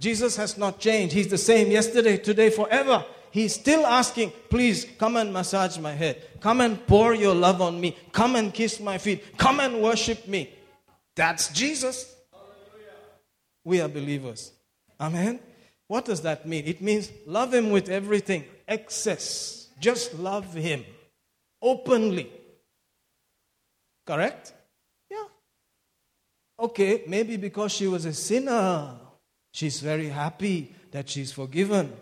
[0.00, 1.14] Jesus has not changed.
[1.14, 3.04] He's the same yesterday, today, forever.
[3.34, 6.22] He's still asking, Please come and massage my head.
[6.38, 7.96] Come and pour your love on me.
[8.12, 9.36] Come and kiss my feet.
[9.36, 10.54] Come and worship me.
[11.16, 12.14] That's Jesus.
[13.64, 14.52] We are believers.
[15.00, 15.40] Amen.
[15.88, 16.64] What does that mean?
[16.66, 19.66] It means love Him with everything, excess.
[19.80, 20.84] Just love Him
[21.60, 22.30] openly.
[24.06, 24.54] Correct?
[25.10, 25.24] Yeah.
[26.60, 28.94] Okay, maybe because she was a sinner,
[29.52, 31.92] she's very happy that she's forgiven.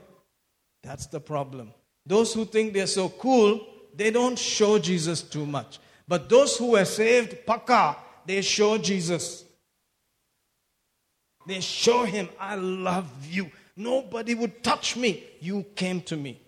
[0.83, 1.73] That's the problem.
[2.05, 5.79] Those who think they're so cool, they don't show Jesus too much.
[6.09, 7.97] But those who were saved, paka,
[8.27, 9.45] they show Jesus.
[11.47, 13.51] They show him, I love you.
[13.77, 15.25] Nobody would touch me.
[15.41, 16.41] You came to me.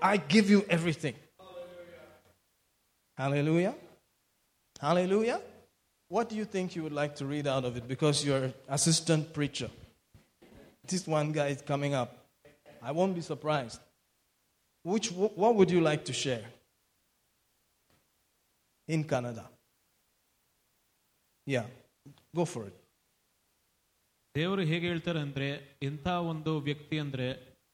[0.00, 1.14] I give you everything.
[3.16, 3.74] Hallelujah.
[4.80, 5.40] Hallelujah.
[6.08, 7.88] What do you think you would like to read out of it?
[7.88, 9.70] Because you're assistant preacher.
[10.86, 12.21] This one guy is coming up.
[12.82, 13.80] I won't be surprised.
[14.84, 16.46] Which, what would you like to share?
[18.88, 19.44] In Canada.
[21.46, 21.66] Yeah,
[22.34, 22.76] go for it.
[24.34, 25.48] ದೇವರು ಹೇಗೆ ಹೇಳ್ತಾರೆ ಅಂದ್ರೆ
[25.82, 27.26] ಎಂಥ ಒಂದು ವ್ಯಕ್ತಿ ಅಂದ್ರೆ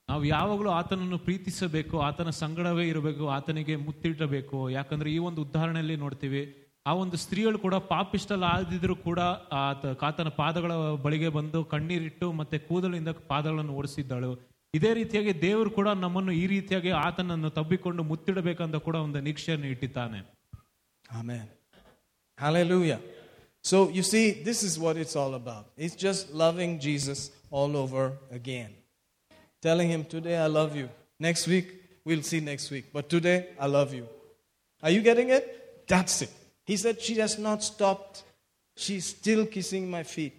[0.08, 6.42] ನಾವು ಯಾವಾಗಲೂ ಆತನನ್ನು ಪ್ರೀತಿಸಬೇಕು ಆತನ ಸಂಗಡವೇ ಇರಬೇಕು ಆತನಿಗೆ ಮುತ್ತಿಡಬೇಕು ಯಾಕಂದ್ರೆ ಈ ಒಂದು ಉದಾಹರಣೆಯಲ್ಲಿ ನೋಡ್ತೀವಿ
[6.86, 9.20] ಆ ಒಂದು ಸ್ತ್ರೀಗಳು ಕೂಡ ಪಾಪಿಷ್ಟಲ್ಲಿ ಆದಿದ್ರು ಕೂಡ
[9.60, 10.72] ಆತ ಆತನ ಪಾದಗಳ
[11.04, 14.32] ಬಳಿಗೆ ಬಂದು ಕಣ್ಣೀರಿಟ್ಟು ಮತ್ತೆ ಕೂದಲಿಂದ ಪಾದಗಳನ್ನು ಓಡಿಸಿದ್ದಾಳು
[14.73, 20.21] ಇದೇ ರೀತಿಯಾಗಿ ದೇವರು ಕೂಡ ನಮ್ಮನ್ನು ಈ ರೀತಿಯಾಗಿ ಆತನನ್ನು ತಬ್ಬಿಕೊಂಡು ಮುತ್ತಿಡಬೇಕಂತ ಕೂಡ ಒಂದು ನಿರೀಕ್ಷೆಯನ್ನು ಇಟ್ಟಿದ್ದಾನೆ
[21.19, 21.47] Amen.
[22.37, 22.99] Hallelujah.
[23.63, 25.65] So you see, this is what it's all about.
[25.77, 28.71] It's just loving Jesus all over again.
[29.61, 30.89] Telling him, Today I love you.
[31.19, 31.67] Next week,
[32.05, 32.85] we'll see next week.
[32.91, 34.07] But today, I love you.
[34.83, 35.87] Are you getting it?
[35.87, 36.31] That's it.
[36.65, 38.23] He said, She has not stopped.
[38.77, 40.36] She's still kissing my feet.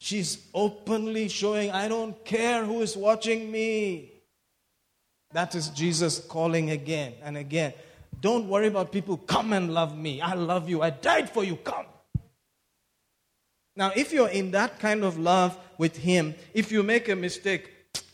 [0.00, 4.12] She's openly showing, I don't care who is watching me.
[5.32, 7.74] That is Jesus calling again and again.
[8.20, 9.18] Don't worry about people.
[9.18, 10.20] Come and love me.
[10.22, 10.82] I love you.
[10.82, 11.56] I died for you.
[11.56, 11.84] Come.
[13.76, 17.70] Now, if you're in that kind of love with Him, if you make a mistake,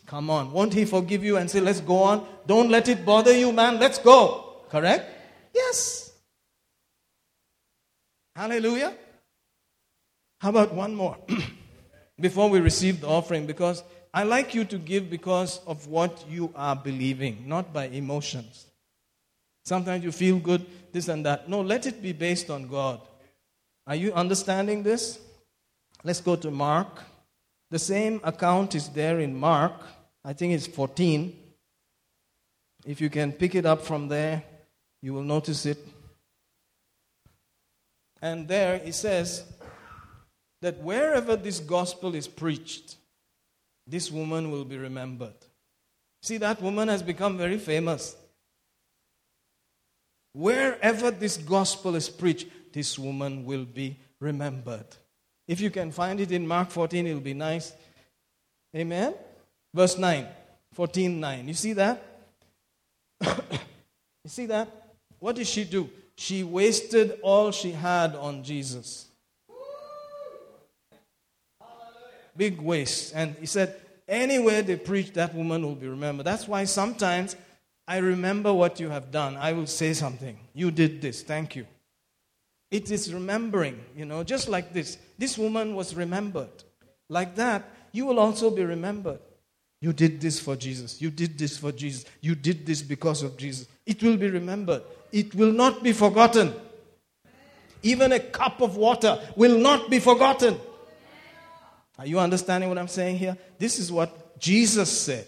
[0.07, 0.53] come on.
[0.53, 2.27] Won't He forgive you and say, let's go on?
[2.47, 3.79] Don't let it bother you, man.
[3.79, 4.63] Let's go.
[4.69, 5.09] Correct?
[5.55, 6.13] Yes.
[8.35, 8.93] Hallelujah.
[10.41, 11.17] How about one more
[12.19, 13.47] before we receive the offering?
[13.47, 13.83] Because
[14.13, 18.67] I like you to give because of what you are believing, not by emotions.
[19.65, 21.49] Sometimes you feel good, this and that.
[21.49, 23.01] No, let it be based on God.
[23.87, 25.19] Are you understanding this?
[26.03, 27.03] Let's go to Mark.
[27.71, 29.75] The same account is there in Mark.
[30.25, 31.37] I think it's 14.
[32.85, 34.45] If you can pick it up from there,
[35.03, 35.79] you will notice it.
[38.23, 39.45] And there it says
[40.63, 42.97] that wherever this gospel is preached,
[43.87, 45.35] this woman will be remembered.
[46.23, 48.17] See, that woman has become very famous.
[50.33, 54.87] Wherever this gospel is preached, this woman will be remembered.
[55.47, 57.73] If you can find it in Mark 14, it'll be nice.
[58.75, 59.15] Amen?
[59.73, 60.27] Verse 9,
[60.73, 61.49] 14 9.
[61.49, 62.03] You see that?
[63.23, 64.69] you see that?
[65.19, 65.89] What did she do?
[66.17, 69.06] She wasted all she had on Jesus.
[72.37, 73.13] Big waste.
[73.15, 73.77] And he said,
[74.09, 76.27] anywhere they preach, that woman will be remembered.
[76.27, 77.37] That's why sometimes
[77.89, 79.37] I remember what you have done.
[79.37, 80.39] I will say something.
[80.53, 81.23] You did this.
[81.23, 81.67] Thank you.
[82.71, 84.99] It is remembering, you know, just like this.
[85.19, 86.51] This woman was remembered.
[87.09, 89.21] Like that, you will also be remembered.
[89.81, 91.01] You did this for Jesus.
[91.01, 92.05] You did this for Jesus.
[92.21, 93.69] You did this because of Jesus.
[93.85, 94.83] It will be remembered.
[95.13, 96.53] It will not be forgotten.
[97.83, 100.59] Even a cup of water will not be forgotten.
[101.99, 103.37] Are you understanding what I'm saying here?
[103.59, 105.27] This is what Jesus said.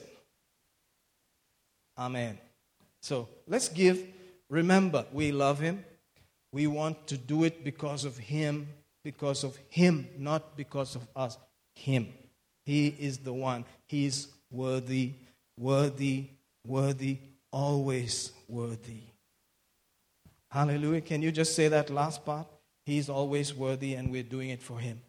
[1.96, 2.38] Amen.
[3.00, 4.02] So let's give.
[4.50, 5.84] Remember, we love Him.
[6.52, 8.68] We want to do it because of Him,
[9.02, 11.36] because of Him, not because of us.
[11.74, 12.08] Him.
[12.64, 13.64] He is the one.
[13.86, 15.12] He is worthy,
[15.56, 16.30] worthy,
[16.66, 17.18] worthy,
[17.52, 19.02] always worthy.
[20.50, 21.02] Hallelujah.
[21.02, 22.46] Can you just say that last part?
[22.84, 25.00] He is always worthy, and we're doing it for Him.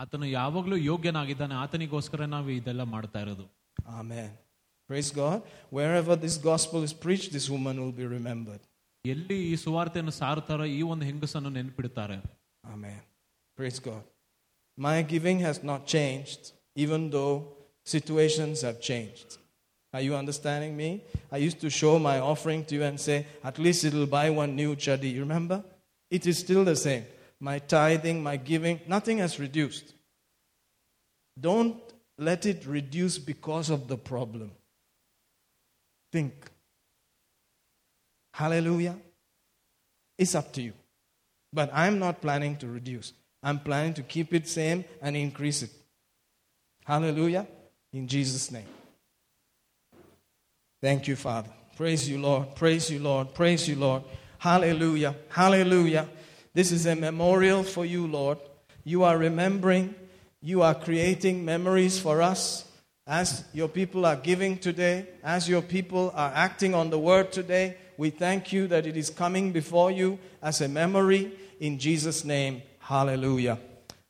[0.00, 3.46] ಆತನು ಯಾವಾಗಲೂ ಯೋಗ್ಯನಾಗಿದ್ದಾನೆ ಆತನಿಗೋಸ್ಕರ ನಾವು ಇದೆಲ್ಲ ಮಾಡ್ತಾ ಇರೋದು
[4.00, 4.28] Amen.
[4.90, 5.38] Praise God.
[5.76, 8.62] Wherever this gospel is preached, this woman will be remembered.
[9.04, 12.16] ಎಲ್ಲಿ ಈ ಸುವಾರ್ತೆಯನ್ನು ಸಾರುತ್ತಾರೋ ಈ ಒಂದು ಹೆಂಗಸನ್ನು ನೆನ್ಪಿಡ್ತಾರೆ
[12.74, 12.98] Amen.
[13.58, 14.02] Praise God.
[14.78, 16.40] My giving has not changed,
[16.84, 17.34] even though
[17.86, 19.28] situations have changed.
[19.94, 20.88] Are you understanding me?
[21.36, 23.16] I used to show my offering to you and say,
[23.50, 25.10] at least it'll buy one new chadi.
[25.16, 25.58] You remember?
[26.10, 27.04] It is still the same.
[27.43, 29.93] My tithing, my giving, nothing has reduced.
[31.37, 31.75] Don't
[32.17, 34.51] let it reduce because of the problem.
[36.09, 36.33] Think.
[38.33, 38.95] Hallelujah.
[40.17, 40.71] It's up to you.
[41.51, 43.11] But I'm not planning to reduce.
[43.43, 45.71] I'm planning to keep it same and increase it.
[46.85, 47.45] Hallelujah.
[47.91, 48.71] In Jesus' name.
[50.81, 51.49] Thank you, Father.
[51.75, 52.55] Praise you, Lord.
[52.55, 53.33] Praise you, Lord.
[53.33, 54.03] Praise you, Lord.
[54.37, 55.13] Hallelujah.
[55.27, 56.07] Hallelujah.
[56.53, 58.37] This is a memorial for you, Lord.
[58.83, 59.95] You are remembering,
[60.39, 62.65] you are creating memories for us
[63.07, 67.77] as your people are giving today, as your people are acting on the word today.
[67.97, 72.61] We thank you that it is coming before you as a memory in Jesus' name.
[72.77, 73.57] Hallelujah.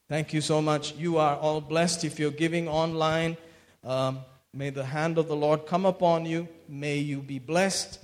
[0.10, 0.96] Thank you so much.
[0.96, 3.38] You are all blessed if you're giving online.
[3.86, 4.20] Um,
[4.54, 6.50] may the hand of the Lord come upon you.
[6.68, 8.00] May you be blessed.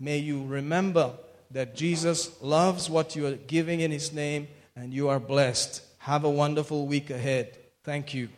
[0.00, 1.12] May you remember
[1.54, 5.82] that Jesus loves what you are giving in His name and you are blessed.
[5.98, 7.56] Have a wonderful week ahead.
[7.84, 8.28] Thank you.